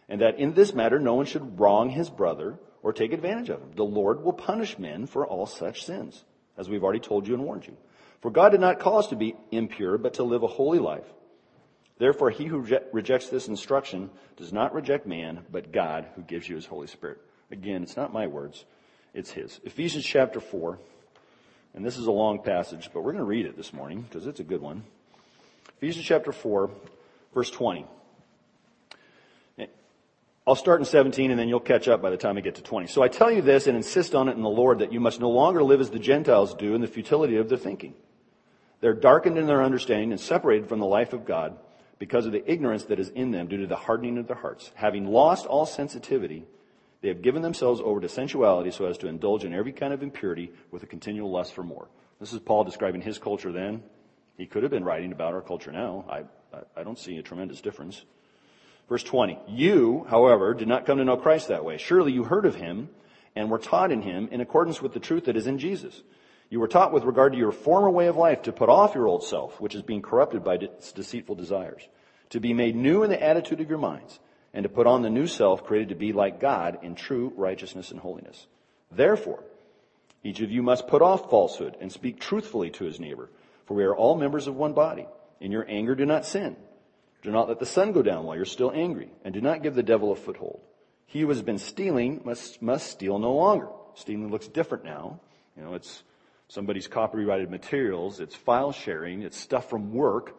and 0.09 0.21
that 0.21 0.39
in 0.39 0.55
this 0.55 0.73
matter 0.73 1.01
no 1.01 1.15
one 1.15 1.27
should 1.27 1.59
wrong 1.59 1.91
his 1.91 2.09
brother 2.09 2.59
or 2.83 2.93
take 2.93 3.13
advantage 3.13 3.49
of 3.49 3.61
him. 3.61 3.73
The 3.75 3.85
Lord 3.85 4.23
will 4.23 4.33
punish 4.33 4.79
men 4.79 5.07
for 5.07 5.27
all 5.27 5.47
such 5.47 5.85
sins, 5.85 6.25
as 6.57 6.69
we've 6.69 6.85
already 6.85 7.01
told 7.01 7.27
you 7.27 7.35
and 7.35 7.45
warned 7.45 7.67
you. 7.67 7.77
For 8.21 8.31
God 8.31 8.51
did 8.51 8.61
not 8.61 8.79
call 8.79 8.99
us 8.99 9.09
to 9.09 9.17
be 9.17 9.35
impure, 9.51 9.99
but 9.99 10.15
to 10.15 10.23
live 10.23 10.45
a 10.45 10.49
holy 10.49 10.79
life. 10.79 11.07
Therefore, 11.99 12.31
he 12.31 12.47
who 12.47 12.67
rejects 12.93 13.29
this 13.29 13.49
instruction 13.49 14.11
does 14.37 14.53
not 14.53 14.75
reject 14.75 15.07
man, 15.07 15.45
but 15.51 15.73
God 15.73 16.07
who 16.15 16.23
gives 16.23 16.49
you 16.49 16.57
his 16.57 16.67
Holy 16.67 16.87
Spirit. 16.87 17.19
Again, 17.51 17.83
it's 17.83 17.97
not 17.97 18.13
my 18.13 18.27
words, 18.29 18.65
it's 19.15 19.31
his. 19.31 19.61
Ephesians 19.65 20.05
chapter 20.05 20.41
4, 20.41 20.79
and 21.75 21.85
this 21.85 21.97
is 21.97 22.07
a 22.07 22.13
long 22.13 22.43
passage, 22.43 22.91
but 22.93 23.03
we're 23.03 23.13
going 23.13 23.25
to 23.25 23.25
read 23.25 23.47
it 23.47 23.57
this 23.57 23.73
morning 23.73 24.03
because 24.03 24.27
it's 24.27 24.41
a 24.41 24.45
good 24.45 24.61
one. 24.61 24.83
Ephesians 25.79 26.05
chapter 26.05 26.33
4, 26.33 26.71
verse 27.35 27.51
20. 27.51 27.87
I'll 30.45 30.57
start 30.57 30.81
in 30.81 30.87
17 30.87 31.31
and 31.31 31.39
then 31.39 31.49
you'll 31.49 31.61
catch 31.61 31.87
up 31.87 32.03
by 32.03 32.11
the 32.11 32.17
time 32.17 32.37
I 32.37 32.41
get 32.41 32.57
to 32.57 32.63
20. 32.63 32.89
So 32.89 33.01
I 33.01 33.07
tell 33.07 33.31
you 33.31 33.43
this 33.43 33.69
and 33.69 33.77
insist 33.77 34.15
on 34.15 34.29
it 34.29 34.35
in 34.35 34.43
the 34.43 34.49
Lord 34.49 34.81
that 34.81 34.93
you 34.93 34.99
must 34.99 35.21
no 35.21 35.31
longer 35.31 35.63
live 35.63 35.81
as 35.81 35.91
the 35.91 36.01
Gentiles 36.01 36.55
do 36.55 36.75
in 36.75 36.81
the 36.81 36.89
futility 36.89 37.37
of 37.37 37.49
their 37.49 37.59
thinking. 37.59 37.95
They're 38.81 38.93
darkened 38.93 39.39
in 39.39 39.47
their 39.47 39.63
understanding 39.63 40.11
and 40.11 40.21
separated 40.21 40.69
from 40.69 40.81
the 40.81 40.87
life 40.87 41.13
of 41.13 41.25
God 41.25 41.57
because 42.01 42.27
of 42.27 42.33
the 42.33 42.51
ignorance 42.51 42.87
that 42.87 42.99
is 42.99 43.09
in 43.11 43.31
them 43.31 43.47
due 43.47 43.59
to 43.59 43.69
the 43.69 43.77
hardening 43.77 44.19
of 44.19 44.27
their 44.27 44.37
hearts. 44.37 44.73
Having 44.75 45.07
lost 45.07 45.47
all 45.47 45.65
sensitivity, 45.65 46.45
they 47.03 47.09
have 47.09 47.21
given 47.21 47.43
themselves 47.43 47.81
over 47.85 48.01
to 48.01 48.09
sensuality 48.09 48.71
so 48.71 48.87
as 48.87 48.97
to 48.99 49.09
indulge 49.09 49.45
in 49.45 49.53
every 49.53 49.73
kind 49.73 49.93
of 49.93 50.03
impurity 50.03 50.53
with 50.71 50.83
a 50.85 50.87
continual 50.87 51.31
lust 51.31 51.53
for 51.53 51.65
more. 51.65 51.89
This 52.21 52.33
is 52.33 52.39
Paul 52.39 52.65
describing 52.65 53.03
his 53.03 53.19
culture 53.19 53.53
then. 53.53 53.83
He 54.39 54.47
could 54.47 54.63
have 54.63 54.71
been 54.71 54.85
writing 54.85 55.13
about 55.13 55.35
our 55.35 55.43
culture 55.43 55.73
now. 55.73 56.05
I, 56.09 56.23
I 56.77 56.85
don't 56.85 56.99
see 56.99 57.19
a 57.19 57.23
tremendous 57.23 57.61
difference. 57.61 58.03
Verse 58.89 59.03
20. 59.03 59.39
You, 59.49 60.07
however, 60.09 60.55
did 60.55 60.69
not 60.69 60.87
come 60.87 60.99
to 60.99 61.05
know 61.05 61.17
Christ 61.17 61.49
that 61.49 61.65
way. 61.65 61.77
Surely 61.77 62.13
you 62.13 62.25
heard 62.25 62.47
of 62.47 62.55
him 62.55 62.89
and 63.35 63.51
were 63.51 63.59
taught 63.59 63.91
in 63.91 64.03
him 64.03 64.29
in 64.31 64.41
accordance 64.41 64.81
with 64.81 64.95
the 64.95 65.01
truth 65.01 65.25
that 65.25 65.37
is 65.37 65.47
in 65.49 65.59
Jesus. 65.59 66.03
You 66.51 66.61
were 66.61 66.69
taught 66.69 66.93
with 66.93 67.05
regard 67.05 67.33
to 67.33 67.39
your 67.39 67.51
former 67.51 67.91
way 67.91 68.07
of 68.07 68.17
life 68.17 68.43
to 68.43 68.53
put 68.53 68.69
off 68.69 68.95
your 68.95 69.09
old 69.09 69.25
self, 69.25 69.61
which 69.61 69.75
is 69.75 69.83
being 69.83 70.03
corrupted 70.03 70.45
by 70.45 70.57
its 70.57 70.93
deceitful 70.93 71.35
desires, 71.35 71.89
to 72.31 72.41
be 72.41 72.53
made 72.53 72.77
new 72.77 73.03
in 73.03 73.11
the 73.11 73.23
attitude 73.23 73.61
of 73.61 73.71
your 73.71 73.79
minds, 73.79 74.21
and 74.55 74.65
to 74.65 74.69
put 74.69 74.87
on 74.87 75.03
the 75.03 75.11
new 75.11 75.27
self 75.27 75.65
created 75.65 75.91
to 75.91 75.95
be 75.95 76.13
like 76.13 76.41
God 76.41 76.79
in 76.83 76.95
true 76.95 77.33
righteousness 77.37 77.91
and 77.91 78.01
holiness. 78.01 78.47
Therefore, 78.91 79.43
each 80.25 80.41
of 80.41 80.51
you 80.51 80.63
must 80.63 80.89
put 80.89 81.03
off 81.03 81.31
falsehood 81.31 81.77
and 81.81 81.91
speak 81.91 82.21
truthfully 82.21 82.71
to 82.71 82.85
his 82.85 83.01
neighbor, 83.01 83.31
for 83.67 83.75
we 83.75 83.85
are 83.85 83.97
all 83.97 84.17
members 84.17 84.47
of 84.47 84.55
one 84.55 84.73
body. 84.73 85.07
In 85.41 85.51
your 85.51 85.67
anger, 85.69 85.95
do 85.95 86.07
not 86.07 86.27
sin. 86.27 86.57
Do 87.23 87.31
not 87.31 87.49
let 87.49 87.59
the 87.59 87.67
sun 87.67 87.93
go 87.93 88.03
down 88.03 88.25
while 88.25 88.37
you're 88.37 88.45
still 88.45 88.73
angry, 88.73 89.11
and 89.25 89.33
do 89.33 89.41
not 89.41 89.63
give 89.63 89.75
the 89.75 89.83
devil 89.83 90.13
a 90.13 90.17
foothold. 90.17 90.61
He 91.07 91.21
who 91.21 91.29
has 91.29 91.43
been 91.43 91.59
stealing 91.59 92.23
must, 92.25 92.63
must 92.63 92.89
steal 92.89 93.19
no 93.19 93.35
longer. 93.35 93.69
Stealing 93.95 94.31
looks 94.31 94.49
different 94.49 94.85
now. 94.85 95.21
You 95.57 95.63
know, 95.63 95.75
it's 95.75 96.03
somebody's 96.49 96.89
copyrighted 96.89 97.51
materials, 97.51 98.21
it's 98.21 98.35
file 98.35 98.73
sharing, 98.73 99.23
it's 99.23 99.37
stuff 99.37 99.69
from 99.69 99.93
work, 99.93 100.37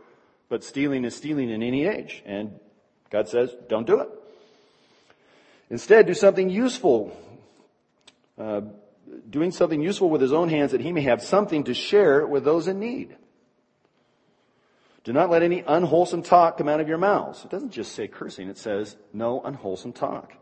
but 0.50 0.64
stealing 0.64 1.06
is 1.06 1.16
stealing 1.16 1.50
in 1.50 1.64
any 1.64 1.86
age. 1.86 2.22
And 2.26 2.60
God 3.14 3.30
says, 3.30 3.56
don't 3.70 3.86
do 3.86 4.00
it. 4.00 4.10
Instead, 5.70 6.08
do 6.08 6.16
something 6.16 6.50
useful. 6.50 7.16
Uh, 8.40 8.62
doing 9.30 9.52
something 9.52 9.82
useful 9.82 10.10
with 10.10 10.20
his 10.20 10.34
own 10.34 10.50
hands 10.50 10.72
that 10.72 10.82
he 10.82 10.92
may 10.92 11.02
have 11.02 11.22
something 11.22 11.64
to 11.66 11.76
share 11.76 12.26
with 12.26 12.44
those 12.44 12.68
in 12.68 12.80
need. 12.80 13.16
Do 15.04 15.14
not 15.14 15.30
let 15.30 15.44
any 15.44 15.64
unwholesome 15.66 16.24
talk 16.24 16.58
come 16.58 16.68
out 16.68 16.80
of 16.80 16.88
your 16.88 16.98
mouths. 16.98 17.46
It 17.46 17.52
doesn't 17.52 17.70
just 17.70 17.92
say 17.92 18.08
cursing, 18.08 18.50
it 18.50 18.58
says 18.58 18.98
no 19.14 19.42
unwholesome 19.42 19.94
talk. 19.94 20.34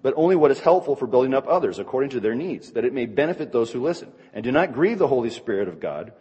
But 0.00 0.14
only 0.16 0.36
what 0.36 0.50
is 0.50 0.60
helpful 0.60 0.96
for 0.96 1.06
building 1.06 1.34
up 1.34 1.46
others 1.46 1.78
according 1.78 2.10
to 2.10 2.20
their 2.20 2.34
needs, 2.34 2.72
that 2.72 2.86
it 2.86 2.94
may 2.94 3.04
benefit 3.04 3.52
those 3.52 3.70
who 3.70 3.82
listen. 3.82 4.10
And 4.32 4.42
do 4.42 4.52
not 4.52 4.72
grieve 4.72 4.98
the 4.98 5.08
Holy 5.08 5.30
Spirit 5.30 5.68
of 5.68 5.80
God, 5.80 6.14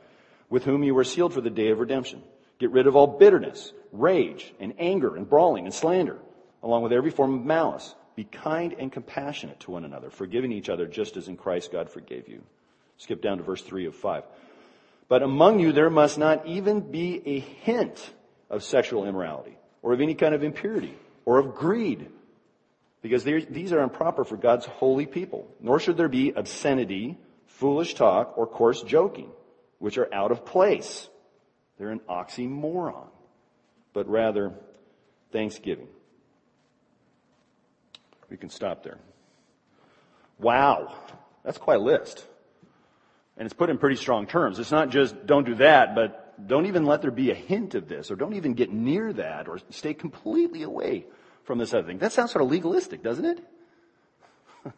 with 0.49 0.65
whom 0.65 0.83
you 0.83 0.93
were 0.93 1.05
sealed 1.05 1.33
for 1.33 1.41
the 1.41 1.49
day 1.49 1.69
of 1.69 1.79
redemption. 1.79 2.21
Get 2.59 2.71
rid 2.71 2.87
of 2.87 2.97
all 2.97 3.07
bitterness, 3.07 3.71
rage, 3.99 4.53
and 4.59 4.73
anger, 4.79 5.15
and 5.15 5.29
brawling, 5.29 5.65
and 5.65 5.73
slander, 5.73 6.17
along 6.63 6.83
with 6.83 6.93
every 6.93 7.11
form 7.11 7.33
of 7.35 7.45
malice. 7.45 7.95
Be 8.15 8.23
kind 8.23 8.73
and 8.77 8.91
compassionate 8.91 9.59
to 9.61 9.71
one 9.71 9.83
another, 9.83 10.09
forgiving 10.09 10.51
each 10.51 10.69
other 10.69 10.87
just 10.87 11.17
as 11.17 11.27
in 11.27 11.35
Christ 11.35 11.71
God 11.71 11.89
forgave 11.89 12.29
you. 12.29 12.41
Skip 12.97 13.21
down 13.21 13.37
to 13.37 13.43
verse 13.43 13.61
3 13.61 13.87
of 13.87 13.95
5. 13.95 14.23
But 15.07 15.21
among 15.21 15.59
you 15.59 15.71
there 15.71 15.89
must 15.89 16.17
not 16.17 16.47
even 16.47 16.79
be 16.79 17.21
a 17.25 17.39
hint 17.39 18.13
of 18.49 18.63
sexual 18.63 19.05
immorality, 19.05 19.57
or 19.81 19.93
of 19.93 20.01
any 20.01 20.15
kind 20.15 20.33
of 20.33 20.43
impurity, 20.43 20.95
or 21.25 21.39
of 21.39 21.55
greed, 21.55 22.07
because 23.01 23.23
these 23.23 23.73
are 23.73 23.81
improper 23.81 24.23
for 24.23 24.37
God's 24.37 24.65
holy 24.65 25.05
people. 25.05 25.47
Nor 25.59 25.79
should 25.79 25.97
there 25.97 26.07
be 26.07 26.31
obscenity, 26.31 27.17
foolish 27.47 27.95
talk, 27.95 28.37
or 28.37 28.47
coarse 28.47 28.81
joking, 28.81 29.29
which 29.79 29.97
are 29.97 30.11
out 30.13 30.31
of 30.31 30.45
place 30.45 31.09
they're 31.77 31.91
an 31.91 32.01
oxymoron, 32.09 33.07
but 33.95 34.07
rather 34.09 34.51
thanksgiving. 35.31 35.87
We 38.29 38.37
can 38.37 38.49
stop 38.49 38.83
there. 38.83 38.99
Wow. 40.37 40.93
That's 41.43 41.57
quite 41.57 41.77
a 41.77 41.83
list. 41.83 42.25
And 43.37 43.45
it's 43.45 43.53
put 43.53 43.69
in 43.69 43.77
pretty 43.77 43.95
strong 43.95 44.27
terms. 44.27 44.59
It's 44.59 44.71
not 44.71 44.89
just 44.89 45.25
don't 45.25 45.45
do 45.45 45.55
that, 45.55 45.95
but 45.95 46.47
don't 46.47 46.65
even 46.65 46.85
let 46.85 47.01
there 47.01 47.11
be 47.11 47.31
a 47.31 47.35
hint 47.35 47.75
of 47.75 47.87
this, 47.87 48.11
or 48.11 48.15
don't 48.15 48.33
even 48.33 48.53
get 48.53 48.71
near 48.71 49.13
that, 49.13 49.47
or 49.47 49.59
stay 49.69 49.93
completely 49.93 50.63
away 50.63 51.05
from 51.45 51.57
this 51.57 51.73
other 51.73 51.87
thing. 51.87 51.99
That 51.99 52.11
sounds 52.11 52.31
sort 52.31 52.43
of 52.43 52.51
legalistic, 52.51 53.01
doesn't 53.01 53.25
it? 53.25 53.39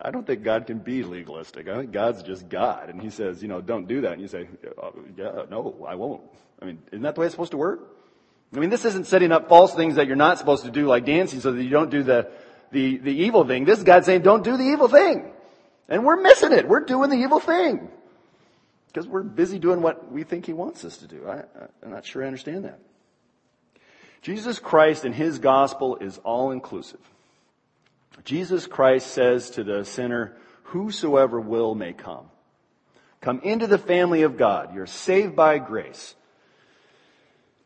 I 0.00 0.10
don't 0.10 0.26
think 0.26 0.42
God 0.42 0.66
can 0.66 0.78
be 0.78 1.04
legalistic. 1.04 1.68
I 1.68 1.76
think 1.76 1.92
God's 1.92 2.22
just 2.24 2.48
God. 2.48 2.88
And 2.88 3.00
He 3.00 3.10
says, 3.10 3.42
you 3.42 3.48
know, 3.48 3.60
don't 3.60 3.86
do 3.86 4.00
that. 4.00 4.12
And 4.12 4.20
you 4.22 4.28
say, 4.28 4.48
uh, 4.82 4.90
yeah, 5.16 5.42
no, 5.50 5.86
I 5.86 5.94
won't. 5.94 6.22
I 6.64 6.66
mean, 6.66 6.78
isn't 6.92 7.02
that 7.02 7.14
the 7.14 7.20
way 7.20 7.26
it's 7.26 7.34
supposed 7.34 7.50
to 7.50 7.58
work? 7.58 7.80
I 8.56 8.58
mean, 8.58 8.70
this 8.70 8.86
isn't 8.86 9.06
setting 9.06 9.32
up 9.32 9.50
false 9.50 9.74
things 9.74 9.96
that 9.96 10.06
you're 10.06 10.16
not 10.16 10.38
supposed 10.38 10.64
to 10.64 10.70
do 10.70 10.86
like 10.86 11.04
dancing 11.04 11.40
so 11.40 11.52
that 11.52 11.62
you 11.62 11.68
don't 11.68 11.90
do 11.90 12.02
the, 12.02 12.30
the, 12.72 12.96
the 12.96 13.12
evil 13.12 13.44
thing. 13.44 13.66
This 13.66 13.78
is 13.78 13.84
God 13.84 14.06
saying, 14.06 14.22
don't 14.22 14.42
do 14.42 14.56
the 14.56 14.64
evil 14.64 14.88
thing. 14.88 15.30
And 15.90 16.06
we're 16.06 16.20
missing 16.22 16.52
it. 16.52 16.66
We're 16.66 16.80
doing 16.80 17.10
the 17.10 17.16
evil 17.16 17.38
thing. 17.38 17.90
Because 18.86 19.06
we're 19.06 19.24
busy 19.24 19.58
doing 19.58 19.82
what 19.82 20.10
we 20.10 20.22
think 20.22 20.46
He 20.46 20.54
wants 20.54 20.86
us 20.86 20.96
to 20.98 21.06
do. 21.06 21.28
I, 21.28 21.42
I'm 21.82 21.90
not 21.90 22.06
sure 22.06 22.22
I 22.22 22.26
understand 22.26 22.64
that. 22.64 22.78
Jesus 24.22 24.58
Christ 24.58 25.04
and 25.04 25.14
His 25.14 25.40
gospel 25.40 25.96
is 25.96 26.16
all 26.18 26.50
inclusive. 26.50 27.00
Jesus 28.24 28.66
Christ 28.66 29.08
says 29.08 29.50
to 29.50 29.64
the 29.64 29.84
sinner, 29.84 30.34
whosoever 30.62 31.38
will 31.38 31.74
may 31.74 31.92
come. 31.92 32.30
Come 33.20 33.40
into 33.40 33.66
the 33.66 33.78
family 33.78 34.22
of 34.22 34.38
God. 34.38 34.74
You're 34.74 34.86
saved 34.86 35.36
by 35.36 35.58
grace. 35.58 36.14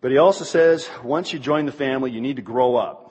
But 0.01 0.11
he 0.11 0.19
also 0.19 0.45
says, 0.45 0.89
once 1.03 1.33
you 1.33 1.39
join 1.39 1.67
the 1.67 1.73
family, 1.73 2.11
you 2.11 2.21
need 2.21 2.37
to 2.37 2.43
grow 2.43 2.77
up. 2.77 3.05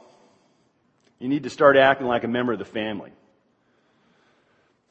You 1.20 1.28
need 1.28 1.44
to 1.44 1.50
start 1.50 1.76
acting 1.76 2.08
like 2.08 2.24
a 2.24 2.28
member 2.28 2.54
of 2.54 2.60
the 2.60 2.66
family. 2.66 3.12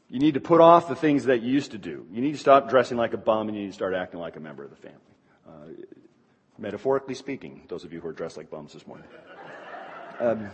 You 0.09 0.19
need 0.19 0.35
to 0.35 0.41
put 0.41 0.61
off 0.61 0.89
the 0.89 0.95
things 0.95 1.25
that 1.25 1.43
you 1.43 1.53
used 1.53 1.73
to 1.73 1.79
do. 1.79 2.07
You 2.13 2.21
need 2.21 2.33
to 2.33 2.39
stop 2.39 2.69
dressing 2.69 2.97
like 2.97 3.13
a 3.13 3.17
bum 3.17 3.49
and 3.49 3.57
you 3.57 3.65
need 3.65 3.71
to 3.71 3.75
start 3.75 3.95
acting 3.95 4.21
like 4.21 4.37
a 4.37 4.41
member 4.41 4.63
of 4.63 4.71
the 4.71 4.77
family. 4.77 5.01
Uh, 5.49 5.85
metaphorically 6.59 7.15
speaking, 7.15 7.63
those 7.69 7.85
of 7.85 7.93
you 7.93 8.01
who 8.01 8.09
are 8.09 8.13
dressed 8.13 8.37
like 8.37 8.51
bums 8.51 8.73
this 8.73 8.87
morning. 8.87 9.07
Um, 10.21 10.51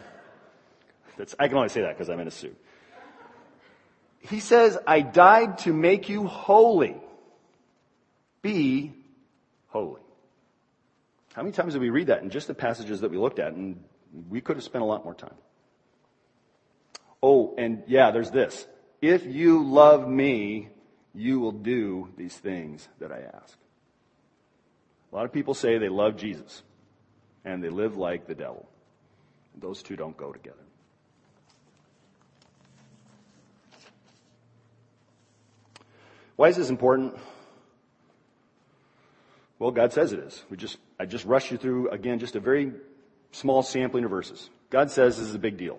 I 1.38 1.48
can 1.48 1.56
only 1.56 1.68
say 1.68 1.82
that 1.82 1.96
because 1.96 2.08
I'm 2.08 2.20
in 2.20 2.28
a 2.28 2.32
suit. 2.32 2.56
He 4.20 4.40
says, 4.40 4.78
I 4.86 5.00
died 5.00 5.58
to 5.58 5.72
make 5.72 6.08
you 6.08 6.26
holy. 6.26 6.96
Be 8.40 8.92
holy. 9.68 10.00
How 11.34 11.42
many 11.42 11.52
times 11.52 11.72
did 11.72 11.80
we 11.80 11.90
read 11.90 12.08
that 12.08 12.22
in 12.22 12.30
just 12.30 12.46
the 12.46 12.54
passages 12.54 13.00
that 13.00 13.10
we 13.10 13.16
looked 13.16 13.38
at? 13.38 13.54
And 13.54 13.82
we 14.28 14.40
could 14.40 14.56
have 14.56 14.64
spent 14.64 14.82
a 14.82 14.86
lot 14.86 15.04
more 15.04 15.14
time. 15.14 15.34
Oh, 17.22 17.54
and 17.56 17.82
yeah, 17.86 18.10
there's 18.10 18.30
this. 18.30 18.66
If 19.00 19.24
you 19.24 19.64
love 19.64 20.06
me, 20.08 20.68
you 21.14 21.40
will 21.40 21.52
do 21.52 22.08
these 22.16 22.36
things 22.36 22.88
that 22.98 23.12
I 23.12 23.20
ask. 23.34 23.56
A 25.12 25.16
lot 25.16 25.24
of 25.24 25.32
people 25.32 25.54
say 25.54 25.78
they 25.78 25.88
love 25.88 26.16
Jesus 26.16 26.62
and 27.44 27.62
they 27.62 27.68
live 27.68 27.96
like 27.96 28.26
the 28.26 28.34
devil. 28.34 28.68
Those 29.58 29.82
two 29.82 29.96
don't 29.96 30.16
go 30.16 30.32
together. 30.32 30.56
Why 36.36 36.48
is 36.48 36.56
this 36.56 36.70
important? 36.70 37.14
Well, 39.62 39.70
God 39.70 39.92
says 39.92 40.12
it 40.12 40.18
is. 40.18 40.42
We 40.50 40.56
just, 40.56 40.76
I 40.98 41.06
just 41.06 41.24
rushed 41.24 41.52
you 41.52 41.56
through, 41.56 41.90
again, 41.90 42.18
just 42.18 42.34
a 42.34 42.40
very 42.40 42.72
small 43.30 43.62
sampling 43.62 44.02
of 44.02 44.10
verses. 44.10 44.50
God 44.70 44.90
says 44.90 45.18
this 45.18 45.28
is 45.28 45.36
a 45.36 45.38
big 45.38 45.56
deal. 45.56 45.78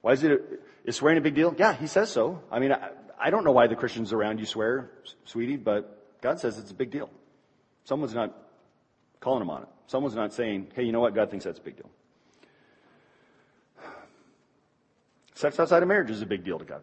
Why 0.00 0.12
is 0.12 0.24
it, 0.24 0.40
is 0.86 0.96
swearing 0.96 1.18
a 1.18 1.20
big 1.20 1.34
deal? 1.34 1.54
Yeah, 1.58 1.74
He 1.74 1.88
says 1.88 2.10
so. 2.10 2.40
I 2.50 2.58
mean, 2.58 2.72
I, 2.72 2.88
I 3.20 3.28
don't 3.28 3.44
know 3.44 3.52
why 3.52 3.66
the 3.66 3.76
Christians 3.76 4.14
around 4.14 4.40
you 4.40 4.46
swear, 4.46 4.92
sweetie, 5.26 5.58
but 5.58 6.22
God 6.22 6.40
says 6.40 6.58
it's 6.58 6.70
a 6.70 6.74
big 6.74 6.90
deal. 6.90 7.10
Someone's 7.84 8.14
not 8.14 8.34
calling 9.20 9.42
him 9.42 9.50
on 9.50 9.64
it. 9.64 9.68
Someone's 9.88 10.16
not 10.16 10.32
saying, 10.32 10.68
hey, 10.74 10.84
you 10.84 10.92
know 10.92 11.00
what? 11.00 11.14
God 11.14 11.28
thinks 11.28 11.44
that's 11.44 11.58
a 11.58 11.62
big 11.62 11.76
deal. 11.76 11.90
Sex 15.34 15.60
outside 15.60 15.82
of 15.82 15.88
marriage 15.88 16.10
is 16.10 16.22
a 16.22 16.26
big 16.26 16.44
deal 16.44 16.58
to 16.58 16.64
God. 16.64 16.80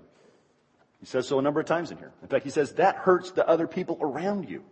He 0.99 1.07
says 1.07 1.27
so 1.27 1.39
a 1.39 1.41
number 1.41 1.59
of 1.59 1.65
times 1.65 1.89
in 1.89 1.97
here. 1.97 2.11
In 2.21 2.27
fact, 2.27 2.43
he 2.43 2.51
says 2.51 2.73
that 2.73 2.97
hurts 2.97 3.31
the 3.31 3.47
other 3.47 3.65
people 3.65 3.97
around 3.99 4.47
you. 4.47 4.63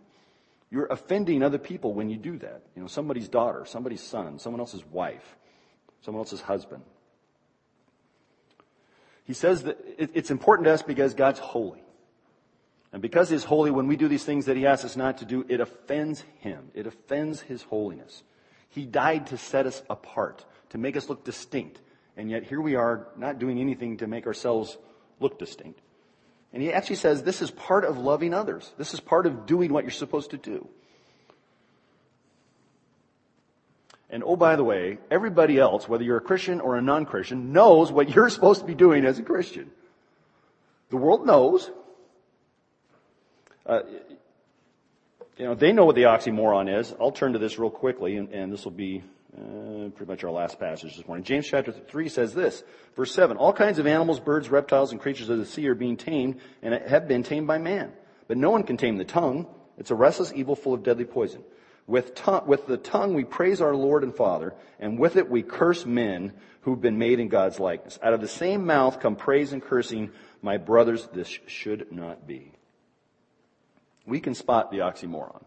You're 0.70 0.86
offending 0.86 1.42
other 1.42 1.58
people 1.58 1.94
when 1.94 2.10
you 2.10 2.16
do 2.16 2.38
that. 2.38 2.62
You 2.76 2.82
know, 2.82 2.88
somebody's 2.88 3.28
daughter, 3.28 3.64
somebody's 3.64 4.02
son, 4.02 4.38
someone 4.38 4.60
else's 4.60 4.84
wife, 4.84 5.36
someone 6.02 6.20
else's 6.20 6.42
husband. 6.42 6.82
He 9.24 9.32
says 9.34 9.64
that 9.64 9.78
it's 9.98 10.30
important 10.30 10.66
to 10.66 10.72
us 10.72 10.82
because 10.82 11.14
God's 11.14 11.38
holy. 11.38 11.82
And 12.92 13.02
because 13.02 13.28
He's 13.28 13.44
holy, 13.44 13.70
when 13.70 13.86
we 13.86 13.96
do 13.96 14.08
these 14.08 14.24
things 14.24 14.46
that 14.46 14.56
He 14.56 14.66
asks 14.66 14.84
us 14.84 14.96
not 14.96 15.18
to 15.18 15.24
do, 15.24 15.44
it 15.48 15.60
offends 15.60 16.24
Him. 16.38 16.70
It 16.74 16.86
offends 16.86 17.42
His 17.42 17.62
holiness. 17.62 18.22
He 18.70 18.86
died 18.86 19.26
to 19.28 19.36
set 19.36 19.66
us 19.66 19.82
apart, 19.90 20.44
to 20.70 20.78
make 20.78 20.96
us 20.96 21.08
look 21.08 21.24
distinct. 21.24 21.80
And 22.16 22.30
yet 22.30 22.44
here 22.44 22.60
we 22.60 22.74
are 22.74 23.08
not 23.16 23.38
doing 23.38 23.60
anything 23.60 23.98
to 23.98 24.06
make 24.06 24.26
ourselves 24.26 24.78
look 25.20 25.38
distinct. 25.38 25.80
And 26.52 26.62
he 26.62 26.72
actually 26.72 26.96
says 26.96 27.22
this 27.22 27.42
is 27.42 27.50
part 27.50 27.84
of 27.84 27.98
loving 27.98 28.32
others. 28.32 28.72
This 28.78 28.94
is 28.94 29.00
part 29.00 29.26
of 29.26 29.46
doing 29.46 29.72
what 29.72 29.84
you're 29.84 29.90
supposed 29.90 30.30
to 30.30 30.38
do. 30.38 30.68
And 34.10 34.22
oh, 34.24 34.36
by 34.36 34.56
the 34.56 34.64
way, 34.64 34.98
everybody 35.10 35.58
else, 35.58 35.88
whether 35.88 36.02
you're 36.02 36.16
a 36.16 36.22
Christian 36.22 36.60
or 36.60 36.76
a 36.76 36.82
non-Christian, 36.82 37.52
knows 37.52 37.92
what 37.92 38.08
you're 38.08 38.30
supposed 38.30 38.60
to 38.60 38.66
be 38.66 38.74
doing 38.74 39.04
as 39.04 39.18
a 39.18 39.22
Christian. 39.22 39.70
The 40.90 40.96
world 40.96 41.26
knows. 41.26 41.70
Uh, 43.66 43.80
you 45.36 45.44
know, 45.44 45.54
they 45.54 45.72
know 45.72 45.84
what 45.84 45.94
the 45.94 46.04
oxymoron 46.04 46.80
is. 46.80 46.94
I'll 46.98 47.12
turn 47.12 47.34
to 47.34 47.38
this 47.38 47.58
real 47.58 47.70
quickly, 47.70 48.16
and, 48.16 48.30
and 48.30 48.52
this 48.52 48.64
will 48.64 48.72
be 48.72 49.04
uh, 49.36 49.90
pretty 49.90 50.10
much 50.10 50.24
our 50.24 50.30
last 50.30 50.58
passage 50.58 50.96
this 50.96 51.06
morning. 51.06 51.24
James 51.24 51.46
chapter 51.46 51.72
3 51.72 52.08
says 52.08 52.34
this, 52.34 52.64
verse 52.96 53.12
7, 53.12 53.36
All 53.36 53.52
kinds 53.52 53.78
of 53.78 53.86
animals, 53.86 54.20
birds, 54.20 54.48
reptiles, 54.48 54.92
and 54.92 55.00
creatures 55.00 55.28
of 55.28 55.38
the 55.38 55.46
sea 55.46 55.68
are 55.68 55.74
being 55.74 55.96
tamed 55.96 56.40
and 56.62 56.74
have 56.74 57.06
been 57.06 57.22
tamed 57.22 57.46
by 57.46 57.58
man. 57.58 57.92
But 58.26 58.38
no 58.38 58.50
one 58.50 58.62
can 58.62 58.76
tame 58.76 58.96
the 58.96 59.04
tongue. 59.04 59.46
It's 59.76 59.90
a 59.90 59.94
restless 59.94 60.32
evil 60.34 60.56
full 60.56 60.74
of 60.74 60.82
deadly 60.82 61.04
poison. 61.04 61.42
With, 61.86 62.20
with 62.46 62.66
the 62.66 62.76
tongue 62.76 63.14
we 63.14 63.24
praise 63.24 63.60
our 63.60 63.74
Lord 63.74 64.02
and 64.02 64.14
Father, 64.14 64.54
and 64.78 64.98
with 64.98 65.16
it 65.16 65.30
we 65.30 65.42
curse 65.42 65.86
men 65.86 66.34
who've 66.62 66.80
been 66.80 66.98
made 66.98 67.20
in 67.20 67.28
God's 67.28 67.58
likeness. 67.58 67.98
Out 68.02 68.12
of 68.12 68.20
the 68.20 68.28
same 68.28 68.66
mouth 68.66 69.00
come 69.00 69.16
praise 69.16 69.52
and 69.52 69.62
cursing. 69.62 70.10
My 70.42 70.58
brothers, 70.58 71.08
this 71.14 71.38
should 71.46 71.90
not 71.90 72.26
be. 72.26 72.52
We 74.06 74.20
can 74.20 74.34
spot 74.34 74.70
the 74.70 74.78
oxymoron. 74.78 75.42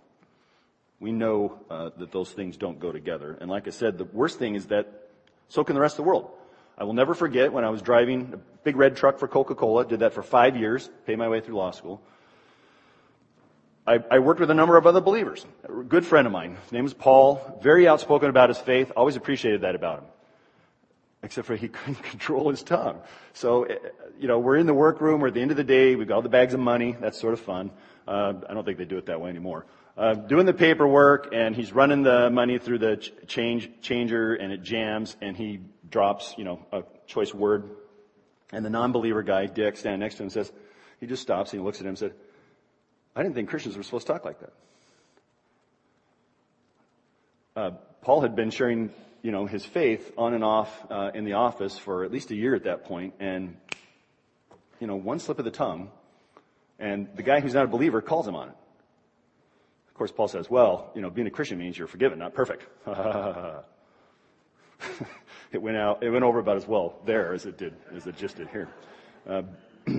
We 1.02 1.12
know 1.12 1.60
uh, 1.70 1.90
that 1.98 2.12
those 2.12 2.32
things 2.32 2.56
don't 2.56 2.80
go 2.80 2.92
together. 2.92 3.36
And 3.42 3.50
like 3.50 3.68
I 3.68 3.72
said, 3.72 3.98
the 3.98 4.06
worst 4.06 4.38
thing 4.38 4.54
is 4.54 4.68
that 4.68 5.10
so 5.50 5.64
can 5.64 5.74
the 5.74 5.82
rest 5.82 5.94
of 5.94 6.06
the 6.06 6.08
world. 6.08 6.30
I 6.78 6.84
will 6.84 6.94
never 6.94 7.14
forget 7.14 7.52
when 7.52 7.66
I 7.66 7.70
was 7.70 7.82
driving 7.82 8.32
a 8.34 8.38
big 8.64 8.76
red 8.76 8.96
truck 8.96 9.18
for 9.18 9.28
Coca-Cola, 9.28 9.86
did 9.86 10.00
that 10.00 10.14
for 10.14 10.24
five 10.24 10.56
years, 10.56 10.90
paid 11.06 11.18
my 11.18 11.28
way 11.28 11.42
through 11.42 11.56
law 11.56 11.72
school. 11.72 12.02
I, 13.86 14.00
I, 14.12 14.20
worked 14.20 14.40
with 14.40 14.52
a 14.52 14.54
number 14.54 14.78
of 14.78 14.86
other 14.86 15.02
believers. 15.02 15.44
A 15.68 15.84
good 15.84 16.06
friend 16.06 16.28
of 16.28 16.32
mine. 16.32 16.56
His 16.64 16.72
name 16.72 16.84
was 16.84 16.94
Paul. 16.94 17.60
Very 17.64 17.88
outspoken 17.88 18.30
about 18.30 18.50
his 18.50 18.60
faith. 18.60 18.92
Always 18.96 19.16
appreciated 19.16 19.62
that 19.62 19.74
about 19.74 20.00
him. 20.00 20.06
Except 21.24 21.48
for 21.48 21.56
he 21.56 21.68
couldn't 21.68 22.02
control 22.04 22.52
his 22.52 22.62
tongue. 22.62 23.02
So, 23.34 23.64
eh, 23.64 23.76
you 24.20 24.28
know, 24.28 24.38
we're 24.38 24.58
in 24.58 24.68
the 24.68 24.74
workroom. 24.74 25.20
We're 25.20 25.30
at 25.30 25.34
the 25.34 25.42
end 25.42 25.50
of 25.50 25.58
the 25.58 25.64
day. 25.64 25.96
We've 25.96 26.08
got 26.08 26.16
all 26.16 26.22
the 26.22 26.30
bags 26.30 26.54
of 26.54 26.60
money. 26.60 26.96
That's 27.00 27.20
sort 27.20 27.34
of 27.34 27.40
fun. 27.40 27.72
Uh, 28.08 28.34
I 28.48 28.54
don't 28.54 28.64
think 28.64 28.78
they 28.78 28.86
do 28.86 28.98
it 28.98 29.08
that 29.08 29.20
way 29.20 29.32
anymore. 29.32 29.66
Uh, 30.02 30.16
doing 30.16 30.48
the 30.48 30.54
paperwork, 30.54 31.30
and 31.32 31.56
he's 31.56 31.72
running 31.72 32.02
the 32.02 32.32
money 32.32 32.58
through 32.58 32.80
the 32.80 32.98
change 33.28 33.70
changer, 33.84 34.34
and 34.34 34.52
it 34.52 34.64
jams, 34.64 35.16
and 35.22 35.38
he 35.38 35.60
drops, 35.92 36.34
you 36.40 36.44
know, 36.44 36.66
a 36.72 36.82
choice 37.06 37.32
word. 37.32 37.70
And 38.52 38.66
the 38.66 38.72
non-believer 38.72 39.22
guy, 39.22 39.46
Dick, 39.46 39.78
standing 39.78 40.00
next 40.00 40.16
to 40.16 40.24
him, 40.24 40.32
says, 40.32 40.52
he 41.00 41.06
just 41.06 41.22
stops 41.22 41.54
and 41.54 41.62
he 41.62 41.64
looks 41.64 41.78
at 41.78 41.84
him 41.84 41.90
and 41.90 42.00
said, 42.00 42.14
I 43.16 43.22
didn't 43.22 43.36
think 43.36 43.50
Christians 43.50 43.78
were 43.78 43.84
supposed 43.84 44.08
to 44.08 44.14
talk 44.14 44.26
like 44.26 44.40
that. 44.40 44.54
Uh, 47.56 47.72
Paul 48.02 48.22
had 48.22 48.36
been 48.36 48.50
sharing, 48.50 48.90
you 49.22 49.32
know, 49.32 49.46
his 49.46 49.64
faith 49.64 50.14
on 50.18 50.34
and 50.34 50.44
off 50.44 50.84
uh, 50.90 51.12
in 51.14 51.26
the 51.26 51.34
office 51.34 51.78
for 51.78 52.04
at 52.06 52.12
least 52.12 52.32
a 52.32 52.36
year 52.36 52.56
at 52.56 52.64
that 52.64 52.86
point, 52.86 53.14
and 53.20 53.56
you 54.80 54.88
know, 54.88 54.96
one 54.96 55.20
slip 55.20 55.38
of 55.38 55.46
the 55.46 55.52
tongue, 55.52 55.92
and 56.80 57.08
the 57.16 57.22
guy 57.22 57.40
who's 57.40 57.54
not 57.54 57.66
a 57.66 57.68
believer 57.68 58.02
calls 58.02 58.28
him 58.28 58.36
on 58.36 58.50
it. 58.50 58.56
Of 60.02 60.08
course, 60.08 60.18
Paul 60.18 60.28
says, 60.30 60.50
"Well, 60.50 60.90
you 60.96 61.02
know, 61.02 61.12
being 61.12 61.28
a 61.28 61.30
Christian 61.30 61.60
means 61.60 61.78
you're 61.78 61.86
forgiven, 61.86 62.18
not 62.18 62.34
perfect." 62.34 62.66
it 65.52 65.62
went 65.62 65.78
out, 65.78 66.02
it 66.02 66.10
went 66.10 66.24
over 66.24 66.40
about 66.40 66.58
as 66.58 66.68
well 66.68 66.96
there 67.06 67.36
as 67.36 67.46
it 67.46 67.56
did 67.56 67.76
as 67.96 68.08
it 68.08 68.18
just 68.18 68.38
did 68.38 68.48
here. 68.48 68.68
Uh, 69.30 69.44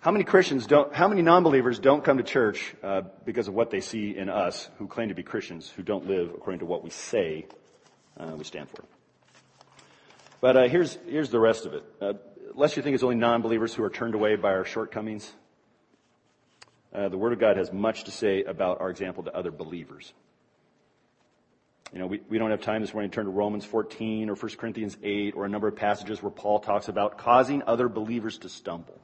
How 0.00 0.12
many 0.12 0.22
Christians 0.22 0.68
don't, 0.68 0.94
how 0.94 1.08
many 1.08 1.22
non-believers 1.22 1.80
don't 1.80 2.04
come 2.04 2.18
to 2.18 2.22
church 2.22 2.72
uh, 2.84 3.02
because 3.24 3.48
of 3.48 3.54
what 3.54 3.72
they 3.72 3.80
see 3.80 4.16
in 4.16 4.28
us 4.28 4.70
who 4.78 4.86
claim 4.86 5.08
to 5.08 5.14
be 5.14 5.24
Christians, 5.24 5.68
who 5.68 5.82
don't 5.82 6.06
live 6.06 6.30
according 6.30 6.60
to 6.60 6.66
what 6.66 6.84
we 6.84 6.90
say 6.90 7.46
uh, 8.16 8.32
we 8.36 8.44
stand 8.44 8.70
for? 8.70 8.84
But 10.40 10.56
uh, 10.56 10.68
here's, 10.68 10.96
here's 11.04 11.30
the 11.30 11.40
rest 11.40 11.66
of 11.66 11.74
it. 11.74 11.84
Uh, 12.00 12.12
lest 12.54 12.76
you 12.76 12.82
think 12.84 12.94
it's 12.94 13.02
only 13.02 13.16
non-believers 13.16 13.74
who 13.74 13.82
are 13.82 13.90
turned 13.90 14.14
away 14.14 14.36
by 14.36 14.50
our 14.50 14.64
shortcomings, 14.64 15.32
uh, 16.94 17.08
the 17.08 17.18
Word 17.18 17.32
of 17.32 17.38
God 17.38 17.56
has 17.56 17.72
much 17.72 18.04
to 18.04 18.10
say 18.10 18.44
about 18.44 18.80
our 18.80 18.90
example 18.90 19.22
to 19.24 19.34
other 19.34 19.50
believers. 19.50 20.12
You 21.92 21.98
know, 21.98 22.06
we, 22.06 22.20
we 22.28 22.38
don't 22.38 22.50
have 22.50 22.60
time 22.60 22.82
this 22.82 22.92
morning 22.92 23.10
to 23.10 23.14
turn 23.14 23.24
to 23.24 23.30
Romans 23.30 23.64
14 23.64 24.28
or 24.28 24.34
1 24.34 24.56
Corinthians 24.56 24.96
8 25.02 25.34
or 25.34 25.46
a 25.46 25.48
number 25.48 25.68
of 25.68 25.76
passages 25.76 26.22
where 26.22 26.30
Paul 26.30 26.60
talks 26.60 26.88
about 26.88 27.18
causing 27.18 27.62
other 27.66 27.88
believers 27.88 28.38
to 28.38 28.48
stumble. 28.48 29.00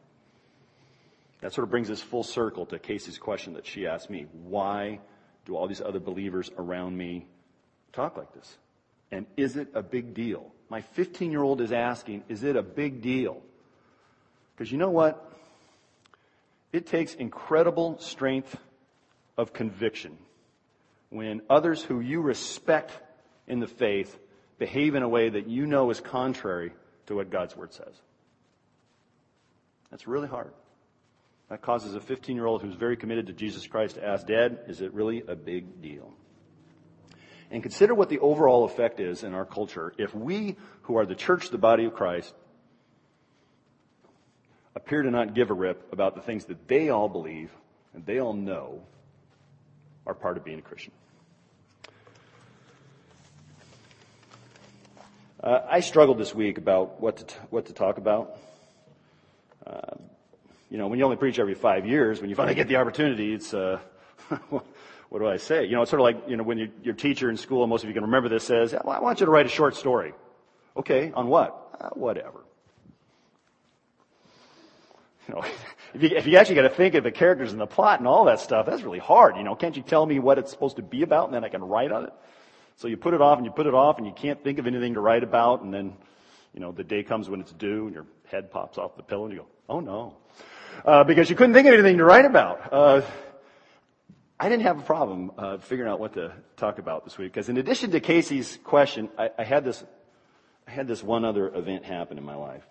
That 1.40 1.52
sort 1.52 1.64
of 1.64 1.70
brings 1.70 1.90
us 1.90 2.00
full 2.00 2.22
circle 2.22 2.66
to 2.66 2.78
Casey's 2.78 3.18
question 3.18 3.54
that 3.54 3.66
she 3.66 3.86
asked 3.86 4.10
me. 4.10 4.26
Why 4.32 5.00
do 5.44 5.56
all 5.56 5.66
these 5.66 5.80
other 5.80 6.00
believers 6.00 6.50
around 6.56 6.96
me 6.96 7.26
talk 7.92 8.16
like 8.16 8.32
this? 8.34 8.56
And 9.10 9.26
is 9.36 9.56
it 9.56 9.68
a 9.74 9.82
big 9.82 10.14
deal? 10.14 10.52
My 10.68 10.80
15 10.80 11.30
year 11.30 11.42
old 11.42 11.60
is 11.60 11.72
asking, 11.72 12.24
is 12.28 12.44
it 12.44 12.56
a 12.56 12.62
big 12.62 13.00
deal? 13.00 13.42
Because 14.54 14.70
you 14.70 14.78
know 14.78 14.90
what? 14.90 15.33
It 16.74 16.86
takes 16.86 17.14
incredible 17.14 17.98
strength 18.00 18.58
of 19.38 19.52
conviction 19.52 20.18
when 21.08 21.42
others 21.48 21.80
who 21.80 22.00
you 22.00 22.20
respect 22.20 22.90
in 23.46 23.60
the 23.60 23.68
faith 23.68 24.18
behave 24.58 24.96
in 24.96 25.04
a 25.04 25.08
way 25.08 25.28
that 25.28 25.46
you 25.46 25.66
know 25.68 25.90
is 25.90 26.00
contrary 26.00 26.72
to 27.06 27.14
what 27.14 27.30
God's 27.30 27.56
Word 27.56 27.72
says. 27.72 27.94
That's 29.92 30.08
really 30.08 30.26
hard. 30.26 30.52
That 31.48 31.62
causes 31.62 31.94
a 31.94 32.00
15 32.00 32.34
year 32.34 32.46
old 32.46 32.60
who's 32.60 32.74
very 32.74 32.96
committed 32.96 33.28
to 33.28 33.32
Jesus 33.32 33.64
Christ 33.68 33.94
to 33.94 34.04
ask, 34.04 34.26
Dad, 34.26 34.58
is 34.66 34.80
it 34.80 34.92
really 34.94 35.22
a 35.28 35.36
big 35.36 35.80
deal? 35.80 36.12
And 37.52 37.62
consider 37.62 37.94
what 37.94 38.08
the 38.08 38.18
overall 38.18 38.64
effect 38.64 38.98
is 38.98 39.22
in 39.22 39.32
our 39.32 39.44
culture 39.44 39.94
if 39.96 40.12
we, 40.12 40.56
who 40.82 40.96
are 40.96 41.06
the 41.06 41.14
church, 41.14 41.50
the 41.50 41.56
body 41.56 41.84
of 41.84 41.94
Christ, 41.94 42.34
appear 44.84 45.00
to 45.00 45.10
not 45.10 45.32
give 45.32 45.50
a 45.50 45.54
rip 45.54 45.90
about 45.94 46.14
the 46.14 46.20
things 46.20 46.44
that 46.44 46.68
they 46.68 46.90
all 46.90 47.08
believe 47.08 47.50
and 47.94 48.04
they 48.04 48.18
all 48.18 48.34
know 48.34 48.82
are 50.06 50.12
part 50.12 50.36
of 50.36 50.44
being 50.44 50.58
a 50.58 50.62
Christian. 50.62 50.92
Uh, 55.42 55.60
I 55.70 55.80
struggled 55.80 56.18
this 56.18 56.34
week 56.34 56.58
about 56.58 57.00
what 57.00 57.16
to, 57.16 57.24
t- 57.24 57.34
what 57.48 57.66
to 57.66 57.72
talk 57.72 57.96
about. 57.96 58.36
Uh, 59.66 59.96
you 60.68 60.76
know, 60.76 60.88
when 60.88 60.98
you 60.98 61.04
only 61.06 61.16
preach 61.16 61.38
every 61.38 61.54
five 61.54 61.86
years, 61.86 62.20
when 62.20 62.28
you 62.28 62.36
finally 62.36 62.54
get 62.54 62.68
the 62.68 62.76
opportunity, 62.76 63.32
it's, 63.32 63.54
uh, 63.54 63.78
what 64.50 65.18
do 65.18 65.26
I 65.26 65.38
say? 65.38 65.64
You 65.64 65.76
know, 65.76 65.82
it's 65.82 65.90
sort 65.90 66.00
of 66.00 66.04
like, 66.04 66.28
you 66.28 66.36
know, 66.36 66.42
when 66.42 66.58
you, 66.58 66.70
your 66.82 66.94
teacher 66.94 67.30
in 67.30 67.38
school, 67.38 67.66
most 67.66 67.84
of 67.84 67.88
you 67.88 67.94
can 67.94 68.04
remember 68.04 68.28
this, 68.28 68.44
says, 68.44 68.74
well, 68.84 68.94
I 68.94 69.00
want 69.00 69.20
you 69.20 69.26
to 69.26 69.32
write 69.32 69.46
a 69.46 69.50
short 69.50 69.76
story. 69.76 70.12
Okay, 70.76 71.10
on 71.14 71.28
what? 71.28 71.78
Uh, 71.80 71.88
whatever. 71.90 72.44
You 75.28 75.34
know, 75.34 75.44
if 75.94 76.02
you, 76.02 76.16
if 76.16 76.26
you 76.26 76.36
actually 76.36 76.56
got 76.56 76.62
to 76.62 76.70
think 76.70 76.94
of 76.96 77.04
the 77.04 77.12
characters 77.12 77.52
and 77.52 77.60
the 77.60 77.66
plot 77.66 77.98
and 77.98 78.06
all 78.06 78.24
that 78.24 78.40
stuff, 78.40 78.66
that's 78.66 78.82
really 78.82 78.98
hard. 78.98 79.36
You 79.36 79.42
know, 79.44 79.54
can't 79.54 79.74
you 79.74 79.82
tell 79.82 80.04
me 80.04 80.18
what 80.18 80.38
it's 80.38 80.50
supposed 80.50 80.76
to 80.76 80.82
be 80.82 81.02
about 81.02 81.26
and 81.26 81.34
then 81.34 81.44
I 81.44 81.48
can 81.48 81.62
write 81.62 81.92
on 81.92 82.04
it? 82.04 82.12
So 82.76 82.88
you 82.88 82.96
put 82.96 83.14
it 83.14 83.22
off 83.22 83.38
and 83.38 83.46
you 83.46 83.52
put 83.52 83.66
it 83.66 83.74
off 83.74 83.96
and 83.98 84.06
you 84.06 84.12
can't 84.12 84.42
think 84.42 84.58
of 84.58 84.66
anything 84.66 84.94
to 84.94 85.00
write 85.00 85.22
about 85.22 85.62
and 85.62 85.72
then, 85.72 85.96
you 86.52 86.60
know, 86.60 86.72
the 86.72 86.84
day 86.84 87.04
comes 87.04 87.30
when 87.30 87.40
it's 87.40 87.52
due 87.52 87.86
and 87.86 87.94
your 87.94 88.06
head 88.26 88.50
pops 88.50 88.76
off 88.76 88.96
the 88.96 89.02
pillow 89.02 89.24
and 89.24 89.32
you 89.32 89.40
go, 89.40 89.46
oh 89.68 89.80
no 89.80 90.16
uh, 90.84 91.04
because 91.04 91.30
you 91.30 91.36
couldn't 91.36 91.54
think 91.54 91.66
of 91.66 91.74
anything 91.74 91.98
to 91.98 92.04
write 92.04 92.24
about. 92.24 92.72
Uh, 92.72 93.02
I 94.38 94.48
didn't 94.48 94.64
have 94.64 94.78
a 94.78 94.82
problem 94.82 95.32
uh, 95.38 95.58
figuring 95.58 95.90
out 95.90 96.00
what 96.00 96.14
to 96.14 96.32
talk 96.56 96.78
about 96.78 97.04
this 97.04 97.16
week 97.16 97.32
because, 97.32 97.48
in 97.48 97.56
addition 97.56 97.92
to 97.92 98.00
Casey's 98.00 98.58
question, 98.64 99.08
I, 99.16 99.30
I, 99.38 99.44
had 99.44 99.64
this 99.64 99.82
I 100.66 100.72
had 100.72 100.88
this 100.88 101.02
one 101.02 101.24
other 101.24 101.54
event 101.54 101.84
happen 101.84 102.18
in 102.18 102.24
my 102.24 102.34
life. 102.34 102.64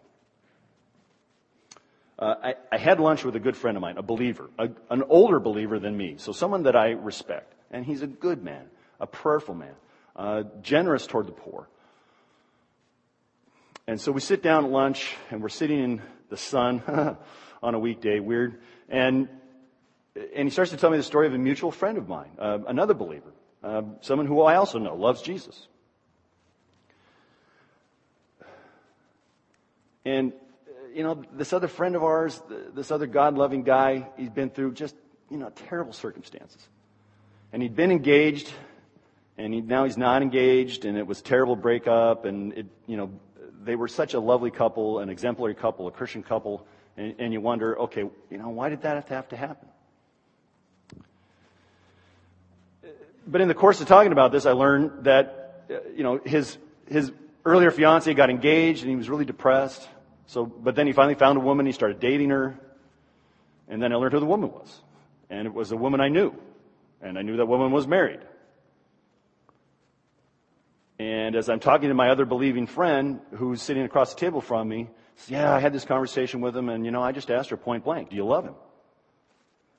Uh, 2.18 2.36
I, 2.44 2.56
I, 2.72 2.78
had 2.78 3.00
lunch 3.00 3.24
with 3.24 3.36
a 3.36 3.40
good 3.40 3.58
friend 3.58 3.76
of 3.76 3.82
mine, 3.82 3.98
a 3.98 4.04
believer, 4.04 4.50
a, 4.60 4.70
an 4.92 5.04
older 5.10 5.40
believer 5.40 5.80
than 5.80 5.98
me, 5.98 6.16
so 6.18 6.32
someone 6.32 6.64
that 6.64 6.76
I 6.76 6.92
respect, 6.92 7.54
and 7.72 7.84
he's 7.84 8.04
a 8.04 8.08
good 8.08 8.44
man, 8.44 8.66
a 9.00 9.08
prayerful 9.08 9.56
man, 9.56 9.74
uh, 10.16 10.44
generous 10.62 11.08
toward 11.08 11.26
the 11.26 11.32
poor. 11.32 11.68
And 13.88 14.00
so 14.00 14.12
we 14.12 14.22
sit 14.22 14.44
down 14.44 14.66
at 14.66 14.72
lunch, 14.72 15.16
and 15.32 15.42
we're 15.42 15.50
sitting 15.50 15.84
in 15.84 16.02
the 16.30 16.38
sun. 16.38 17.18
on 17.64 17.74
a 17.74 17.80
weekday, 17.80 18.20
weird. 18.20 18.60
And, 18.90 19.30
and 20.16 20.48
he 20.48 20.50
starts 20.50 20.72
to 20.72 20.78
tell 20.78 20.92
me 20.92 20.98
the 20.98 21.04
story 21.04 21.26
of 21.26 21.34
a 21.34 21.38
mutual 21.38 21.72
friend 21.72 21.98
of 21.98 22.08
mine, 22.08 22.32
uh, 22.38 22.60
another 22.68 22.94
believer, 22.94 23.32
uh, 23.64 23.84
someone 24.02 24.28
who 24.28 24.42
I 24.42 24.58
also 24.58 24.78
know 24.78 24.96
loves 24.96 25.22
Jesus. 25.22 25.68
And, 30.06 30.34
you 30.94 31.04
know, 31.04 31.24
this 31.34 31.54
other 31.54 31.68
friend 31.68 31.96
of 31.96 32.04
ours, 32.04 32.42
this 32.74 32.92
other 32.92 33.08
God 33.08 33.36
loving 33.36 33.64
guy, 33.64 34.08
he's 34.18 34.30
been 34.30 34.50
through 34.50 34.74
just, 34.74 34.96
you 35.30 35.38
know, 35.38 35.52
terrible 35.68 35.94
circumstances. 35.94 36.68
And 37.52 37.62
he'd 37.62 37.76
been 37.76 37.92
engaged, 37.92 38.52
and 39.38 39.54
he, 39.54 39.62
now 39.62 39.84
he's 39.84 39.98
not 39.98 40.22
engaged, 40.22 40.86
and 40.86 40.98
it 40.98 41.06
was 41.06 41.22
terrible 41.22 41.56
breakup, 41.56 42.26
and 42.26 42.54
it, 42.54 42.66
you 42.88 42.98
know, 42.98 43.12
they 43.64 43.76
were 43.76 43.88
such 43.88 44.14
a 44.14 44.20
lovely 44.20 44.52
couple, 44.52 45.00
an 45.00 45.10
exemplary 45.10 45.56
couple, 45.56 45.88
a 45.88 45.92
Christian 45.92 46.24
couple, 46.24 46.66
and, 46.98 47.16
and 47.20 47.34
you 47.34 47.42
wonder, 47.42 47.78
okay, 47.80 48.02
you 48.30 48.38
know, 48.38 48.50
why 48.50 48.70
did 48.70 48.82
that 48.82 48.96
have 48.96 49.06
to, 49.08 49.16
have 49.16 49.30
to 49.30 49.38
happen? 49.38 49.70
But 53.26 53.42
in 53.42 53.48
the 53.48 53.54
course 53.54 53.80
of 53.80 53.88
talking 53.88 54.12
about 54.12 54.32
this, 54.32 54.46
I 54.46 54.52
learned 54.52 55.06
that, 55.06 55.66
uh, 55.70 55.76
you 55.96 56.04
know, 56.04 56.20
his, 56.24 56.58
his 56.88 57.12
earlier 57.46 57.72
fiance 57.72 58.14
got 58.14 58.30
engaged 58.30 58.82
and 58.82 58.90
he 58.90 58.96
was 58.96 59.10
really 59.10 59.26
depressed. 59.26 59.88
So, 60.34 60.48
but 60.48 60.76
then 60.76 60.88
he 60.88 60.94
finally 60.94 61.14
found 61.14 61.38
a 61.38 61.42
woman, 61.42 61.68
he 61.68 61.72
started 61.72 62.00
dating 62.00 62.32
her, 62.32 62.58
and 63.68 63.80
then 63.80 63.94
I 63.94 63.98
learned 63.98 64.14
who 64.14 64.20
the 64.20 64.26
woman 64.26 64.52
was. 64.52 64.82
And 65.30 65.46
it 65.46 65.54
was 65.54 65.72
a 65.72 65.78
woman 65.78 66.02
I 66.02 66.08
knew. 66.08 66.34
And 67.04 67.20
I 67.20 67.22
knew 67.22 67.38
that 67.38 67.46
woman 67.46 67.72
was 67.72 67.86
married. 67.86 68.20
And 70.98 71.36
as 71.36 71.50
I'm 71.50 71.60
talking 71.60 71.90
to 71.90 71.94
my 71.94 72.10
other 72.10 72.26
believing 72.26 72.66
friend 72.66 73.20
who's 73.36 73.62
sitting 73.62 73.84
across 73.84 74.16
the 74.16 74.20
table 74.20 74.42
from 74.42 74.68
me, 74.68 74.90
says, 75.18 75.30
yeah, 75.30 75.54
I 75.54 75.60
had 75.60 75.72
this 75.72 75.86
conversation 75.86 76.42
with 76.42 76.58
him 76.58 76.68
and, 76.68 76.84
you 76.84 76.90
know, 76.90 77.04
I 77.04 77.12
just 77.12 77.30
asked 77.30 77.52
her 77.52 77.58
point 77.58 77.84
blank, 77.84 78.10
do 78.10 78.16
you 78.16 78.26
love 78.26 78.44
him? 78.44 78.56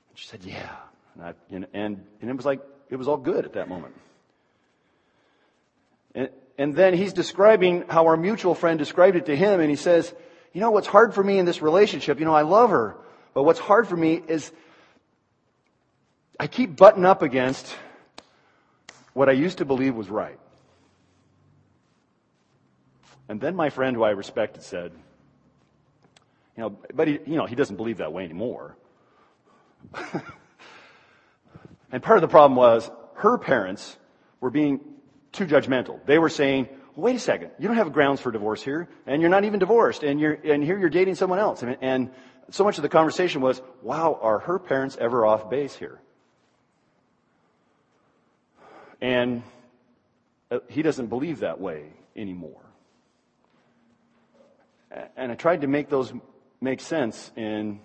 And 0.09 0.17
she 0.17 0.27
said, 0.27 0.39
yeah. 0.45 0.73
And, 1.15 1.23
I, 1.23 1.33
and, 1.51 1.67
and, 1.73 2.05
and 2.21 2.29
it 2.29 2.33
was 2.33 2.45
like, 2.45 2.61
it 2.89 2.95
was 2.95 3.09
all 3.09 3.17
good 3.17 3.43
at 3.43 3.53
that 3.53 3.67
moment. 3.67 3.93
And, 6.13 6.29
and 6.57 6.73
then 6.75 6.93
he's 6.93 7.11
describing 7.11 7.83
how 7.89 8.05
our 8.05 8.15
mutual 8.15 8.55
friend 8.55 8.79
described 8.79 9.17
it 9.17 9.25
to 9.25 9.35
him, 9.35 9.59
and 9.59 9.69
he 9.69 9.75
says, 9.75 10.13
you 10.55 10.61
know, 10.61 10.71
what's 10.71 10.87
hard 10.87 11.13
for 11.13 11.21
me 11.21 11.37
in 11.37 11.45
this 11.45 11.61
relationship, 11.61 12.17
you 12.17 12.23
know, 12.23 12.33
I 12.33 12.43
love 12.43 12.69
her, 12.69 12.95
but 13.33 13.43
what's 13.43 13.59
hard 13.59 13.89
for 13.89 13.97
me 13.97 14.21
is 14.25 14.53
I 16.39 16.47
keep 16.47 16.77
butting 16.77 17.03
up 17.03 17.21
against 17.21 17.75
what 19.11 19.27
I 19.27 19.33
used 19.33 19.57
to 19.57 19.65
believe 19.65 19.95
was 19.95 20.09
right. 20.09 20.39
And 23.27 23.41
then 23.41 23.53
my 23.53 23.69
friend 23.69 23.97
who 23.97 24.03
I 24.03 24.11
respected 24.11 24.63
said, 24.63 24.93
you 26.55 26.63
know, 26.63 26.77
but 26.93 27.09
he, 27.09 27.19
you 27.25 27.35
know, 27.35 27.45
he 27.45 27.55
doesn't 27.55 27.75
believe 27.75 27.97
that 27.97 28.13
way 28.13 28.23
anymore. 28.23 28.77
and 31.91 32.01
part 32.01 32.17
of 32.17 32.21
the 32.21 32.29
problem 32.29 32.55
was 32.55 32.89
her 33.15 33.37
parents 33.37 33.97
were 34.39 34.51
being 34.51 34.79
too 35.33 35.47
judgmental. 35.47 35.99
They 36.05 36.17
were 36.17 36.29
saying, 36.29 36.69
wait 36.95 37.15
a 37.15 37.19
second, 37.19 37.51
you 37.59 37.67
don't 37.67 37.77
have 37.77 37.91
grounds 37.93 38.21
for 38.21 38.31
divorce 38.31 38.63
here, 38.63 38.87
and 39.05 39.21
you're 39.21 39.29
not 39.29 39.43
even 39.43 39.59
divorced, 39.59 40.03
and 40.03 40.19
you're, 40.19 40.33
and 40.33 40.63
here 40.63 40.77
you're 40.77 40.89
dating 40.89 41.15
someone 41.15 41.39
else. 41.39 41.61
And, 41.61 41.77
and 41.81 42.11
so 42.51 42.63
much 42.63 42.77
of 42.77 42.83
the 42.83 42.89
conversation 42.89 43.41
was, 43.41 43.61
wow, 43.81 44.17
are 44.21 44.39
her 44.39 44.59
parents 44.59 44.97
ever 44.99 45.25
off 45.25 45.49
base 45.49 45.75
here? 45.75 45.99
And 49.01 49.43
uh, 50.49 50.59
he 50.69 50.81
doesn't 50.81 51.07
believe 51.07 51.39
that 51.39 51.59
way 51.59 51.85
anymore. 52.15 52.61
And 55.17 55.31
I 55.31 55.35
tried 55.35 55.61
to 55.61 55.67
make 55.67 55.89
those 55.89 56.13
make 56.61 56.79
sense 56.79 57.31
in 57.35 57.79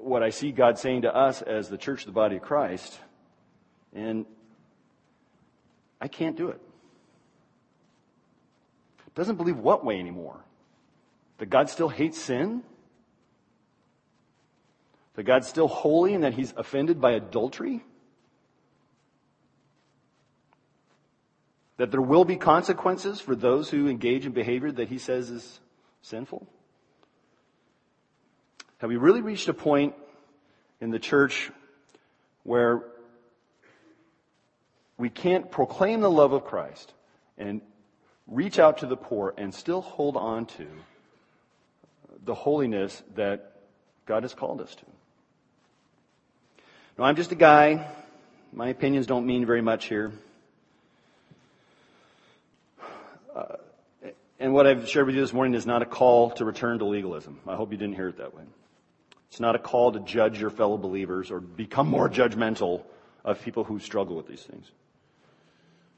what 0.00 0.22
I 0.22 0.30
see 0.30 0.52
God 0.52 0.78
saying 0.78 1.02
to 1.02 1.14
us 1.14 1.42
as 1.42 1.68
the 1.68 1.76
church, 1.76 2.06
the 2.06 2.12
body 2.12 2.36
of 2.36 2.42
Christ. 2.42 2.98
And 3.94 4.24
I 6.00 6.08
can't 6.08 6.36
do 6.36 6.48
it. 6.48 6.60
Doesn't 9.14 9.36
believe 9.36 9.58
what 9.58 9.84
way 9.84 9.98
anymore? 9.98 10.40
That 11.38 11.50
God 11.50 11.68
still 11.68 11.88
hates 11.88 12.20
sin? 12.20 12.62
That 15.14 15.24
God's 15.24 15.48
still 15.48 15.68
holy 15.68 16.14
and 16.14 16.24
that 16.24 16.34
he's 16.34 16.54
offended 16.56 17.00
by 17.00 17.12
adultery? 17.12 17.84
That 21.76 21.90
there 21.90 22.00
will 22.00 22.24
be 22.24 22.36
consequences 22.36 23.20
for 23.20 23.34
those 23.34 23.68
who 23.68 23.88
engage 23.88 24.24
in 24.24 24.32
behavior 24.32 24.72
that 24.72 24.88
he 24.88 24.98
says 24.98 25.30
is 25.30 25.60
sinful? 26.00 26.46
Have 28.78 28.88
we 28.88 28.96
really 28.96 29.20
reached 29.20 29.48
a 29.48 29.54
point 29.54 29.94
in 30.80 30.90
the 30.90 30.98
church 30.98 31.50
where 32.44 32.82
we 34.96 35.10
can't 35.10 35.50
proclaim 35.50 36.00
the 36.00 36.10
love 36.10 36.32
of 36.32 36.44
Christ 36.44 36.92
and 37.38 37.60
reach 38.32 38.58
out 38.58 38.78
to 38.78 38.86
the 38.86 38.96
poor 38.96 39.34
and 39.36 39.54
still 39.54 39.82
hold 39.82 40.16
on 40.16 40.46
to 40.46 40.66
the 42.24 42.34
holiness 42.34 43.02
that 43.14 43.52
God 44.06 44.22
has 44.22 44.34
called 44.34 44.60
us 44.60 44.74
to? 44.74 44.84
No, 46.98 47.04
I'm 47.04 47.16
just 47.16 47.32
a 47.32 47.36
guy. 47.36 47.86
My 48.52 48.68
opinions 48.68 49.06
don't 49.06 49.26
mean 49.26 49.46
very 49.46 49.62
much 49.62 49.86
here. 49.86 50.12
Uh, 53.34 53.56
and 54.38 54.52
what 54.52 54.66
I've 54.66 54.88
shared 54.88 55.06
with 55.06 55.14
you 55.14 55.20
this 55.20 55.32
morning 55.32 55.54
is 55.54 55.66
not 55.66 55.82
a 55.82 55.86
call 55.86 56.32
to 56.32 56.44
return 56.44 56.78
to 56.80 56.84
legalism. 56.84 57.38
I 57.46 57.54
hope 57.54 57.70
you 57.70 57.78
didn't 57.78 57.94
hear 57.94 58.08
it 58.08 58.18
that 58.18 58.34
way. 58.34 58.42
It's 59.30 59.40
not 59.40 59.54
a 59.54 59.58
call 59.58 59.92
to 59.92 60.00
judge 60.00 60.40
your 60.40 60.50
fellow 60.50 60.76
believers 60.76 61.30
or 61.30 61.40
become 61.40 61.86
more 61.86 62.10
judgmental 62.10 62.82
of 63.24 63.40
people 63.42 63.64
who 63.64 63.78
struggle 63.78 64.16
with 64.16 64.26
these 64.26 64.42
things. 64.42 64.70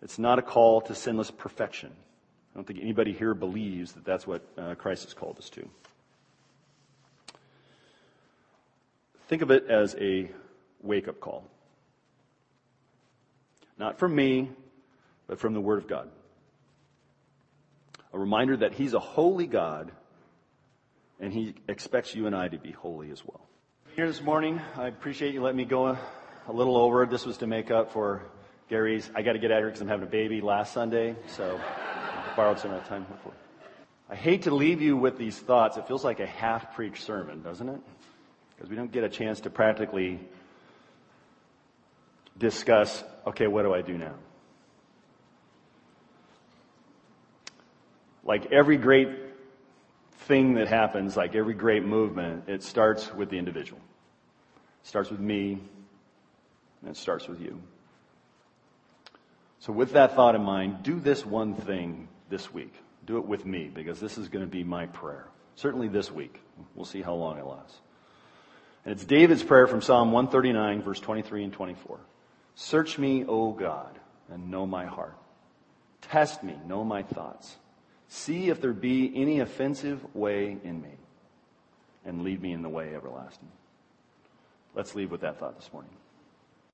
It's 0.03 0.19
not 0.19 0.39
a 0.39 0.43
call 0.43 0.83
to 0.83 0.95
sinless 0.95 1.31
perfection. 1.31 1.91
I 2.55 2.59
don't 2.59 2.67
think 2.67 2.81
anybody 2.81 3.13
here 3.13 3.35
believes 3.35 3.93
that 3.93 4.05
that's 4.05 4.27
what 4.27 4.47
uh, 4.57 4.75
Christ 4.77 5.05
has 5.05 5.15
called 5.15 5.39
us 5.39 5.51
to. 5.51 5.69
Think 9.29 9.43
of 9.43 9.51
it 9.51 9.67
as 9.69 9.97
a 9.99 10.31
wake 10.83 11.09
up 11.09 11.19
call. 11.19 11.45
Not 13.79 13.99
from 13.99 14.15
me, 14.15 14.51
but 15.27 15.41
from 15.41 15.55
the 15.55 15.61
Word 15.61 15.79
of 15.79 15.89
God 15.89 16.09
a 18.15 18.19
reminder 18.19 18.57
that 18.57 18.73
He's 18.73 18.95
a 18.95 19.01
holy 19.01 19.47
God 19.47 19.91
and 21.21 21.33
He 21.33 21.55
expects 21.69 22.15
you 22.15 22.27
and 22.27 22.35
I 22.35 22.49
to 22.49 22.59
be 22.59 22.71
holy 22.71 23.11
as 23.11 23.25
well. 23.27 23.41
Here 23.97 24.07
this 24.07 24.23
morning, 24.23 24.61
I 24.77 24.87
appreciate 24.87 25.35
you 25.35 25.43
letting 25.43 25.57
me 25.57 25.65
go 25.65 25.87
a, 25.89 25.99
little 26.49 26.77
over. 26.77 27.05
This 27.07 27.27
was 27.27 27.39
to 27.39 27.47
make 27.47 27.71
up 27.71 27.93
for 27.93 28.23
Gary's, 28.71 29.11
I 29.15 29.23
got 29.23 29.33
to 29.33 29.39
get 29.39 29.51
out 29.51 29.59
here 29.59 29.67
because 29.67 29.81
I'm 29.81 29.89
having 29.89 30.07
a 30.07 30.11
baby 30.11 30.41
last 30.41 30.73
Sunday, 30.73 31.17
so 31.27 31.61
borrowed 32.37 32.59
some 32.59 32.73
of 32.73 32.83
that 32.83 32.89
time. 32.89 33.05
Hopefully. 33.05 33.35
I 34.11 34.15
hate 34.15 34.43
to 34.43 34.55
leave 34.55 34.83
you 34.83 34.97
with 34.97 35.17
these 35.19 35.39
thoughts. 35.39 35.77
It 35.77 35.89
feels 35.89 36.05
like 36.05 36.21
a 36.21 36.27
half 36.27 36.75
preached 36.75 37.03
sermon, 37.03 37.43
doesn't 37.43 37.69
it? 37.69 37.81
Because 38.55 38.71
we 38.71 38.77
don't 38.77 38.93
get 38.93 39.05
a 39.05 39.09
chance 39.09 39.41
to 39.41 39.51
practically 39.51 40.21
discuss, 42.37 43.03
okay, 43.27 43.47
what 43.47 43.63
do 43.63 43.75
I 43.75 43.83
do 43.83 43.97
now? 43.97 44.15
like 48.25 48.53
every 48.53 48.77
great 48.77 49.09
thing 50.27 50.55
that 50.55 50.69
happens, 50.69 51.17
like 51.17 51.35
every 51.35 51.55
great 51.55 51.85
movement, 51.85 52.45
it 52.49 52.63
starts 52.63 53.13
with 53.13 53.31
the 53.31 53.39
individual. 53.39 53.81
It 54.83 54.89
starts 54.89 55.11
with 55.11 55.21
me, 55.21 55.59
and 56.81 56.91
it 56.91 56.97
starts 56.97 57.29
with 57.29 57.41
you. 57.41 57.61
So, 59.61 59.73
with 59.73 59.93
that 59.93 60.15
thought 60.15 60.35
in 60.35 60.43
mind, 60.43 60.83
do 60.83 60.99
this 61.01 61.25
one 61.25 61.55
thing 61.55 62.09
this 62.29 62.53
week. 62.53 62.75
Do 63.07 63.19
it 63.19 63.27
with 63.27 63.45
me, 63.45 63.71
because 63.73 64.01
this 64.01 64.17
is 64.19 64.29
going 64.29 64.45
to 64.45 64.51
be 64.51 64.65
my 64.65 64.87
prayer. 64.87 65.29
Certainly 65.57 65.89
this 65.89 66.11
week. 66.11 66.41
We'll 66.75 66.85
see 66.85 67.03
how 67.03 67.15
long 67.15 67.39
it 67.39 67.45
lasts. 67.45 67.79
And 68.85 68.93
it's 68.93 69.05
David's 69.05 69.43
prayer 69.43 69.67
from 69.67 69.83
Psalm 69.83 70.13
139, 70.13 70.83
verse 70.83 71.01
23 71.01 71.45
and 71.45 71.53
24. 71.53 72.01
Search 72.55 72.99
me, 72.99 73.25
O 73.27 73.53
God, 73.53 73.99
and 74.31 74.51
know 74.51 74.67
my 74.67 74.87
heart. 74.87 75.17
Test 76.01 76.43
me, 76.43 76.57
know 76.67 76.85
my 76.85 77.03
thoughts 77.03 77.57
See 78.15 78.49
if 78.49 78.61
there 78.61 78.73
be 78.73 79.13
any 79.15 79.41
offensive 79.41 80.15
way 80.15 80.57
in 80.63 80.81
me, 80.81 80.97
and 82.05 82.23
lead 82.23 82.41
me 82.41 82.53
in 82.53 82.63
the 82.63 82.69
way 82.69 82.95
everlasting. 82.95 83.49
Let's 84.73 84.95
leave 84.95 85.11
with 85.11 85.23
that 85.23 85.41
thought 85.41 85.59
this 85.59 85.73
morning. 85.73 85.91